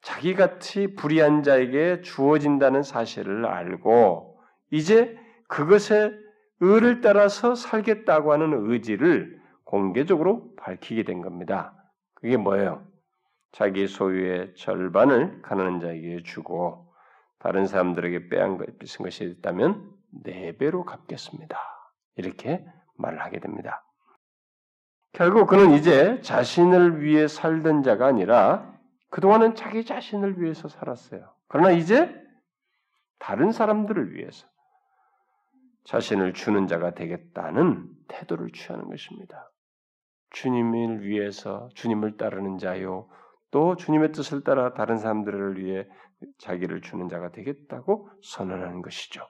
자기 0.00 0.34
같이 0.34 0.94
불의한 0.94 1.42
자에게 1.42 2.00
주어진다는 2.00 2.82
사실을 2.82 3.44
알고 3.44 4.40
이제 4.70 5.18
그것의 5.48 6.18
의를 6.60 7.02
따라서 7.02 7.54
살겠다고 7.54 8.32
하는 8.32 8.70
의지를 8.70 9.38
공개적으로 9.64 10.54
밝히게 10.56 11.02
된 11.04 11.20
겁니다. 11.20 11.74
그게 12.14 12.38
뭐예요? 12.38 12.82
자기 13.52 13.86
소유의 13.86 14.54
절반을 14.56 15.42
가난한 15.42 15.80
자에게 15.80 16.22
주고 16.22 16.88
다른 17.38 17.66
사람들에게 17.66 18.30
빼앗은 18.30 19.04
것이 19.04 19.24
있다면 19.24 19.93
네 20.22 20.56
배로 20.56 20.84
갚겠습니다. 20.84 21.58
이렇게 22.16 22.64
말을 22.96 23.20
하게 23.20 23.40
됩니다. 23.40 23.84
결국 25.12 25.46
그는 25.46 25.72
이제 25.72 26.20
자신을 26.22 27.02
위해 27.02 27.28
살던 27.28 27.82
자가 27.82 28.06
아니라 28.06 28.72
그동안은 29.10 29.54
자기 29.54 29.84
자신을 29.84 30.40
위해서 30.40 30.68
살았어요. 30.68 31.32
그러나 31.48 31.70
이제 31.70 32.12
다른 33.18 33.52
사람들을 33.52 34.14
위해서 34.14 34.46
자신을 35.84 36.32
주는 36.32 36.66
자가 36.66 36.94
되겠다는 36.94 37.88
태도를 38.08 38.50
취하는 38.52 38.88
것입니다. 38.88 39.50
주님을 40.30 41.06
위해서 41.06 41.68
주님을 41.74 42.16
따르는 42.16 42.58
자요, 42.58 43.08
또 43.50 43.76
주님의 43.76 44.12
뜻을 44.12 44.42
따라 44.42 44.74
다른 44.74 44.98
사람들을 44.98 45.58
위해 45.58 45.86
자기를 46.38 46.80
주는 46.80 47.08
자가 47.08 47.30
되겠다고 47.30 48.08
선언하는 48.22 48.82
것이죠. 48.82 49.24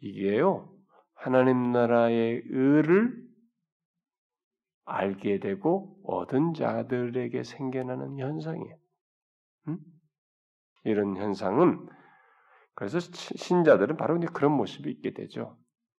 이게요, 0.00 0.68
하나님 1.14 1.72
나라의 1.72 2.42
의를 2.46 3.30
알게 4.86 5.38
되고 5.38 5.96
얻은 6.04 6.54
자들에게 6.54 7.42
생겨나는 7.44 8.18
현상이에요. 8.18 8.76
음? 9.68 9.78
이런 10.84 11.16
현상은 11.16 11.86
그래서 12.74 12.98
신자들은 12.98 13.96
바로 13.96 14.18
그런 14.32 14.52
모습이 14.52 14.90
있게 14.90 15.12
되죠. 15.12 15.58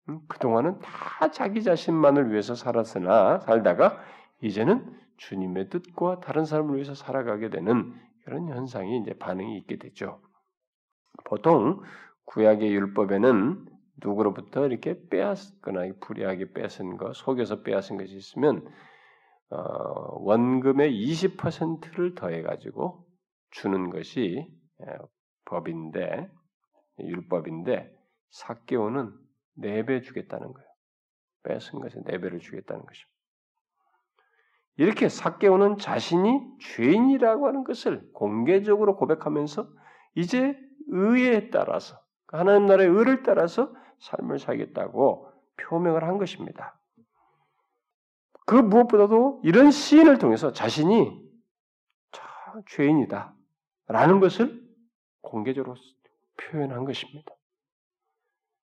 음? 0.10 0.20
그동안은 0.28 0.80
다 0.80 1.30
자기 1.32 1.64
자신만을 1.64 2.32
위해서 2.32 2.56
살았으나 2.56 3.40
살다가 3.42 4.00
이제는 4.42 5.00
주님의 5.18 5.70
뜻과 5.70 6.20
다른 6.20 6.44
사람을 6.46 6.76
위해서 6.76 6.96
살아가게 6.96 7.50
되는 7.50 7.94
그런 8.26 8.50
현상이 8.50 8.98
이제 9.00 9.14
반응이 9.14 9.58
있게 9.60 9.78
되죠. 9.78 10.22
보통 11.26 11.82
구약의 12.26 12.74
율법에는 12.74 13.71
누구로부터 14.04 14.66
이렇게 14.66 14.96
빼앗거나 15.10 15.94
불이하게 16.02 16.54
뺏은 16.54 16.98
거, 16.98 17.14
속여서 17.14 17.64
빼앗은 17.64 17.98
것이 17.98 18.16
있으면 18.16 18.66
어, 19.50 20.24
원금의 20.24 20.92
20%를 20.92 22.16
더해 22.16 22.42
가지고 22.42 23.06
주는 23.52 23.90
것이 23.90 24.48
법인데 25.46 26.30
율법인데 27.00 27.94
사개오는 28.30 29.12
4배 29.60 30.04
주겠다는 30.04 30.54
거예요. 30.54 30.70
뺏은 31.44 31.80
것에 31.82 32.00
4배를 32.02 32.40
주겠다는 32.40 32.86
것입니다. 32.86 33.12
이렇게 34.78 35.10
사개오는 35.10 35.78
자신이 35.78 36.40
죄인이라고 36.60 37.48
하는 37.48 37.64
것을 37.64 38.10
공개적으로 38.14 38.96
고백하면서 38.96 39.68
이제 40.16 40.58
의에 40.88 41.50
따라서 41.50 42.00
하나님 42.28 42.68
나라의 42.68 42.90
의를 42.90 43.24
따라서 43.24 43.74
삶을 44.02 44.40
살겠다고 44.40 45.32
표명을 45.58 46.04
한 46.04 46.18
것입니다. 46.18 46.80
그 48.46 48.56
무엇보다도 48.56 49.42
이런 49.44 49.72
시인을 49.72 50.18
통해서 50.18 50.52
자신이 50.52 51.22
죄인이다 52.68 53.34
라는 53.88 54.20
것을 54.20 54.62
공개적으로 55.22 55.76
표현한 56.38 56.84
것입니다. 56.86 57.34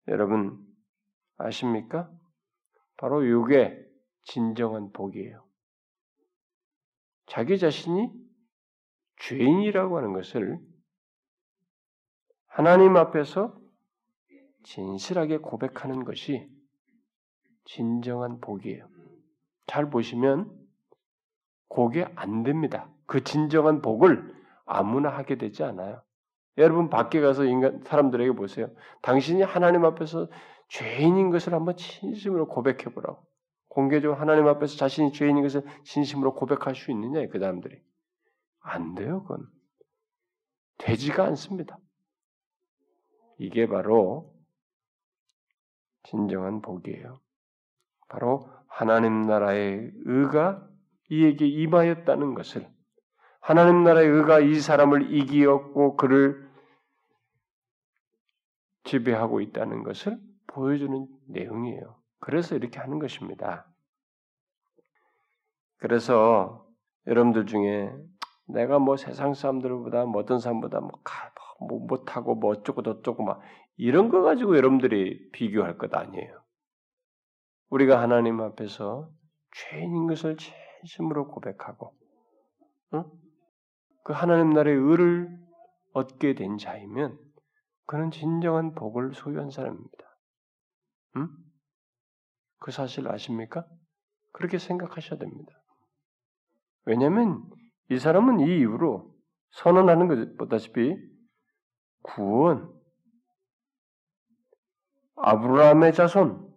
여러분 0.09 0.65
아십니까? 1.39 2.11
바로 2.97 3.25
이게 3.25 3.85
진정한 4.25 4.93
복이에요. 4.93 5.45
자기 7.27 7.59
자신이 7.59 8.13
죄인이라고 9.21 9.97
하는 9.97 10.13
것을 10.13 10.59
하나님 12.47 12.97
앞에서 12.97 13.64
진실하게 14.65 15.39
고백하는 15.39 16.05
것이 16.05 16.49
진정한 17.65 18.41
복이에요. 18.41 18.87
잘 19.67 19.91
보시면 19.91 20.51
그게 21.69 22.07
안 22.15 22.43
됩니다. 22.43 22.91
그 23.07 23.25
진정한 23.25 23.81
복을 23.81 24.35
아무나 24.67 25.11
하게 25.11 25.37
되지 25.37 25.63
않아요. 25.65 26.03
여러분 26.59 26.89
밖에 26.89 27.21
가서 27.21 27.45
인간 27.45 27.83
사람들에게 27.85 28.33
보세요. 28.33 28.71
당신이 29.03 29.43
하나님 29.43 29.85
앞에서 29.85 30.29
죄인인 30.69 31.31
것을 31.31 31.53
한번 31.53 31.77
진심으로 31.77 32.49
고백해 32.49 32.85
보라고. 32.95 33.25
공개적으로 33.69 34.19
하나님 34.19 34.47
앞에서 34.47 34.77
자신이 34.77 35.13
죄인인 35.13 35.43
것을 35.43 35.63
진심으로 35.85 36.35
고백할 36.35 36.77
수 36.77 36.93
있느냐 36.93 37.27
그 37.29 37.39
사람들이 37.39 37.77
안 38.61 38.95
돼요. 38.95 39.23
그건 39.23 39.47
되지가 40.79 41.25
않습니다. 41.25 41.79
이게 43.39 43.67
바로 43.67 44.34
진정한 46.05 46.61
복이에요. 46.63 47.19
바로 48.09 48.49
하나님 48.69 49.23
나라의 49.23 49.91
의가 50.05 50.67
이에게 51.11 51.47
임하였다는 51.47 52.35
것을 52.35 52.69
하나님 53.41 53.85
나라의 53.85 54.09
의가 54.09 54.41
이 54.41 54.55
사람을 54.55 55.13
이기었고 55.13 55.97
그를 55.97 56.49
지배하고 58.85 59.41
있다는 59.41 59.83
것을 59.83 60.19
보여주는 60.47 61.07
내용이에요. 61.29 61.97
그래서 62.21 62.55
이렇게 62.55 62.79
하는 62.79 62.99
것입니다. 62.99 63.67
그래서 65.77 66.67
여러분들 67.07 67.47
중에 67.47 67.93
내가 68.47 68.79
뭐 68.79 68.97
세상 68.97 69.35
사람들보다 69.35 70.05
뭐 70.07 70.23
어떤 70.23 70.39
사람보다 70.39 70.81
뭐, 70.81 70.91
뭐 71.69 71.87
못하고 71.87 72.35
뭐 72.35 72.53
어쩌고 72.53 72.83
저쩌고 72.83 73.25
막 73.25 73.41
이런 73.77 74.09
거 74.09 74.23
가지고 74.23 74.57
여러분들이 74.57 75.31
비교할 75.31 75.79
것 75.79 75.95
아니에요. 75.95 76.43
우리가 77.71 78.01
하나님 78.01 78.41
앞에서 78.41 79.11
죄인인 79.53 80.07
것을 80.07 80.37
진심으로 80.37 81.29
고백하고 81.29 81.97
응? 82.95 83.05
그 84.05 84.13
하나님 84.13 84.51
나라의 84.51 84.77
의를 84.77 85.39
얻게 85.93 86.35
된 86.35 86.59
자이면 86.59 87.19
그는 87.87 88.11
진정한 88.11 88.75
복을 88.75 89.15
소유한 89.15 89.51
사람입니다. 89.51 90.19
응? 91.17 91.29
그 92.59 92.71
사실 92.71 93.09
아십니까? 93.09 93.67
그렇게 94.33 94.59
생각하셔야 94.59 95.19
됩니다. 95.19 95.53
왜냐하면 96.85 97.45
이 97.91 97.99
사람은 97.99 98.41
이 98.41 98.61
이후로 98.61 99.15
선언하는 99.51 100.09
것 100.09 100.37
보다시피 100.37 100.97
구원, 102.03 102.74
아브라함의 105.17 105.95
자손, 105.95 106.53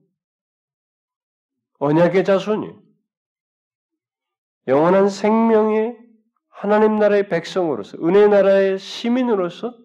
언약의 1.79 2.23
자손이 2.23 2.73
영원한 4.67 5.09
생명의 5.09 5.97
하나님 6.49 6.97
나라의 6.97 7.29
백성으로서 7.29 7.97
은혜 7.99 8.27
나라의 8.27 8.79
시민으로서 8.79 9.77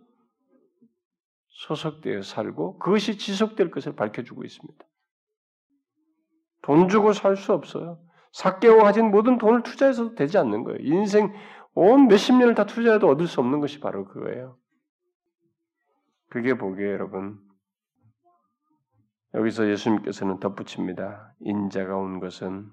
소속되어 1.49 2.23
살고 2.23 2.79
그것이 2.79 3.19
지속될 3.19 3.71
것을 3.71 3.95
밝혀주고 3.95 4.43
있습니다. 4.45 4.85
돈 6.63 6.89
주고 6.89 7.13
살 7.13 7.37
수 7.37 7.53
없어요. 7.53 8.01
삭개오 8.33 8.79
가진 8.79 9.11
모든 9.11 9.37
돈을 9.37 9.63
투자해서도 9.63 10.15
되지 10.15 10.39
않는 10.39 10.65
거예요. 10.65 10.79
인생 10.81 11.33
온 11.75 12.09
몇십 12.09 12.35
년을 12.37 12.55
다 12.55 12.65
투자해도 12.65 13.09
얻을 13.09 13.27
수 13.27 13.41
없는 13.41 13.61
것이 13.61 13.79
바로 13.79 14.07
그거예요. 14.07 14.59
그게 16.31 16.55
보기에 16.55 16.87
여러분 16.87 17.39
여기서 19.35 19.69
예수님께서는 19.71 20.41
덧붙입니다. 20.41 21.35
인자가 21.41 21.97
온 21.97 22.21
것은 22.21 22.71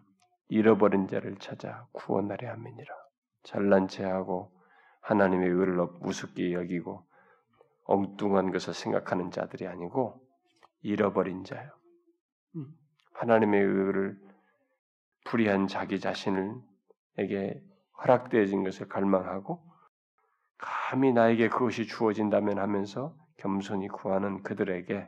잃어버린 0.49 1.07
자를 1.07 1.37
찾아 1.37 1.87
구원하려 1.93 2.49
함이니라. 2.51 2.93
잘난 3.43 3.87
체하고 3.87 4.51
하나님의 5.01 5.49
의를 5.49 5.79
우습게 6.01 6.53
여기고 6.53 7.05
엉뚱한 7.85 8.51
것을 8.51 8.73
생각하는 8.73 9.31
자들이 9.31 9.67
아니고 9.67 10.21
잃어버린 10.81 11.43
자요. 11.43 11.71
음. 12.55 12.67
하나님의 13.13 13.61
의를 13.61 14.19
불의한 15.25 15.67
자기 15.67 15.99
자신을에게 15.99 17.63
허락되어진 18.01 18.63
것을 18.63 18.87
갈망하고 18.87 19.63
감히 20.57 21.13
나에게 21.13 21.47
그것이 21.47 21.87
주어진다면 21.87 22.59
하면서 22.59 23.15
겸손히 23.37 23.87
구하는 23.87 24.43
그들에게 24.43 25.07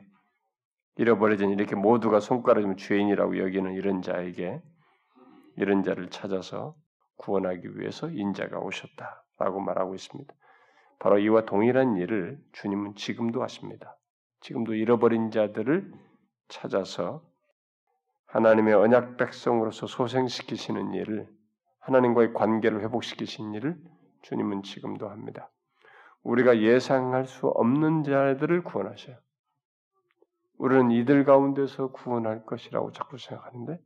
잃어버려진 0.96 1.50
이렇게 1.50 1.74
모두가 1.74 2.20
손가락이면 2.20 2.76
죄인이라고 2.76 3.38
여기는 3.38 3.72
이런 3.72 4.02
자에게 4.02 4.62
이런 5.56 5.82
자를 5.82 6.10
찾아서 6.10 6.74
구원하기 7.16 7.78
위해서 7.78 8.08
인자가 8.10 8.58
오셨다라고 8.58 9.60
말하고 9.60 9.94
있습니다. 9.94 10.34
바로 10.98 11.18
이와 11.18 11.44
동일한 11.44 11.96
일을 11.96 12.38
주님은 12.52 12.94
지금도 12.94 13.42
하십니다. 13.42 13.96
지금도 14.40 14.74
잃어버린 14.74 15.30
자들을 15.30 15.92
찾아서 16.48 17.22
하나님의 18.26 18.74
언약 18.74 19.16
백성으로서 19.16 19.86
소생시키시는 19.86 20.94
일을 20.94 21.28
하나님과의 21.80 22.32
관계를 22.34 22.82
회복시키신 22.82 23.54
일을 23.54 23.76
주님은 24.22 24.62
지금도 24.62 25.08
합니다. 25.08 25.50
우리가 26.22 26.60
예상할 26.60 27.26
수 27.26 27.48
없는 27.48 28.04
자들을 28.04 28.62
구원하셔요. 28.62 29.16
우리는 30.62 30.92
이들 30.92 31.24
가운데서 31.24 31.90
구원할 31.90 32.46
것이라고 32.46 32.92
자꾸 32.92 33.18
생각하는데 33.18 33.80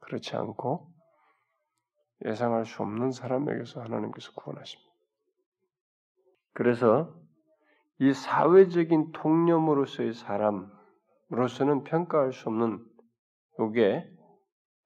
그렇지 0.00 0.36
않고 0.36 0.92
예상할 2.26 2.66
수 2.66 2.82
없는 2.82 3.12
사람에게서 3.12 3.80
하나님께서 3.80 4.32
구원하십니다. 4.32 4.92
그래서 6.52 7.18
이 7.98 8.12
사회적인 8.12 9.12
통념으로서의 9.12 10.12
사람으로서는 10.12 11.84
평가할 11.84 12.34
수 12.34 12.50
없는 12.50 12.84
이게 13.70 14.06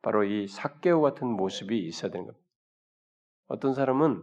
바로 0.01 0.22
이 0.22 0.47
사개오 0.47 1.01
같은 1.01 1.26
모습이 1.26 1.76
있어야 1.76 2.12
되는 2.12 2.26
겁니다. 2.26 2.47
어떤 3.49 3.74
사람은 3.74 4.22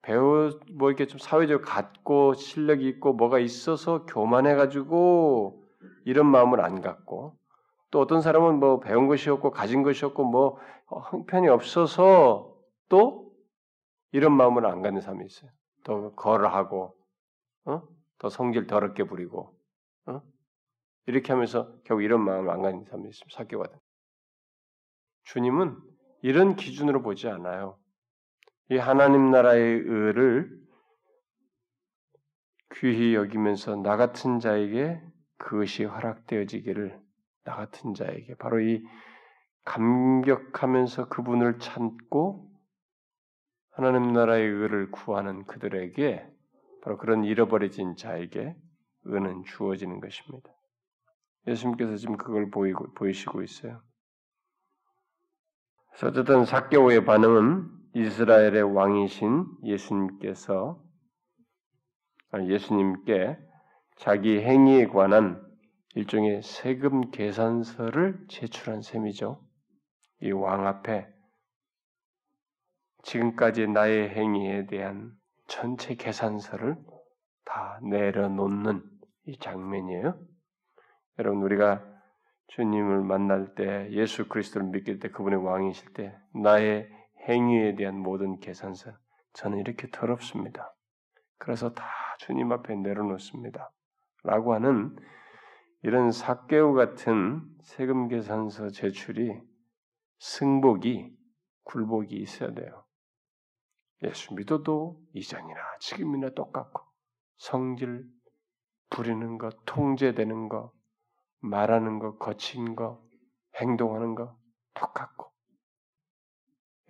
배우 0.00 0.50
뭐 0.72 0.88
이렇게 0.88 1.06
좀 1.06 1.18
사회적으로 1.18 1.62
갖고 1.62 2.32
실력이 2.32 2.88
있고 2.88 3.12
뭐가 3.12 3.38
있어서 3.38 4.06
교만해 4.06 4.54
가지고 4.54 5.57
이런 6.04 6.26
마음을 6.26 6.60
안 6.60 6.80
갖고 6.80 7.38
또 7.90 8.00
어떤 8.00 8.20
사람은 8.20 8.58
뭐 8.58 8.80
배운 8.80 9.06
것이 9.06 9.30
없고 9.30 9.50
가진 9.50 9.82
것이 9.82 10.04
없고 10.04 10.24
뭐 10.24 10.58
형편이 11.10 11.48
없어서 11.48 12.54
또 12.88 13.32
이런 14.12 14.32
마음을 14.32 14.66
안 14.66 14.82
갖는 14.82 15.00
사람이 15.00 15.24
있어요. 15.24 15.50
더 15.84 16.14
거러하고 16.14 16.96
어? 17.64 17.82
더 18.18 18.28
성질 18.28 18.66
더럽게 18.66 19.04
부리고 19.04 19.54
어? 20.06 20.22
이렇게 21.06 21.32
하면서 21.32 21.72
결국 21.84 22.02
이런 22.02 22.22
마음을 22.22 22.50
안 22.50 22.62
갖는 22.62 22.84
사람이 22.84 23.08
있습니다. 23.08 23.36
사교가든 23.36 23.78
주님은 25.24 25.76
이런 26.22 26.56
기준으로 26.56 27.02
보지 27.02 27.28
않아요. 27.28 27.78
이 28.70 28.76
하나님 28.76 29.30
나라의 29.30 29.80
의를 29.86 30.58
귀히 32.74 33.14
여기면서 33.14 33.76
나 33.76 33.96
같은 33.96 34.40
자에게 34.40 35.00
그것이 35.38 35.84
허락되어지기를 35.84 37.00
나 37.44 37.56
같은 37.56 37.94
자에게 37.94 38.34
바로 38.34 38.60
이 38.60 38.84
감격하면서 39.64 41.08
그분을 41.08 41.58
찾고 41.58 42.50
하나님 43.70 44.12
나라의 44.12 44.46
의를 44.46 44.90
구하는 44.90 45.44
그들에게 45.44 46.26
바로 46.82 46.98
그런 46.98 47.24
잃어버려진 47.24 47.96
자에게 47.96 48.56
은은 49.06 49.44
주어지는 49.44 50.00
것입니다. 50.00 50.50
예수님께서 51.46 51.96
지금 51.96 52.16
그걸 52.16 52.50
보이고 52.50 52.92
보이시고 52.94 53.42
있어요. 53.42 53.80
그래서 55.90 56.08
어쨌든 56.08 56.44
사개오의 56.44 57.04
반응은 57.04 57.68
이스라엘의 57.94 58.74
왕이신 58.74 59.46
예수님께서 59.64 60.82
예수님께 62.34 63.38
자기 63.98 64.40
행위에 64.40 64.86
관한 64.86 65.44
일종의 65.94 66.42
세금 66.42 67.10
계산서를 67.10 68.26
제출한 68.28 68.80
셈이죠. 68.80 69.44
이 70.22 70.30
왕 70.32 70.66
앞에 70.66 71.08
지금까지 73.02 73.66
나의 73.66 74.10
행위에 74.10 74.66
대한 74.66 75.12
전체 75.48 75.94
계산서를 75.96 76.76
다 77.44 77.80
내려놓는 77.82 78.82
이 79.26 79.36
장면이에요. 79.38 80.18
여러분 81.18 81.42
우리가 81.42 81.84
주님을 82.48 83.02
만날 83.02 83.54
때 83.54 83.88
예수 83.90 84.28
그리스도를 84.28 84.68
믿길 84.68 85.00
때 85.00 85.10
그분의 85.10 85.44
왕이실 85.44 85.92
때 85.92 86.16
나의 86.34 86.88
행위에 87.28 87.74
대한 87.74 87.98
모든 87.98 88.38
계산서 88.38 88.92
저는 89.34 89.58
이렇게 89.58 89.88
더럽습니다. 89.90 90.72
그래서 91.38 91.72
다 91.74 91.84
주님 92.18 92.52
앞에 92.52 92.76
내려놓습니다. 92.76 93.70
라고 94.24 94.54
하는 94.54 94.96
이런 95.82 96.10
사개오 96.10 96.74
같은 96.74 97.42
세금 97.62 98.08
계산서 98.08 98.70
제출이 98.70 99.40
승복이 100.18 101.16
굴복이 101.64 102.16
있어야 102.16 102.52
돼요. 102.52 102.84
예수 104.02 104.34
믿어도 104.34 105.00
이전이나 105.12 105.60
지금이나 105.80 106.30
똑같고 106.30 106.82
성질 107.36 108.06
부리는 108.90 109.38
것, 109.38 109.56
통제되는 109.66 110.48
것, 110.48 110.72
말하는 111.40 111.98
것, 111.98 112.18
거친 112.18 112.74
것, 112.74 113.02
행동하는 113.56 114.14
것 114.14 114.36
똑같고 114.74 115.30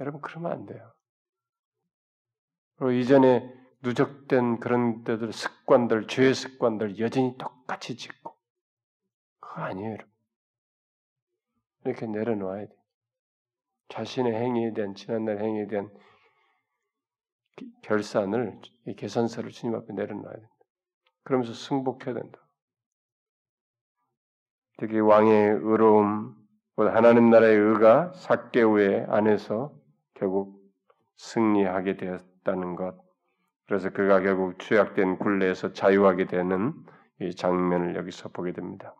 여러분 0.00 0.20
그러면 0.20 0.52
안 0.52 0.66
돼요. 0.66 0.92
그리고 2.76 2.92
이전에 2.92 3.57
누적된 3.82 4.60
그런 4.60 5.04
데들 5.04 5.32
습관들, 5.32 6.06
죄의 6.08 6.34
습관들 6.34 6.98
여전히 6.98 7.36
똑같이 7.38 7.96
짓고 7.96 8.36
그거 9.40 9.62
아니에요, 9.62 9.92
여러분. 9.92 10.12
이렇게 11.84 12.06
내려놓아야 12.06 12.66
돼. 12.66 12.74
자신의 13.88 14.34
행위에 14.34 14.72
대한 14.74 14.94
지난날 14.94 15.38
행위에 15.38 15.66
대한 15.68 15.90
결산을 17.82 18.60
계산서를 18.96 19.50
주님 19.50 19.74
앞에 19.76 19.92
내려놔야 19.92 20.34
된다. 20.34 20.50
그러면서 21.22 21.54
승복해야 21.54 22.14
된다. 22.14 22.38
특히 24.78 25.00
왕의 25.00 25.50
의로움, 25.62 26.36
하나님 26.76 27.30
나라의 27.30 27.56
의가 27.56 28.12
사개오의 28.12 29.06
안에서 29.08 29.74
결국 30.14 30.62
승리하게 31.16 31.96
되었다는 31.96 32.76
것. 32.76 33.07
그래서 33.68 33.90
그가 33.90 34.20
결국 34.20 34.58
죄악된 34.58 35.18
굴레에서 35.18 35.74
자유하게 35.74 36.26
되는 36.26 36.72
이 37.20 37.34
장면을 37.34 37.96
여기서 37.96 38.30
보게 38.30 38.52
됩니다. 38.52 38.94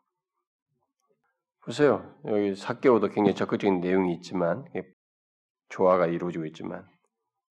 보세요. 1.65 2.15
여기 2.27 2.55
사개오도 2.55 3.09
굉장히 3.09 3.35
적극적인 3.35 3.81
내용이 3.81 4.15
있지만 4.17 4.67
조화가 5.71 6.09
이루어지고 6.09 6.45
있지만 6.47 6.87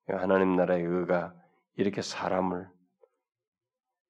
하나님 0.08 0.56
나라의 0.56 0.84
의가 0.84 1.34
이렇게 1.76 2.04
사람을 2.04 2.70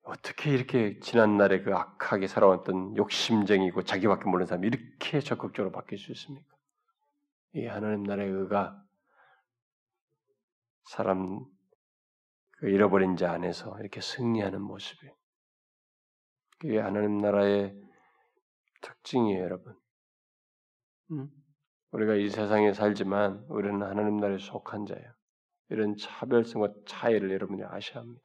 어떻게 0.04 0.52
이렇게 0.52 1.00
지난날에 1.00 1.62
그 1.62 1.74
악하게 1.74 2.28
살아왔던 2.28 2.98
욕심쟁이고 2.98 3.84
자기밖에 3.84 4.26
모르는 4.26 4.48
사람이 4.48 4.68
이렇게 4.68 5.22
적극적으로 5.22 5.72
바뀔 5.72 5.98
수 5.98 6.12
있습니까? 6.12 6.46
이 7.54 7.66
하나님 7.66 8.04
나라의 8.04 8.30
의가 8.30 8.82
사람 10.84 11.46
그 12.58 12.70
잃어버린 12.70 13.16
자 13.16 13.32
안에서 13.32 13.80
이렇게 13.80 14.02
승리하는 14.02 14.62
모습이 14.62 15.08
그게 16.60 16.80
하나님 16.80 17.20
나라의 17.20 17.76
특징이에요, 18.82 19.44
여러분. 19.44 19.76
음? 21.12 21.30
우리가 21.92 22.16
이 22.16 22.30
세상에 22.30 22.74
살지만 22.74 23.46
우리는 23.50 23.82
하나님 23.82 24.18
나라에 24.18 24.38
속한 24.40 24.86
자예요. 24.88 25.12
이런 25.70 25.96
차별성과 25.98 26.74
차이를 26.86 27.32
여러분이 27.32 27.64
아셔야 27.64 28.02
합니다. 28.02 28.24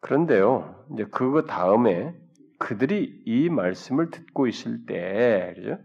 그런데요, 0.00 0.86
이제 0.92 1.04
그거 1.04 1.42
다음에 1.42 2.18
그들이 2.58 3.22
이 3.26 3.48
말씀을 3.48 4.10
듣고 4.10 4.46
있을 4.46 4.84
때 4.86 5.54
그죠? 5.56 5.78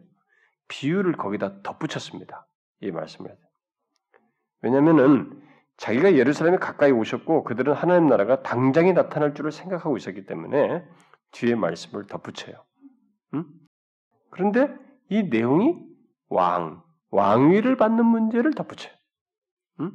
비유를 0.67 1.13
거기다 1.13 1.61
덧붙였습니다. 1.61 2.47
이 2.81 2.91
말씀을. 2.91 3.37
왜냐면은 4.61 5.44
자기가 5.77 6.15
예루살렘에 6.15 6.57
가까이 6.57 6.91
오셨고 6.91 7.43
그들은 7.43 7.73
하나님 7.73 8.07
나라가 8.07 8.41
당장에 8.41 8.93
나타날 8.93 9.33
줄을 9.33 9.51
생각하고 9.51 9.97
있었기 9.97 10.25
때문에 10.25 10.85
뒤에 11.31 11.55
말씀을 11.55 12.07
덧붙여요. 12.07 12.55
음? 13.33 13.45
그런데 14.31 14.73
이 15.09 15.23
내용이 15.23 15.77
왕, 16.29 16.81
왕위를 17.11 17.75
받는 17.77 18.05
문제를 18.05 18.53
덧붙여요. 18.53 18.93
음? 19.81 19.91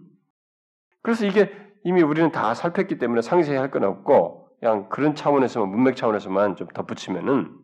그래서 1.02 1.24
이게 1.24 1.50
이미 1.84 2.02
우리는 2.02 2.30
다 2.30 2.52
살폈기 2.54 2.98
때문에 2.98 3.22
상세히 3.22 3.56
할 3.56 3.70
건 3.70 3.84
없고 3.84 4.50
그냥 4.60 4.88
그런 4.90 5.14
차원에서만 5.14 5.70
문맥 5.70 5.96
차원에서만 5.96 6.56
좀 6.56 6.68
덧붙이면은 6.68 7.56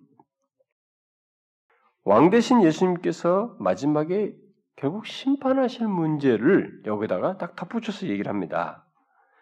왕 2.04 2.30
대신 2.30 2.62
예수님께서 2.62 3.56
마지막에 3.58 4.34
결국 4.77 5.07
심판하실 5.07 5.89
문제를 5.89 6.83
여기다가 6.85 7.39
딱 7.39 7.57
덧붙여서 7.57 8.07
얘기를 8.09 8.31
합니다. 8.31 8.85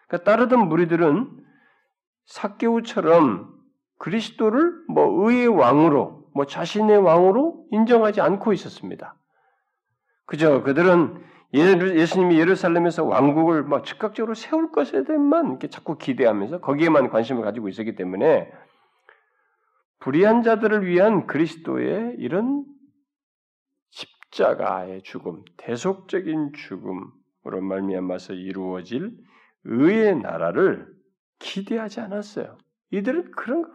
그러니까 0.07 0.31
따르던 0.31 0.67
무리들은 0.69 1.29
사개우처럼 2.25 3.53
그리스도를 3.97 4.73
뭐 4.89 5.29
의의 5.29 5.47
왕으로 5.47 6.25
뭐 6.33 6.45
자신의 6.45 6.97
왕으로 6.97 7.65
인정하지 7.71 8.21
않고 8.21 8.53
있었습니다. 8.53 9.15
그저 10.25 10.63
그들은 10.63 11.23
예수님이 11.53 12.37
예루살렘에서 12.37 13.05
왕국을 13.05 13.63
막 13.63 13.85
즉각적으로 13.85 14.33
세울 14.33 14.71
것에 14.71 15.03
대해만 15.03 15.47
이렇게 15.47 15.69
자꾸 15.69 15.97
기대하면서 15.97 16.59
거기에만 16.59 17.09
관심을 17.09 17.43
가지고 17.43 17.69
있었기 17.69 17.95
때문에 17.95 18.51
불의한 19.99 20.43
자들을 20.43 20.85
위한 20.85 21.27
그리스도의 21.27 22.15
이런 22.17 22.65
십자가의 24.35 25.01
죽음, 25.03 25.43
대속적인 25.57 26.53
죽음으로 26.53 27.61
말미암아서 27.61 28.33
이루어질 28.33 29.11
의의 29.63 30.17
나라를 30.17 30.87
기대하지 31.39 32.01
않았어요. 32.01 32.57
이들은 32.91 33.31
그런 33.31 33.65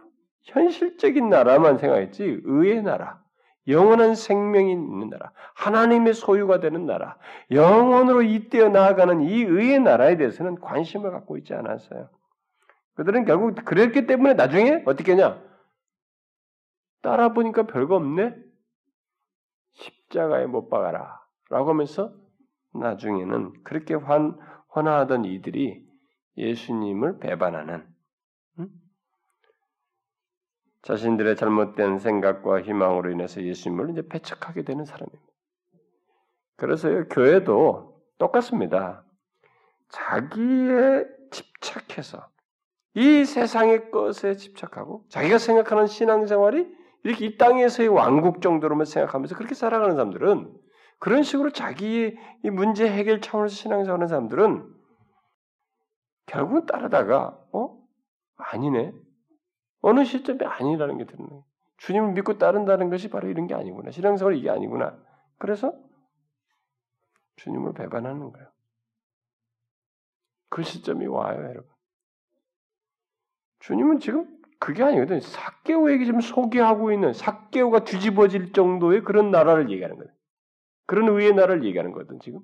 현실적인 0.43 1.29
나라만 1.29 1.77
생각했지 1.77 2.41
의의 2.43 2.83
나라, 2.83 3.21
영원한 3.67 4.15
생명이 4.15 4.71
있는 4.71 5.09
나라, 5.09 5.31
하나님의 5.55 6.13
소유가 6.13 6.59
되는 6.59 6.85
나라, 6.85 7.17
영원으로 7.51 8.23
잇대어 8.23 8.69
나아가는 8.69 9.21
이 9.21 9.43
의의 9.43 9.79
나라에 9.79 10.17
대해서는 10.17 10.55
관심을 10.59 11.11
갖고 11.11 11.37
있지 11.37 11.53
않았어요. 11.53 12.09
그들은 12.95 13.25
결국 13.25 13.55
그랬기 13.65 14.05
때문에 14.05 14.33
나중에 14.33 14.83
어떻게 14.85 15.13
하냐? 15.13 15.41
따라 17.01 17.33
보니까 17.33 17.65
별거 17.65 17.95
없네? 17.95 18.50
십자가에 19.73 20.45
못 20.47 20.69
박아라. 20.69 21.21
라고 21.49 21.69
하면서 21.69 22.13
나중에는 22.73 23.63
그렇게 23.63 23.93
환, 23.93 24.37
환화하던 24.69 25.25
이들이 25.25 25.85
예수님을 26.37 27.19
배반하는, 27.19 27.85
음? 28.59 28.69
자신들의 30.83 31.35
잘못된 31.35 31.99
생각과 31.99 32.61
희망으로 32.61 33.11
인해서 33.11 33.43
예수님을 33.43 33.91
이제 33.91 34.07
배척하게 34.07 34.63
되는 34.63 34.85
사람입니다. 34.85 35.23
그래서 36.55 36.89
교회도 37.09 38.01
똑같습니다. 38.17 39.03
자기에 39.89 41.05
집착해서 41.31 42.29
이 42.93 43.25
세상의 43.25 43.91
것에 43.91 44.35
집착하고 44.35 45.05
자기가 45.09 45.37
생각하는 45.37 45.87
신앙생활이 45.87 46.80
이렇게 47.03 47.25
이 47.25 47.37
땅에서의 47.37 47.89
왕국 47.89 48.41
정도로만 48.41 48.85
생각하면서 48.85 49.35
그렇게 49.35 49.55
살아가는 49.55 49.95
사람들은 49.95 50.55
그런 50.99 51.23
식으로 51.23 51.51
자기의 51.51 52.17
이 52.43 52.49
문제 52.49 52.87
해결 52.87 53.21
차원에서 53.21 53.55
신앙생활 53.55 53.95
하는 53.95 54.07
사람들은 54.07 54.71
결국은 56.27 56.65
따르다가 56.65 57.39
어 57.51 57.77
아니네 58.37 58.93
어느 59.81 60.03
시점에 60.05 60.45
아니라는 60.45 60.97
게 60.97 61.05
드는 61.05 61.27
거예요. 61.27 61.43
주님을 61.77 62.11
믿고 62.11 62.37
따른다는 62.37 62.91
것이 62.91 63.09
바로 63.09 63.27
이런 63.27 63.47
게 63.47 63.55
아니구나. 63.55 63.89
신앙생활 63.89 64.35
이게 64.35 64.51
아니구나. 64.51 64.95
그래서 65.39 65.73
주님을 67.37 67.73
배반하는 67.73 68.31
거예요. 68.31 68.47
그 70.49 70.61
시점이 70.61 71.07
와요, 71.07 71.43
여러분. 71.43 71.67
주님은 73.59 73.99
지금 73.99 74.40
그게 74.61 74.83
아니거든. 74.83 75.21
사개오에게 75.21 76.05
지금 76.05 76.21
소개하고 76.21 76.91
있는 76.91 77.13
사개오가 77.13 77.83
뒤집어질 77.83 78.53
정도의 78.53 79.03
그런 79.03 79.31
나라를 79.31 79.71
얘기하는 79.71 79.97
거예요. 79.97 80.11
그런 80.85 81.09
의의 81.09 81.33
나라를 81.33 81.63
얘기하는 81.63 81.91
거거든, 81.91 82.19
지금. 82.19 82.41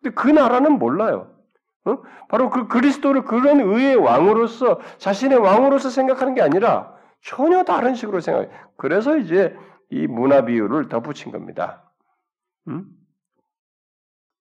근데 0.00 0.14
그 0.14 0.28
나라는 0.28 0.78
몰라요. 0.78 1.30
어? 1.84 1.98
바로 2.30 2.48
그 2.48 2.68
그리스도를 2.68 3.24
그런 3.24 3.60
의의 3.60 3.96
왕으로서 3.96 4.80
자신의 4.96 5.38
왕으로서 5.38 5.90
생각하는 5.90 6.34
게 6.34 6.40
아니라 6.40 6.96
전혀 7.20 7.64
다른 7.64 7.94
식으로 7.94 8.20
생각해. 8.20 8.48
그래서 8.78 9.18
이제 9.18 9.54
이 9.90 10.06
문화 10.06 10.46
비유를 10.46 10.88
덧붙인 10.88 11.32
겁니다. 11.32 11.92
음? 12.68 12.86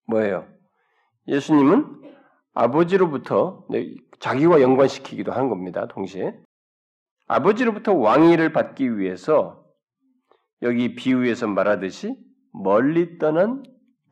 뭐예요? 0.08 0.48
예수님은 1.28 2.04
아버지로부터 2.54 3.66
자기와 4.20 4.62
연관시키기도 4.62 5.34
한 5.34 5.50
겁니다. 5.50 5.88
동시에 5.90 6.40
아버지로부터 7.32 7.94
왕위를 7.94 8.52
받기 8.52 8.98
위해서 8.98 9.66
여기 10.62 10.96
비유에서 10.96 11.48
말하듯이 11.48 12.14
멀리 12.52 13.18
떠난 13.20 13.64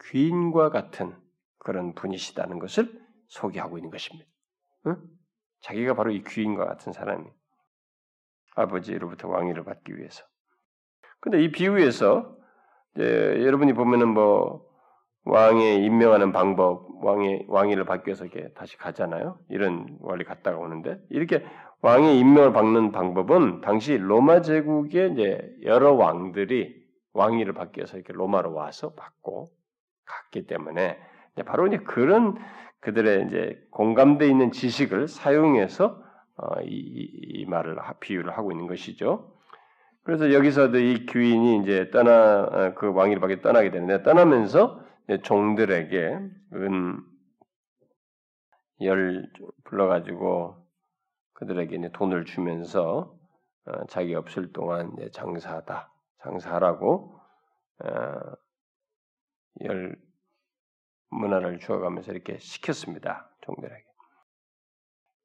귀인과 0.06 0.70
같은 0.70 1.14
그런 1.58 1.94
분이시다는 1.96 2.60
것을 2.60 2.90
소개하고 3.28 3.78
있는 3.78 3.92
것입니다. 3.92 4.26
응? 4.88 4.96
자기가 5.60 5.96
바로 5.96 6.12
이 6.12 6.24
귀인과 6.24 6.66
같은 6.66 6.94
사람이 6.94 7.26
아버지로부터 8.56 9.28
왕위를 9.28 9.66
받기 9.66 9.98
위해서. 9.98 10.24
근데 11.20 11.44
이 11.44 11.52
비유에서 11.52 12.38
여러분이 12.98 13.74
보면은 13.74 14.08
뭐 14.08 14.66
왕에 15.26 15.76
임명하는 15.76 16.32
방법, 16.32 16.88
왕의 17.04 17.48
왕위를 17.50 17.84
받기 17.84 18.08
위해서 18.08 18.24
이렇게 18.24 18.54
다시 18.54 18.78
가잖아요. 18.78 19.38
이런 19.50 19.98
원리 20.00 20.24
갔다가 20.24 20.58
오는데 20.58 21.02
이렇게 21.10 21.46
왕의 21.82 22.20
임명을 22.20 22.54
받는 22.54 22.92
방법은 22.92 23.62
당시 23.62 23.98
로마 23.98 24.42
제국의 24.42 25.14
이제 25.14 25.56
여러 25.64 25.94
왕들이 25.94 26.76
왕위를 27.14 27.54
받기 27.54 27.80
위해서 27.80 27.98
이렇게 27.98 28.14
로마로 28.14 28.54
와서 28.54 28.94
받고 28.94 29.52
갔기 30.06 30.46
때문에 30.48 30.98
바로 31.46 31.68
이제 31.68 31.78
그런 31.78 32.38
그들의 32.82 33.26
이제 33.28 33.68
공감대 33.72 34.28
있는 34.28 34.52
지식을 34.52 35.08
사용해서 35.08 36.04
어, 36.38 36.62
이, 36.62 36.68
이, 36.68 37.46
말을 37.46 37.78
비유를 38.00 38.32
하고 38.38 38.52
있는 38.52 38.68
것이죠. 38.68 39.34
그래서 40.04 40.32
여기서도 40.32 40.80
이 40.80 41.06
귀인이 41.06 41.62
이제 41.62 41.90
떠나 41.92 42.44
어, 42.44 42.74
그 42.76 42.94
왕위를 42.94 43.20
받게 43.20 43.42
떠나게 43.42 43.72
되는데 43.72 44.04
떠나면서 44.04 44.82
종들에게 45.24 46.20
은 46.54 47.10
열 48.82 49.30
불러가지고 49.66 50.56
그들에게 51.40 51.92
돈을 51.94 52.26
주면서 52.26 53.16
어, 53.66 53.86
자기 53.88 54.16
없을 54.16 54.52
동안 54.52 54.96
장사하다 55.12 55.92
장사하라고 56.22 57.18
열 59.62 59.98
문화를 61.10 61.60
주어가면서 61.60 62.12
이렇게 62.12 62.38
시켰습니다. 62.40 63.30
종들에게. 63.42 63.86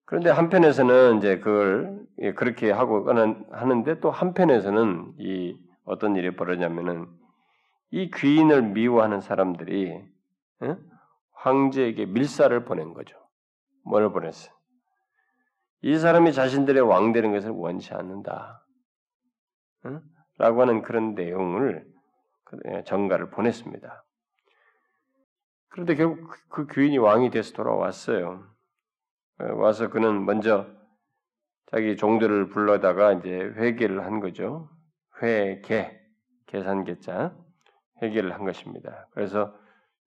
그런데 0.07 0.31
한편에서는 0.31 1.19
이제 1.19 1.39
그걸 1.39 2.07
예, 2.19 2.33
그렇게 2.33 2.71
하고 2.71 3.09
하는데 3.51 4.01
또 4.01 4.11
한편에서는 4.11 5.15
이 5.19 5.59
어떤 5.85 6.15
일이 6.17 6.37
벌어졌냐면은 6.37 7.09
이 7.91 8.11
귀인을 8.11 8.63
미워하는 8.63 9.21
사람들이 9.21 10.05
황제에게 11.33 12.07
밀사를 12.07 12.65
보낸 12.65 12.95
거죠. 12.95 13.17
뭘 13.85 14.11
보냈어요? 14.13 14.55
이 15.85 15.99
사람이 15.99 16.33
자신들의 16.33 16.81
왕 16.81 17.13
되는 17.13 17.31
것을 17.31 17.51
원치 17.51 17.93
않는다. 17.93 18.65
라고 20.39 20.63
하는 20.63 20.81
그런 20.81 21.15
내용을 21.15 21.87
그, 22.45 22.59
예, 22.69 22.85
정가를 22.85 23.29
보냈습니다. 23.29 24.03
그런데 25.69 25.95
결국 25.95 26.27
그, 26.49 26.49
그 26.49 26.75
귀인이 26.75 26.97
왕이 26.97 27.29
돼서 27.29 27.53
돌아왔어요. 27.53 28.49
어, 29.41 29.55
와서 29.57 29.91
그는 29.91 30.25
먼저 30.25 30.67
자기 31.67 31.99
종들을 31.99 32.49
불러다가 32.49 33.13
이제 33.13 33.31
회개를 33.31 34.07
한 34.07 34.21
거죠. 34.21 34.71
회개, 35.21 36.01
계산계자 36.47 37.37
회개를 38.01 38.33
한 38.33 38.47
것입니다. 38.47 39.07
그래서 39.13 39.55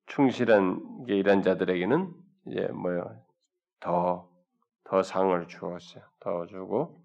충실한 0.07 1.05
게 1.05 1.17
일한 1.17 1.43
자들에게는 1.43 2.11
이제 2.47 2.67
뭐요 2.69 3.23
더 3.79 4.27
더 4.87 5.03
상을 5.03 5.47
주었어요. 5.47 6.03
더 6.19 6.45
주고 6.45 7.03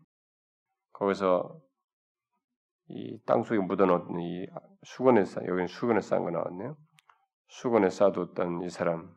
거기서 0.92 1.60
이 2.88 3.18
땅속에 3.26 3.58
묻어놓은 3.58 4.20
이 4.20 4.46
수건에 4.84 5.24
싸 5.24 5.40
여기는 5.40 5.66
수건에 5.66 6.00
싼 6.00 6.22
거 6.22 6.30
나왔네요. 6.30 6.76
수건에 7.48 7.90
싸뒀던 7.90 8.62
이 8.62 8.70
사람 8.70 9.12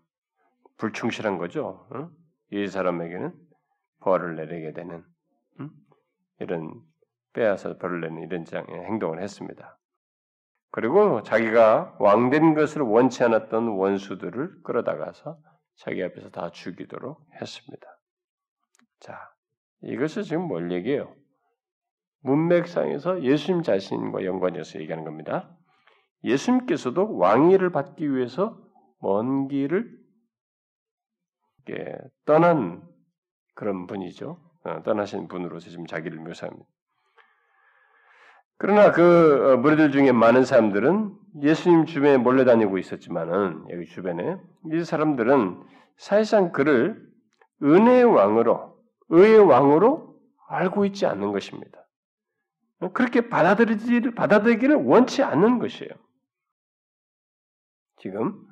불충실한 0.78 1.38
거죠. 1.38 1.88
어? 1.92 2.10
이 2.52 2.68
사람에게는 2.68 3.34
벌을 4.02 4.36
내리게 4.36 4.74
되는 4.74 5.06
음? 5.60 5.70
이런 6.40 6.82
빼앗아 7.34 7.78
벌을 7.78 8.02
내는 8.02 8.24
이런 8.24 8.46
행동을 8.88 9.22
했습니다. 9.22 9.78
그리고 10.72 11.22
자기가 11.22 11.98
왕된 12.00 12.56
것을 12.56 12.82
원치 12.82 13.24
않았던 13.24 13.68
원수들을 13.68 14.64
끌어다가서 14.64 15.38
자기 15.76 16.04
앞에서 16.04 16.30
다 16.30 16.50
죽이도록 16.50 17.26
했습니다. 17.40 17.95
자, 19.00 19.18
이것을 19.82 20.24
지금 20.24 20.44
뭘 20.44 20.72
얘기해요? 20.72 21.14
문맥상에서 22.22 23.22
예수님 23.24 23.62
자신과 23.62 24.26
연관해서 24.26 24.80
얘기하는 24.80 25.04
겁니다. 25.04 25.56
예수님께서도 26.24 27.18
왕위를 27.18 27.72
받기 27.72 28.12
위해서 28.12 28.60
먼 29.00 29.48
길을 29.48 30.06
떠난 32.26 32.82
그런 33.54 33.88
분이죠. 33.88 34.40
어, 34.64 34.82
떠나신 34.84 35.28
분으로서 35.28 35.70
지금 35.70 35.86
자기를 35.86 36.20
묘사합니다. 36.20 36.68
그러나 38.58 38.92
그 38.92 39.54
어, 39.54 39.58
무리들 39.58 39.92
중에 39.92 40.12
많은 40.12 40.44
사람들은 40.44 41.16
예수님 41.44 41.86
주변에 41.86 42.18
몰려다니고 42.18 42.78
있었지만은 42.78 43.66
여기 43.70 43.86
주변에 43.86 44.38
이 44.72 44.84
사람들은 44.84 45.64
사실상 45.98 46.52
그를 46.52 47.06
은혜의 47.62 48.06
왕으로 48.06 48.75
의의 49.10 49.40
왕으로 49.40 50.20
알고 50.48 50.86
있지 50.86 51.06
않는 51.06 51.32
것입니다. 51.32 51.86
그렇게 52.94 53.30
받아들이기를 53.30 54.16
받아들이기를 54.16 54.76
원치 54.76 55.24
않는 55.24 55.60
것이에요. 55.60 55.92
지금 57.98 58.46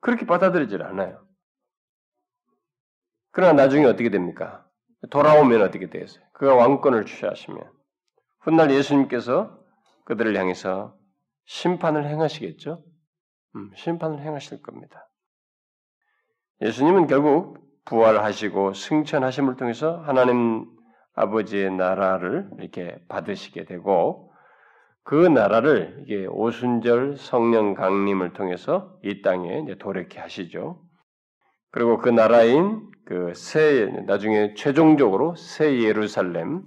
그렇게 0.00 0.26
받아들이질 0.26 0.82
않아요. 0.82 1.24
그러나 3.30 3.52
나중에 3.52 3.84
어떻게 3.84 4.08
됩니까? 4.08 4.66
돌아오면 5.10 5.62
어떻게 5.62 5.90
되겠어요? 5.90 6.24
그가 6.32 6.54
왕권을 6.54 7.04
취하시면 7.04 7.70
훗날 8.40 8.70
예수님께서 8.70 9.62
그들을 10.04 10.36
향해서 10.36 10.96
심판을 11.44 12.06
행하시겠죠? 12.06 12.82
음, 13.56 13.70
심판을 13.76 14.20
행하실 14.20 14.62
겁니다. 14.62 15.08
예수님은 16.62 17.06
결국 17.06 17.65
부활하시고 17.86 18.74
승천하심을 18.74 19.56
통해서 19.56 19.98
하나님 20.02 20.66
아버지의 21.14 21.72
나라를 21.72 22.50
이렇게 22.58 22.98
받으시게 23.08 23.64
되고 23.64 24.32
그 25.02 25.14
나라를 25.14 26.02
이게 26.02 26.26
오순절 26.26 27.16
성령 27.16 27.74
강림을 27.74 28.32
통해서 28.32 28.98
이 29.02 29.22
땅에 29.22 29.60
이제 29.60 29.78
도래케 29.78 30.18
하시죠. 30.18 30.82
그리고 31.70 31.98
그 31.98 32.08
나라인 32.08 32.90
그 33.06 33.32
새 33.34 33.86
나중에 34.06 34.54
최종적으로 34.54 35.36
새 35.36 35.80
예루살렘 35.80 36.64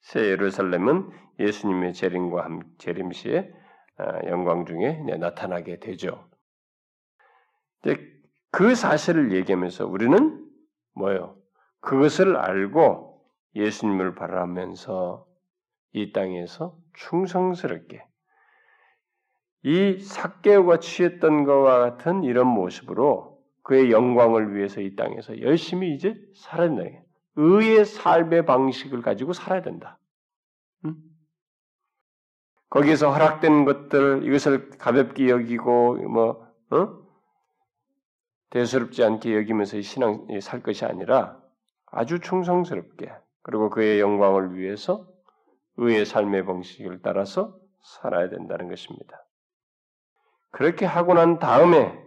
새 0.00 0.20
예루살렘은 0.20 1.10
예수님의 1.38 1.92
재림과 1.92 2.44
함 2.44 2.60
재림 2.78 3.12
시에 3.12 3.52
아, 3.98 4.26
영광 4.26 4.64
중에 4.64 5.02
나타나게 5.18 5.80
되죠. 5.80 6.28
그 8.50 8.74
사실을 8.74 9.32
얘기하면서 9.32 9.86
우리는 9.86 10.42
뭐요? 10.94 11.36
그것을 11.80 12.36
알고 12.36 13.20
예수님을 13.54 14.14
바라면서 14.14 15.26
이 15.92 16.12
땅에서 16.12 16.76
충성스럽게 16.94 18.04
이 19.64 19.98
삭개오가 19.98 20.78
취했던 20.78 21.44
것과 21.44 21.78
같은 21.78 22.24
이런 22.24 22.46
모습으로 22.46 23.38
그의 23.62 23.92
영광을 23.92 24.54
위해서 24.54 24.80
이 24.80 24.96
땅에서 24.96 25.40
열심히 25.40 25.94
이제 25.94 26.16
살아야 26.34 26.68
된다. 26.68 27.02
의의 27.36 27.84
삶의 27.84 28.44
방식을 28.44 29.02
가지고 29.02 29.32
살아야 29.32 29.62
된다. 29.62 29.98
응? 30.84 30.96
거기에서 32.70 33.12
허락된 33.12 33.64
것들 33.64 34.24
이것을 34.24 34.70
가볍게 34.70 35.28
여기고 35.28 35.96
뭐 36.08 36.46
어? 36.70 37.01
대수롭지 38.52 39.02
않게 39.02 39.34
여기면서 39.34 39.80
신앙 39.80 40.26
살 40.42 40.62
것이 40.62 40.84
아니라 40.84 41.40
아주 41.86 42.20
충성스럽게 42.20 43.10
그리고 43.42 43.70
그의 43.70 43.98
영광을 43.98 44.56
위해서 44.56 45.08
의의 45.78 46.04
삶의 46.04 46.44
방식을 46.44 47.00
따라서 47.02 47.58
살아야 47.80 48.28
된다는 48.28 48.68
것입니다. 48.68 49.24
그렇게 50.50 50.84
하고 50.84 51.14
난 51.14 51.38
다음에 51.38 51.98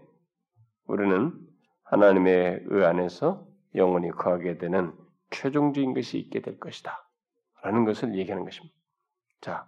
우리는 0.85 1.33
하나님의 1.83 2.61
의 2.67 2.85
안에서 2.85 3.47
영원히 3.73 4.11
거하게 4.11 4.59
되는 4.59 4.93
최종적인 5.31 5.95
것이 5.95 6.19
있게 6.19 6.41
될 6.41 6.59
것이다. 6.59 7.09
라는 7.63 7.85
것을 7.85 8.15
얘기하는 8.15 8.45
것입니다. 8.45 8.75
자, 9.41 9.65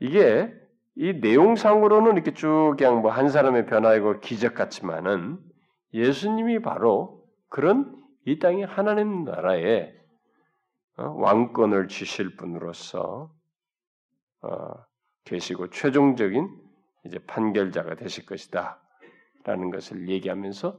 이게 0.00 0.50
이 0.96 1.12
내용상으로는 1.14 2.12
이렇게 2.14 2.32
쭉 2.34 2.76
그냥 2.78 3.00
뭐 3.02 3.10
한 3.10 3.28
사람의 3.28 3.66
변화이고 3.66 4.20
기적 4.20 4.54
같지만은 4.54 5.38
예수님이 5.92 6.60
바로 6.60 7.24
그런 7.48 8.00
이 8.26 8.38
땅의 8.38 8.66
하나님 8.66 9.24
나라에 9.24 9.92
어, 10.96 11.08
왕권을 11.08 11.88
주실 11.88 12.36
분으로서 12.36 13.32
어, 14.42 14.48
계시고 15.24 15.70
최종적인 15.70 16.48
이제 17.06 17.18
판결자가 17.26 17.96
되실 17.96 18.26
것이다. 18.26 18.80
라는 19.44 19.70
것을 19.70 20.08
얘기하면서 20.08 20.78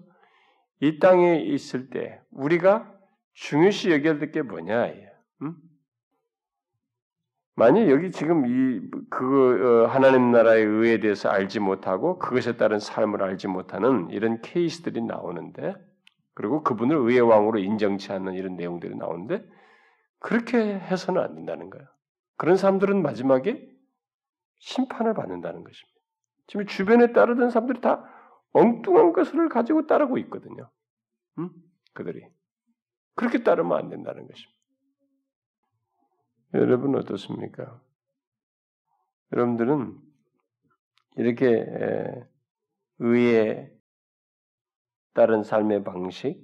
이 0.82 0.99
땅에 0.99 1.39
있을 1.39 1.89
때 1.91 2.20
우리가 2.32 2.91
중요시 3.34 3.91
여겨야 3.91 4.18
될 4.18 4.32
게 4.32 4.41
뭐냐? 4.41 4.88
음? 5.43 5.55
만약 7.57 7.89
여기 7.89 8.11
지금 8.11 8.45
이그 8.45 9.83
어, 9.85 9.87
하나님 9.87 10.31
나라의 10.31 10.65
의에 10.65 10.99
대해서 10.99 11.29
알지 11.29 11.61
못하고 11.61 12.19
그것에 12.19 12.57
따른 12.57 12.79
삶을 12.79 13.23
알지 13.23 13.47
못하는 13.47 14.09
이런 14.09 14.41
케이스들이 14.41 15.01
나오는데 15.01 15.73
그리고 16.33 16.63
그분을 16.63 16.97
의의 16.97 17.21
왕으로 17.21 17.59
인정치 17.59 18.11
않는 18.11 18.33
이런 18.33 18.57
내용들이 18.57 18.95
나오는데 18.95 19.45
그렇게 20.19 20.57
해서는 20.57 21.21
안 21.21 21.35
된다는 21.35 21.69
거예요. 21.69 21.87
그런 22.35 22.57
사람들은 22.57 23.01
마지막에 23.01 23.65
심판을 24.59 25.13
받는다는 25.13 25.63
것입니다. 25.63 25.99
지금 26.47 26.65
주변에 26.65 27.13
따르던 27.13 27.51
사람들이 27.51 27.79
다 27.79 28.03
엉뚱한 28.51 29.13
것을 29.13 29.47
가지고 29.47 29.87
따르고 29.87 30.17
있거든요. 30.19 30.69
음? 31.39 31.49
그들이 31.93 32.27
그렇게 33.15 33.43
따르면 33.43 33.77
안 33.77 33.89
된다는 33.89 34.27
것입니다. 34.27 34.54
여러분 36.53 36.95
어떻습니까? 36.95 37.81
여러분들은 39.33 39.97
이렇게 41.17 41.65
의에 42.99 43.71
따른 45.13 45.43
삶의 45.43 45.83
방식, 45.83 46.43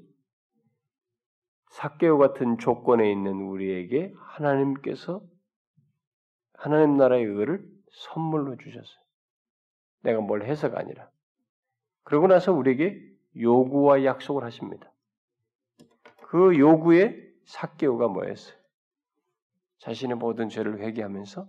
사개오 1.69 2.17
같은 2.17 2.57
조건에 2.57 3.09
있는 3.11 3.33
우리에게 3.33 4.13
하나님께서 4.17 5.23
하나님 6.53 6.97
나라의 6.97 7.23
의를 7.25 7.65
선물로 7.91 8.57
주셨어요. 8.57 9.01
내가 10.01 10.21
뭘 10.21 10.43
해서가 10.43 10.79
아니라. 10.79 11.09
그러고 12.03 12.27
나서 12.27 12.51
우리에게 12.51 13.01
요구와 13.37 14.03
약속을 14.03 14.43
하십니다. 14.43 14.91
그 16.27 16.57
요구의 16.57 17.33
사개오가 17.45 18.07
뭐였어요? 18.07 18.60
자신의 19.81 20.17
모든 20.17 20.49
죄를 20.49 20.79
회개하면서 20.79 21.47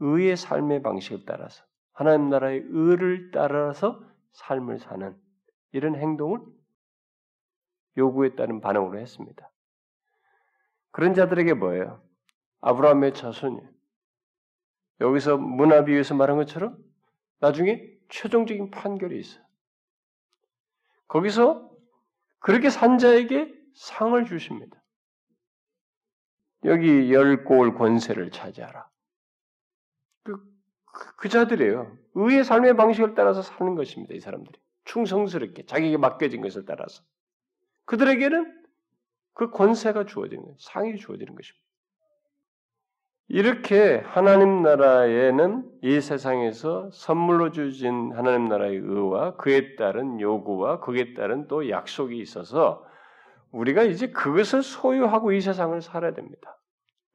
의의 0.00 0.36
삶의 0.36 0.82
방식을 0.82 1.24
따라서 1.24 1.64
하나님 1.92 2.28
나라의 2.28 2.62
의를 2.68 3.30
따라서 3.30 4.02
삶을 4.32 4.78
사는 4.78 5.16
이런 5.72 5.96
행동을 5.96 6.40
요구에 7.96 8.34
따른 8.34 8.60
반응으로 8.60 8.98
했습니다. 8.98 9.50
그런 10.90 11.14
자들에게 11.14 11.54
뭐예요? 11.54 12.02
아브라함의 12.60 13.14
자손이 13.14 13.60
여기서 15.00 15.36
문화 15.36 15.84
비유에서 15.84 16.14
말한 16.14 16.36
것처럼 16.36 16.76
나중에 17.38 17.80
최종적인 18.08 18.70
판결이 18.70 19.18
있어요. 19.18 19.44
거기서 21.06 21.70
그렇게 22.40 22.70
산 22.70 22.98
자에게 22.98 23.54
상을 23.74 24.24
주십니다. 24.24 24.82
여기 26.66 27.12
열 27.12 27.44
골 27.44 27.74
권세를 27.74 28.30
차지하라. 28.30 28.88
그, 30.24 30.38
그 31.16 31.28
자들이에요. 31.28 31.96
의의 32.14 32.44
삶의 32.44 32.76
방식을 32.76 33.14
따라서 33.14 33.42
사는 33.42 33.74
것입니다. 33.74 34.14
이 34.14 34.20
사람들이. 34.20 34.58
충성스럽게 34.84 35.66
자기에게 35.66 35.96
맡겨진 35.96 36.42
것을 36.42 36.64
따라서. 36.64 37.02
그들에게는 37.86 38.62
그 39.34 39.50
권세가 39.50 40.06
주어지는 40.06 40.42
거예요. 40.42 40.56
상이 40.58 40.96
주어지는 40.96 41.34
것입니다. 41.34 41.66
이렇게 43.28 43.96
하나님 44.06 44.62
나라에는 44.62 45.68
이 45.82 46.00
세상에서 46.00 46.90
선물로 46.92 47.50
주신 47.50 48.12
하나님 48.12 48.48
나라의 48.48 48.76
의와 48.76 49.36
그에 49.36 49.74
따른 49.74 50.20
요구와 50.20 50.78
그에 50.80 51.14
따른 51.14 51.48
또 51.48 51.68
약속이 51.68 52.18
있어서 52.18 52.86
우리가 53.50 53.82
이제 53.82 54.08
그것을 54.10 54.62
소유하고 54.62 55.32
이 55.32 55.40
세상을 55.40 55.80
살아야 55.82 56.14
됩니다. 56.14 56.55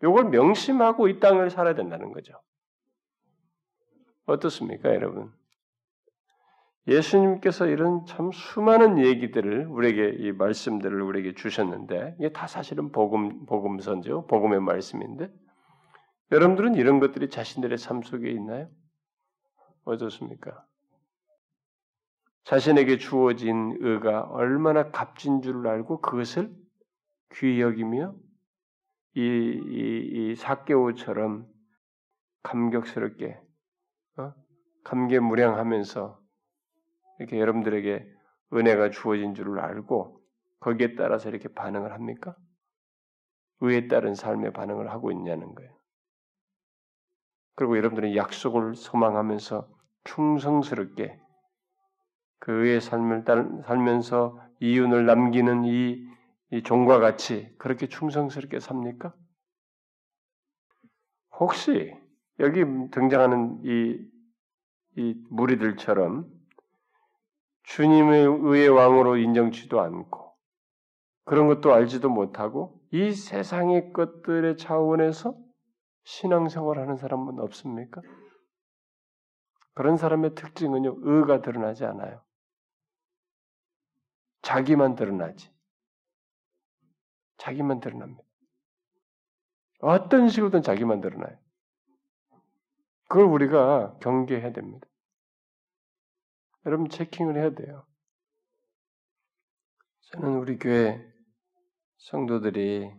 요걸 0.03 0.29
명심하고 0.29 1.07
이 1.07 1.19
땅을 1.19 1.49
살아야 1.49 1.75
된다는 1.75 2.11
거죠. 2.11 2.33
어떻습니까, 4.25 4.93
여러분? 4.93 5.31
예수님께서 6.87 7.67
이런 7.67 8.05
참 8.05 8.31
수많은 8.31 8.97
얘기들을 8.97 9.67
우리에게 9.67 10.15
이 10.17 10.31
말씀들을 10.31 11.01
우리에게 11.01 11.35
주셨는데 11.35 12.15
이게 12.17 12.31
다 12.31 12.47
사실은 12.47 12.91
복음 12.91 13.45
복음서죠. 13.45 14.25
복음의 14.25 14.61
말씀인데 14.61 15.31
여러분들은 16.31 16.75
이런 16.75 16.99
것들이 16.99 17.29
자신들의 17.29 17.77
삶 17.77 18.01
속에 18.01 18.31
있나요? 18.31 18.67
어떻습니까? 19.83 20.65
자신에게 22.45 22.97
주어진 22.97 23.77
의가 23.79 24.23
얼마나 24.23 24.89
값진 24.89 25.41
줄을 25.41 25.67
알고 25.67 26.01
그것을 26.01 26.51
귀히 27.33 27.61
여기며 27.61 28.15
이, 29.15 29.21
이, 29.21 30.31
이 30.31 30.35
사개오처럼 30.35 31.47
감격스럽게 32.43 33.39
어? 34.17 34.33
감개무량하면서 34.83 36.19
이렇게 37.19 37.39
여러분들에게 37.39 38.07
은혜가 38.53 38.89
주어진 38.89 39.33
줄을 39.33 39.59
알고 39.59 40.21
거기에 40.59 40.95
따라서 40.95 41.29
이렇게 41.29 41.47
반응을 41.49 41.93
합니까? 41.93 42.35
의에 43.61 43.87
따른 43.87 44.15
삶의 44.15 44.53
반응을 44.53 44.89
하고 44.89 45.11
있냐는 45.11 45.53
거예요. 45.53 45.71
그리고 47.55 47.77
여러분들은 47.77 48.15
약속을 48.15 48.75
소망하면서 48.75 49.69
충성스럽게 50.03 51.19
그 52.39 52.65
의의 52.65 52.81
삶을 52.81 53.23
살면서 53.65 54.41
이윤을 54.59 55.05
남기는 55.05 55.65
이, 55.65 56.10
이 56.51 56.63
종과 56.63 56.99
같이 56.99 57.53
그렇게 57.57 57.87
충성스럽게 57.87 58.59
삽니까? 58.59 59.13
혹시 61.39 61.93
여기 62.39 62.63
등장하는 62.91 63.61
이, 63.63 63.97
이 64.97 65.15
무리들처럼 65.29 66.29
주님의 67.63 68.25
의의 68.25 68.69
왕으로 68.69 69.17
인정치도 69.17 69.79
않고 69.79 70.35
그런 71.23 71.47
것도 71.47 71.73
알지도 71.73 72.09
못하고 72.09 72.81
이 72.91 73.11
세상의 73.11 73.93
것들의 73.93 74.57
차원에서 74.57 75.35
신앙생활하는 76.03 76.97
사람은 76.97 77.39
없습니까? 77.39 78.01
그런 79.73 79.97
사람의 79.97 80.35
특징은요, 80.35 80.97
의가 81.01 81.41
드러나지 81.41 81.85
않아요. 81.85 82.21
자기만 84.41 84.95
드러나지. 84.95 85.50
자기만 87.41 87.79
드러납니다. 87.79 88.23
어떤 89.79 90.29
식으로든 90.29 90.61
자기만 90.61 91.01
드러나요. 91.01 91.37
그걸 93.09 93.25
우리가 93.25 93.97
경계해야 93.99 94.53
됩니다. 94.53 94.87
여러분 96.67 96.87
체킹을 96.87 97.35
해야 97.35 97.49
돼요. 97.55 97.85
저는 100.11 100.37
우리 100.37 100.59
교회 100.59 101.03
성도들이 101.97 102.91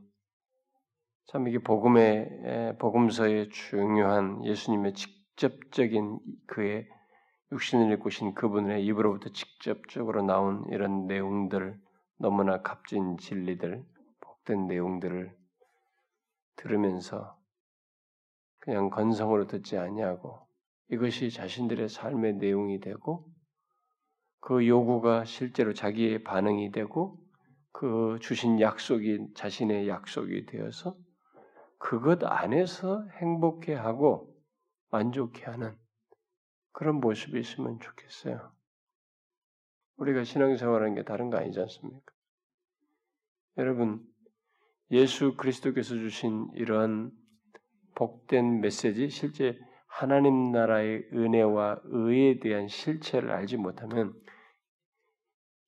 참 1.27 1.47
이게 1.47 1.59
복음의 1.59 2.79
복음서의 2.81 3.51
중요한 3.51 4.45
예수님의 4.45 4.95
직접적인 4.95 6.19
그의 6.49 6.89
육신을 7.53 7.93
입고 7.93 8.11
신 8.11 8.35
그분의 8.35 8.85
입으로부터 8.87 9.31
직접적으로 9.31 10.23
나온 10.23 10.65
이런 10.71 11.07
내용들 11.07 11.81
너무나 12.19 12.61
값진 12.63 13.19
진리들 13.19 13.85
복 13.85 13.92
된 14.45 14.67
내용들을 14.67 15.37
들으면서 16.57 17.39
그냥 18.59 18.91
건성으로 18.91 19.47
듣지 19.47 19.79
아니하고 19.79 20.47
이것이 20.89 21.31
자신들의 21.31 21.89
삶의 21.89 22.35
내용이 22.35 22.81
되고 22.81 23.27
그 24.41 24.67
요구가 24.67 25.25
실제로 25.25 25.73
자기의 25.73 26.25
반응이 26.25 26.73
되고 26.73 27.19
그 27.73 28.19
주신 28.21 28.61
약속이 28.61 29.35
자신의 29.35 29.89
약속이 29.89 30.47
되어서 30.47 30.97
그것 31.79 32.23
안에서 32.25 33.07
행복해하고 33.21 34.33
만족해하는 34.91 35.77
그런 36.73 36.97
모습이 36.97 37.41
있으면 37.41 37.81
좋겠어요. 37.81 38.53
우리가 39.97 40.25
신앙생활하는 40.25 40.95
게 40.95 41.05
다른 41.05 41.31
거 41.31 41.39
아니지 41.39 41.61
않습니까? 41.61 42.13
여러분, 43.59 44.05
예수 44.93 45.37
그리스도께서 45.37 45.97
주신 45.97 46.51
이러한 46.55 47.11
복된 47.95 48.61
메시지, 48.61 49.09
실제 49.09 49.59
하나님 49.87 50.53
나라의 50.53 51.09
은혜와 51.13 51.81
의에 51.85 52.41
대한 52.41 52.69
실체를 52.69 53.31
알지 53.33 53.57
못하면 53.57 54.15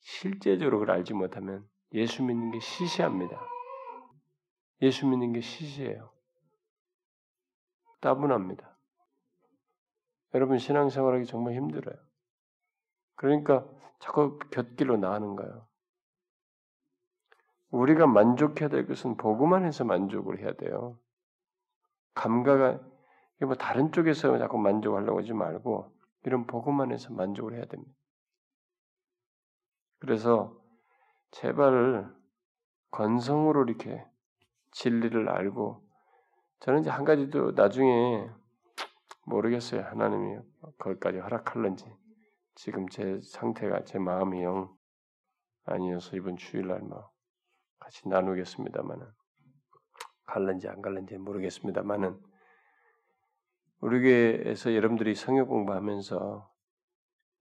실제적으로 0.01 0.79
그걸 0.79 0.97
알지 0.97 1.15
못하면 1.15 1.67
예수 1.93 2.23
믿는 2.23 2.51
게 2.51 2.61
시시합니다. 2.61 3.41
예수 4.83 5.07
믿는 5.07 5.33
게 5.33 5.41
시시해요. 5.41 6.13
따분합니다. 8.01 8.79
여러분 10.35 10.59
신앙생활하기 10.59 11.25
정말 11.25 11.55
힘들어요. 11.55 11.97
그러니까 13.15 13.67
자꾸 14.01 14.39
곁길로 14.51 14.99
나가는 14.99 15.35
거예요. 15.37 15.67
우리가 17.75 18.07
만족해야 18.07 18.69
될 18.69 18.87
것은 18.87 19.17
복음 19.17 19.53
안에서 19.53 19.85
만족을 19.85 20.39
해야 20.39 20.53
돼요. 20.53 20.97
감가가 22.15 22.81
뭐 23.41 23.55
다른 23.57 23.91
쪽에서 23.91 24.39
자꾸 24.39 24.59
만족하려고 24.59 25.19
하지 25.19 25.33
말고 25.33 25.93
이런 26.25 26.47
복음 26.47 26.81
안에서 26.81 27.13
만족을 27.13 27.55
해야 27.55 27.65
됩니다. 27.65 27.93
그래서 29.99 30.57
제발 31.33 32.15
건성으로 32.93 33.65
이렇게 33.65 34.07
진리를 34.71 35.29
알고 35.29 35.85
저는 36.61 36.81
이제 36.81 36.91
한 36.91 37.05
가지도 37.05 37.53
나중에 37.53 38.31
모르겠어요. 39.27 39.83
하나님이 39.83 40.39
거기까지 40.79 41.19
허락할런지 41.19 41.93
지금 42.55 42.89
제 42.89 43.21
상태가 43.25 43.83
제 43.85 43.99
마음이 43.99 44.45
영 44.45 44.73
아니어서 45.65 46.17
이번 46.17 46.37
주일날 46.37 46.81
뭐 46.81 47.14
같이 47.79 48.09
나누겠습니다만은 48.09 49.07
갈런지 50.27 50.69
안 50.69 50.81
갈런지 50.81 51.17
모르겠습니다만은 51.19 52.21
우리 53.81 54.01
교회에서 54.01 54.75
여러분들이 54.75 55.15
성역 55.15 55.49
공부하면서 55.49 56.51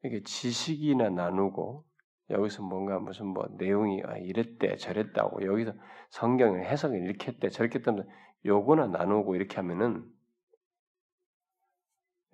이게 0.04 0.22
지식이나 0.24 1.10
나누고 1.10 1.86
여기서 2.30 2.64
뭔가 2.64 3.00
무슨 3.00 3.28
뭐 3.28 3.48
내용이 3.58 4.02
아, 4.04 4.18
이랬대 4.18 4.76
저랬다고 4.76 5.46
여기서 5.46 5.74
성경을 6.10 6.66
해석을 6.66 7.02
이렇게 7.02 7.32
했대 7.32 7.50
저렇게 7.50 7.80
했다면 7.80 8.08
요거나 8.46 8.88
나누고 8.88 9.36
이렇게 9.36 9.56
하면은 9.58 10.06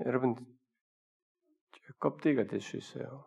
여러분 0.05 0.35
껍데기가 1.99 2.47
될 2.47 2.61
수 2.61 2.77
있어요. 2.77 3.25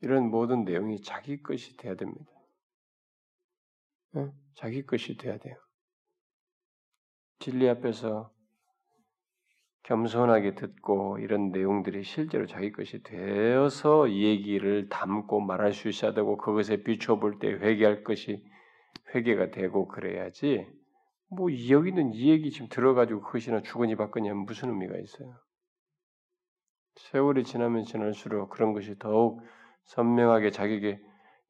이런 0.00 0.30
모든 0.30 0.64
내용이 0.64 1.02
자기 1.02 1.42
것이 1.42 1.76
돼야 1.76 1.94
됩니다. 1.94 2.31
네? 4.12 4.30
자기 4.54 4.84
것이 4.84 5.16
돼야 5.16 5.38
돼요. 5.38 5.56
진리 7.38 7.68
앞에서 7.68 8.32
겸손하게 9.84 10.54
듣고 10.54 11.18
이런 11.18 11.50
내용들이 11.50 12.04
실제로 12.04 12.46
자기 12.46 12.70
것이 12.70 13.02
되어서 13.02 14.06
이 14.06 14.24
얘기를 14.24 14.88
담고 14.88 15.40
말할 15.40 15.72
수 15.72 15.88
있어야 15.88 16.14
되고 16.14 16.36
그것에 16.36 16.84
비춰볼 16.84 17.40
때 17.40 17.48
회개할 17.48 18.04
것이 18.04 18.44
회개가 19.14 19.50
되고 19.50 19.88
그래야지 19.88 20.68
뭐 21.28 21.48
여기는 21.68 22.12
이 22.12 22.30
얘기 22.30 22.50
지금 22.50 22.68
들어가지고 22.68 23.22
그것이나 23.22 23.62
주거니 23.62 23.96
받거니 23.96 24.28
하면 24.28 24.44
무슨 24.44 24.68
의미가 24.68 24.98
있어요? 24.98 25.34
세월이 26.96 27.44
지나면 27.44 27.84
지날수록 27.84 28.50
그런 28.50 28.74
것이 28.74 28.98
더욱 28.98 29.42
선명하게 29.86 30.50
자기에게 30.50 31.00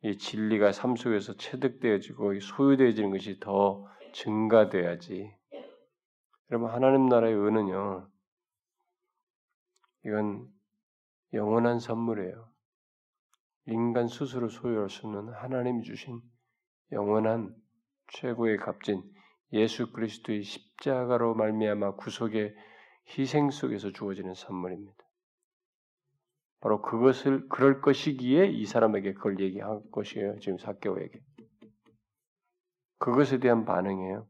이 0.04 0.18
진리가 0.18 0.72
삶 0.72 0.96
속에서 0.96 1.36
체득되어지고 1.36 2.40
소유되어지는 2.40 3.10
것이 3.10 3.38
더 3.38 3.86
증가돼야지. 4.12 5.32
여러분 6.50 6.70
하나님 6.70 7.08
나라의 7.08 7.34
은은요 7.34 8.10
이건 10.04 10.48
영원한 11.32 11.78
선물이에요. 11.78 12.48
인간 13.66 14.08
스스로 14.08 14.48
소유할 14.48 14.90
수 14.90 15.06
없는 15.06 15.32
하나님이 15.34 15.84
주신 15.84 16.20
영원한 16.90 17.54
최고의 18.08 18.56
값진 18.56 19.02
예수 19.52 19.92
그리스도의 19.92 20.42
십자가로 20.42 21.34
말미암아 21.34 21.94
구속의 21.94 22.54
희생 23.16 23.50
속에서 23.50 23.92
주어지는 23.92 24.34
선물입니다. 24.34 25.01
바로 26.62 26.80
그것을 26.80 27.48
그럴 27.48 27.80
것이기에 27.80 28.46
이 28.46 28.64
사람에게 28.66 29.14
그걸 29.14 29.40
얘기한 29.40 29.82
것이에요. 29.90 30.38
지금 30.38 30.58
사개오에게 30.58 31.20
그것에 32.98 33.38
대한 33.40 33.64
반응이에요. 33.64 34.28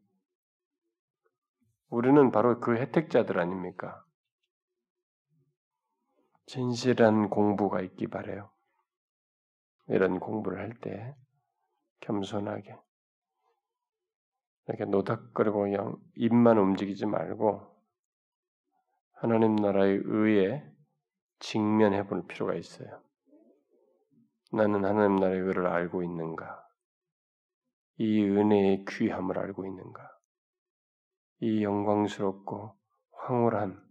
우리는 1.90 2.30
바로 2.30 2.59
그 2.59 2.76
혜택자들 2.76 3.38
아닙니까? 3.38 4.02
진실한 6.46 7.28
공부가 7.28 7.82
있기 7.82 8.06
바래요. 8.06 8.50
이런 9.88 10.18
공부를 10.18 10.59
할 10.59 10.72
때 10.80 11.14
겸손하게 12.00 12.78
이렇게 14.68 14.86
노닥거리고 14.86 15.60
그냥 15.60 15.96
입만 16.16 16.56
움직이지 16.56 17.04
말고 17.04 17.60
하나님 19.12 19.54
나라의 19.56 20.00
의에 20.04 20.72
직면해 21.43 22.06
볼 22.06 22.24
필요가 22.28 22.55
있어요. 22.55 23.02
나는 24.52 24.85
하나님 24.85 25.16
나라의 25.16 25.40
의를 25.40 25.66
알고 25.66 26.05
있는가? 26.05 26.64
이 27.98 28.23
은혜의 28.23 28.85
귀함을 28.89 29.39
알고 29.39 29.66
있는가? 29.66 30.09
이 31.40 31.64
영광스럽고 31.64 32.77
황홀한 33.10 33.82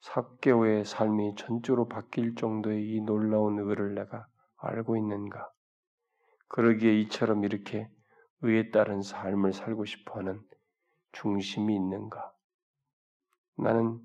삭개오의 0.00 0.86
삶이 0.86 1.34
전적으로 1.36 1.88
바뀔 1.88 2.34
정도의 2.34 2.88
이 2.88 3.02
놀라운 3.02 3.58
의를 3.58 3.94
내가 3.94 4.26
알고 4.56 4.96
있는가? 4.96 5.52
그러기에 6.48 7.00
이처럼 7.00 7.44
이렇게 7.44 7.90
의에 8.40 8.70
따른 8.70 9.02
삶을 9.02 9.52
살고 9.52 9.84
싶어 9.84 10.20
하는 10.20 10.40
중심이 11.12 11.76
있는가? 11.76 12.32
나는 13.58 14.00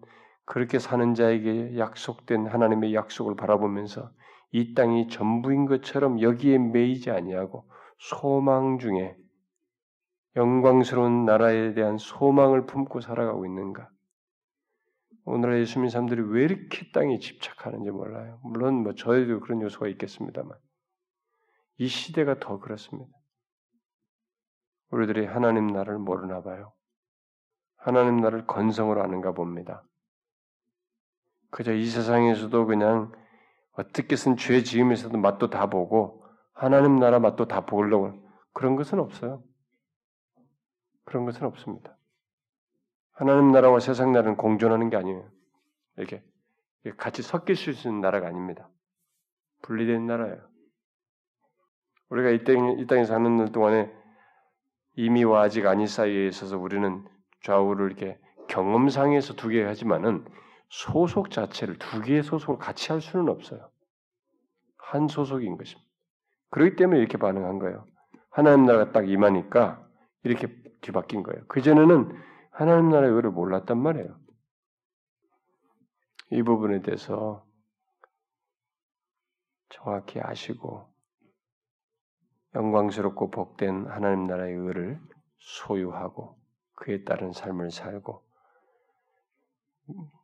그렇게 0.45 0.79
사는 0.79 1.13
자에게 1.13 1.77
약속된 1.77 2.47
하나님의 2.47 2.93
약속을 2.93 3.35
바라보면서 3.35 4.11
이 4.51 4.73
땅이 4.73 5.07
전부인 5.09 5.65
것처럼 5.65 6.21
여기에 6.21 6.59
매이지 6.59 7.11
아니하고 7.11 7.69
소망 7.97 8.79
중에 8.79 9.15
영광스러운 10.35 11.25
나라에 11.25 11.73
대한 11.73 11.97
소망을 11.97 12.65
품고 12.65 13.01
살아가고 13.01 13.45
있는가? 13.45 13.89
오늘의 15.25 15.61
예수민 15.61 15.89
사람들이 15.89 16.21
왜 16.21 16.43
이렇게 16.43 16.91
땅에 16.93 17.17
집착하는지 17.17 17.89
몰라요. 17.89 18.39
물론 18.43 18.83
뭐 18.83 18.93
저에도 18.93 19.39
그런 19.39 19.61
요소가 19.61 19.87
있겠습니다만 19.87 20.55
이 21.77 21.87
시대가 21.87 22.39
더 22.39 22.59
그렇습니다. 22.59 23.11
우리들이 24.91 25.25
하나님 25.25 25.67
나라를 25.67 25.97
모르나 25.97 26.41
봐요. 26.43 26.73
하나님 27.77 28.17
나라를 28.17 28.45
건성으로 28.45 29.01
아는가 29.01 29.33
봅니다. 29.33 29.83
그저 31.55 31.71
이 31.71 31.85
세상에서도 31.85 32.65
그냥 32.65 33.13
어떻게든 33.77 34.35
죄 34.35 34.61
지으면서도 34.61 35.17
맛도 35.17 35.49
다 35.49 35.67
보고 35.67 36.25
하나님 36.51 36.97
나라 36.97 37.19
맛도 37.19 37.47
다 37.47 37.61
보려고 37.61 38.11
그런 38.51 38.75
것은 38.75 38.99
없어요. 38.99 39.41
그런 41.05 41.23
것은 41.23 41.47
없습니다. 41.47 41.97
하나님 43.13 43.53
나라와 43.53 43.79
세상 43.79 44.11
나라는 44.11 44.35
공존하는 44.35 44.89
게 44.89 44.97
아니에요. 44.97 45.31
이렇게 45.95 46.21
같이 46.97 47.21
섞일 47.21 47.55
수 47.55 47.69
있는 47.69 48.01
나라가 48.01 48.27
아닙니다. 48.27 48.67
분리된 49.61 50.05
나라예요. 50.05 50.41
우리가 52.09 52.31
이, 52.31 52.43
땅, 52.43 52.79
이 52.79 52.85
땅에 52.85 53.05
사는 53.05 53.53
동안에 53.53 53.89
이미와 54.97 55.43
아직 55.43 55.65
아니 55.67 55.87
사이에 55.87 56.27
있어서 56.27 56.57
우리는 56.57 57.07
좌우를 57.43 57.87
이렇게 57.87 58.19
경험상에서 58.49 59.35
두 59.35 59.47
개 59.47 59.63
하지만은 59.63 60.25
소속 60.69 61.31
자체를 61.31 61.77
두 61.77 62.01
개의 62.01 62.23
소속을 62.23 62.57
같이 62.57 62.91
할 62.91 63.01
수는 63.01 63.29
없어요. 63.29 63.69
한 64.77 65.07
소속인 65.07 65.57
것입니다. 65.57 65.89
그렇기 66.49 66.75
때문에 66.75 66.99
이렇게 66.99 67.17
반응한 67.17 67.59
거예요. 67.59 67.85
하나님 68.29 68.65
나라가 68.65 68.91
딱 68.91 69.09
임하니까 69.09 69.87
이렇게 70.23 70.47
뒤바뀐 70.81 71.23
거예요. 71.23 71.45
그전에는 71.47 72.11
하나님 72.51 72.89
나라의 72.89 73.13
의를 73.13 73.31
몰랐단 73.31 73.77
말이에요. 73.77 74.17
이 76.31 76.43
부분에 76.43 76.81
대해서 76.81 77.45
정확히 79.69 80.19
아시고 80.19 80.87
영광스럽고 82.55 83.31
복된 83.31 83.87
하나님 83.87 84.25
나라의 84.25 84.55
의를 84.55 84.99
소유하고 85.39 86.39
그에 86.75 87.03
따른 87.03 87.31
삶을 87.31 87.71
살고 87.71 88.24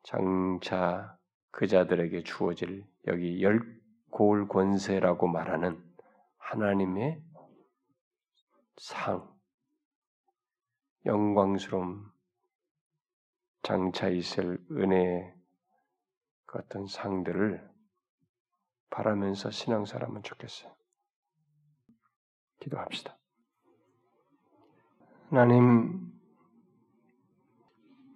장차 0.04 1.18
그 1.52 1.68
자들에게 1.68 2.24
주어질 2.24 2.86
여기 3.08 3.42
열 3.44 3.82
고울 4.10 4.48
권세라고 4.48 5.28
말하는 5.28 5.82
하나님의 6.38 7.22
상, 8.78 9.32
영광스러움, 11.06 12.12
장차 13.64 14.10
있을 14.10 14.64
은혜의 14.72 15.34
그 16.46 16.60
어떤 16.60 16.88
상들을 16.88 17.70
바라면서 18.90 19.52
신앙 19.52 19.86
사람은 19.86 20.24
좋겠어요. 20.24 20.76
기도합시다. 22.60 23.18
하나님, 25.30 26.11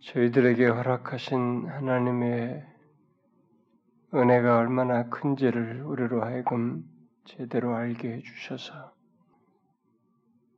저희들에게 0.05 0.67
허락하신 0.67 1.67
하나님의 1.67 2.63
은혜가 4.13 4.59
얼마나 4.59 5.09
큰지를 5.09 5.81
우리로 5.81 6.21
하여금 6.21 6.83
제대로 7.23 7.75
알게 7.75 8.13
해주셔서 8.13 8.93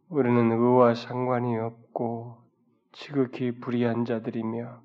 우리는 0.09 0.51
의와 0.51 0.95
상관이 0.95 1.57
없고 1.57 2.43
지극히 2.91 3.57
불의한 3.57 4.03
자들이며 4.03 4.81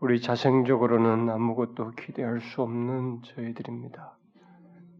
우리 0.00 0.20
자생적으로는 0.20 1.30
아무것도 1.30 1.92
기대할 1.92 2.42
수 2.42 2.60
없는 2.60 3.22
저희들입니다. 3.22 4.18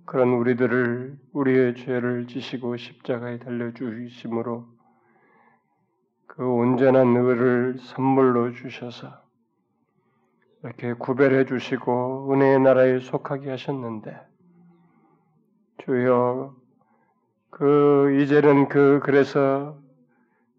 그런 0.06 0.30
우리들을 0.30 1.18
우리의 1.34 1.76
죄를 1.76 2.26
지시고 2.26 2.78
십자가에 2.78 3.38
달려 3.38 3.74
주심으로 3.74 4.75
그 6.36 6.46
온전한 6.46 7.16
의를 7.16 7.78
선물로 7.78 8.52
주셔서 8.52 9.08
이렇게 10.62 10.92
구별해 10.92 11.46
주시고 11.46 12.30
은혜의 12.30 12.60
나라에 12.60 12.98
속하게 13.00 13.50
하셨는데 13.50 14.20
주여 15.78 16.54
그 17.48 18.18
이제는 18.20 18.68
그 18.68 19.00
그래서 19.02 19.78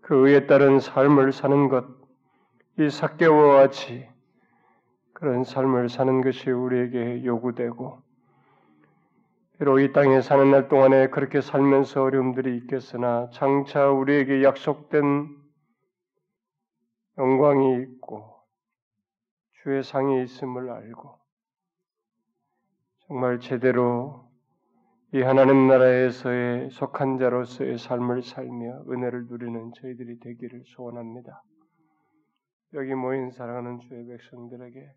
그 0.02 0.28
의에 0.28 0.48
따른 0.48 0.80
삶을 0.80 1.32
사는 1.32 1.70
것, 1.70 1.86
이 2.80 2.90
사개와 2.90 3.58
같이 3.58 4.08
그런 5.14 5.44
삶을 5.44 5.90
사는 5.90 6.22
것이 6.22 6.50
우리에게 6.50 7.24
요구되고 7.24 8.02
비록 9.60 9.80
이 9.80 9.92
땅에 9.92 10.22
사는 10.22 10.50
날 10.50 10.70
동안에 10.70 11.10
그렇게 11.10 11.42
살면서 11.42 12.02
어려움들이 12.02 12.58
있겠으나 12.58 13.30
장차 13.32 13.90
우리에게 13.90 14.44
약속된 14.44 15.47
영광이 17.18 17.82
있고 17.82 18.38
주의 19.64 19.84
상이 19.84 20.24
있음을 20.24 20.70
알고 20.70 21.18
정말 23.08 23.40
제대로 23.40 24.30
이 25.14 25.22
하나님 25.22 25.68
나라에서의 25.68 26.70
속한 26.70 27.18
자로서의 27.18 27.78
삶을 27.78 28.22
살며 28.22 28.84
은혜를 28.90 29.28
누리는 29.28 29.72
저희들이 29.74 30.20
되기를 30.20 30.64
소원합니다. 30.68 31.44
여기 32.74 32.94
모인 32.94 33.32
사랑하는 33.32 33.80
주의 33.80 34.06
백성들에게 34.06 34.94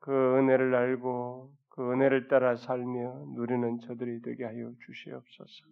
그 0.00 0.12
은혜를 0.38 0.74
알고 0.74 1.50
그 1.70 1.92
은혜를 1.92 2.28
따라 2.28 2.54
살며 2.54 3.24
누리는 3.34 3.80
저들이 3.80 4.20
되게 4.20 4.44
하여 4.44 4.70
주시옵소서. 4.84 5.64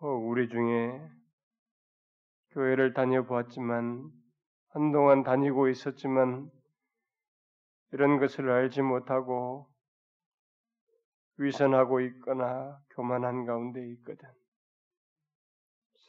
어, 0.00 0.08
우리 0.08 0.48
중에 0.50 1.00
교회를 2.52 2.94
다녀보았지만 2.94 4.10
한동안 4.70 5.22
다니고 5.22 5.68
있었지만 5.68 6.50
이런 7.92 8.18
것을 8.18 8.50
알지 8.50 8.82
못하고 8.82 9.68
위선하고 11.36 12.00
있거나 12.00 12.78
교만한 12.90 13.44
가운데 13.44 13.86
있거든. 13.92 14.28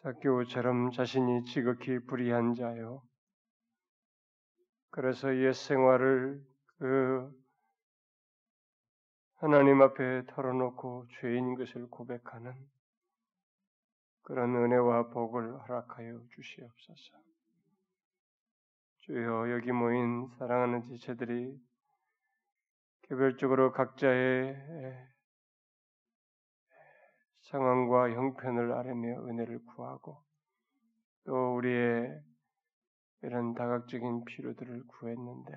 사교처럼 0.02 0.92
자신이 0.92 1.44
지극히 1.46 2.00
불의한 2.00 2.54
자요. 2.56 3.04
그래서 4.92 5.36
옛 5.38 5.54
생활을 5.54 6.42
그 6.78 7.32
하나님 9.36 9.82
앞에 9.82 10.26
털어놓고 10.28 11.08
죄인인 11.20 11.56
것을 11.56 11.88
고백하는 11.90 12.54
그런 14.24 14.56
은혜와 14.56 15.10
복을 15.10 15.60
허락하여 15.62 16.22
주시옵소서. 16.30 17.24
주여 19.00 19.52
여기 19.52 19.72
모인 19.74 20.30
사랑하는 20.38 20.86
지체들이 20.86 21.62
개별적으로 23.02 23.74
각자의 23.74 24.56
상황과 27.42 28.12
형편을 28.12 28.72
아뢰며 28.72 29.28
은혜를 29.28 29.66
구하고 29.66 30.24
또 31.26 31.56
우리의 31.58 32.24
이런 33.24 33.54
다각적인 33.54 34.24
필요들을 34.24 34.88
구했는데 34.88 35.52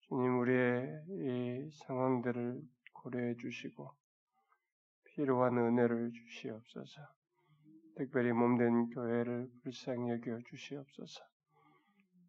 주님 0.00 0.40
우리의 0.40 1.04
이 1.08 1.70
상황들을 1.86 2.60
고려해 2.92 3.36
주시고 3.36 3.94
필요한 5.04 5.56
은혜를 5.56 6.12
주시옵소서. 6.12 7.19
특별히 8.00 8.32
몸된 8.32 8.88
교회를 8.94 9.46
불쌍히 9.62 10.12
여겨 10.12 10.38
주시옵소서. 10.48 11.22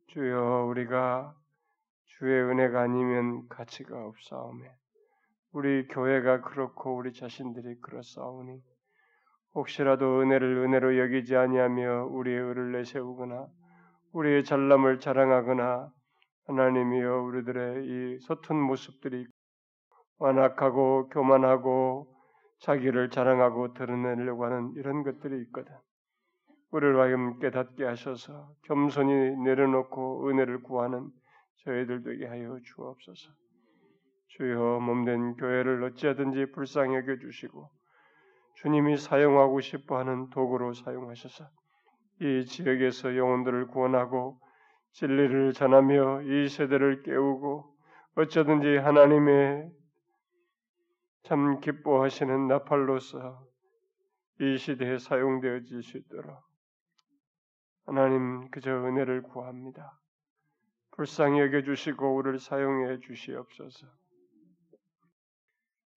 주여 0.08 0.66
우리가 0.66 1.34
주의 2.08 2.44
은혜가 2.44 2.82
아니면 2.82 3.48
가치가 3.48 4.06
없사오매 4.06 4.70
우리 5.54 5.88
교회가 5.88 6.42
그렇고 6.42 6.98
우리 6.98 7.14
자신들이 7.14 7.80
그렇사오니 7.80 8.62
혹시라도 9.56 10.20
은혜를 10.20 10.58
은혜로 10.58 10.98
여기지 11.00 11.38
아니하며 11.38 12.08
우리의 12.08 12.38
의를 12.38 12.74
내세우거나 12.74 13.48
우리의 14.12 14.44
잘남을 14.44 15.00
자랑하거나 15.00 15.90
하나님이여 16.48 17.22
우리들의 17.22 17.86
이 17.86 18.20
서툰 18.20 18.58
모습들이 18.58 19.26
완악하고 20.18 21.08
교만하고 21.08 22.11
자기를 22.62 23.10
자랑하고 23.10 23.74
드러내려고 23.74 24.46
하는 24.46 24.74
이런 24.76 25.04
것들이 25.04 25.42
있거든. 25.44 25.74
우리를 26.72 27.00
하여금 27.00 27.40
깨닫게 27.40 27.84
하셔서 27.84 28.54
겸손히 28.64 29.36
내려놓고 29.44 30.30
은혜를 30.30 30.64
구하는 30.64 31.10
저희들 31.64 32.04
되게 32.04 32.26
하여 32.28 32.58
주옵소서. 32.64 33.32
주여 34.28 34.80
몸된 34.80 35.36
교회를 35.36 35.84
어찌하든지 35.84 36.52
불쌍히 36.54 36.96
여겨 36.96 37.18
주시고 37.18 37.70
주님이 38.56 38.96
사용하고 38.98 39.60
싶어하는 39.60 40.30
도구로 40.30 40.74
사용하셔서 40.74 41.46
이 42.22 42.46
지역에서 42.46 43.18
영혼들을 43.18 43.68
구원하고 43.68 44.40
진리를 44.94 45.54
전하며 45.54 46.22
이 46.24 46.48
세대를 46.48 47.04
깨우고 47.04 47.66
어쩌든지 48.16 48.78
하나님의 48.78 49.72
참 51.24 51.60
기뻐하시는 51.60 52.48
나팔로서 52.48 53.46
이 54.40 54.58
시대에 54.58 54.98
사용되어질 54.98 55.84
수 55.84 55.98
있도록 55.98 56.42
하나님 57.86 58.50
그저 58.50 58.72
은혜를 58.72 59.24
구합니다. 59.24 60.00
불쌍히 60.92 61.40
여겨주시고 61.40 62.16
우리를 62.16 62.40
사용해 62.40 63.00
주시옵소서. 63.00 63.88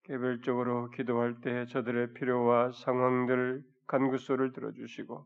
개별적으로 0.03 0.89
기도할 0.91 1.41
때 1.41 1.65
저들의 1.65 2.13
필요와 2.13 2.71
상황들 2.71 3.63
간구소를 3.87 4.53
들어주시고 4.53 5.25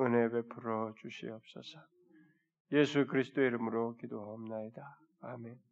은혜 0.00 0.28
베풀어 0.30 0.94
주시옵소서. 0.96 1.80
예수 2.72 3.06
그리스도의 3.06 3.48
이름으로 3.48 3.96
기도하옵나이다. 3.96 4.98
아멘. 5.20 5.67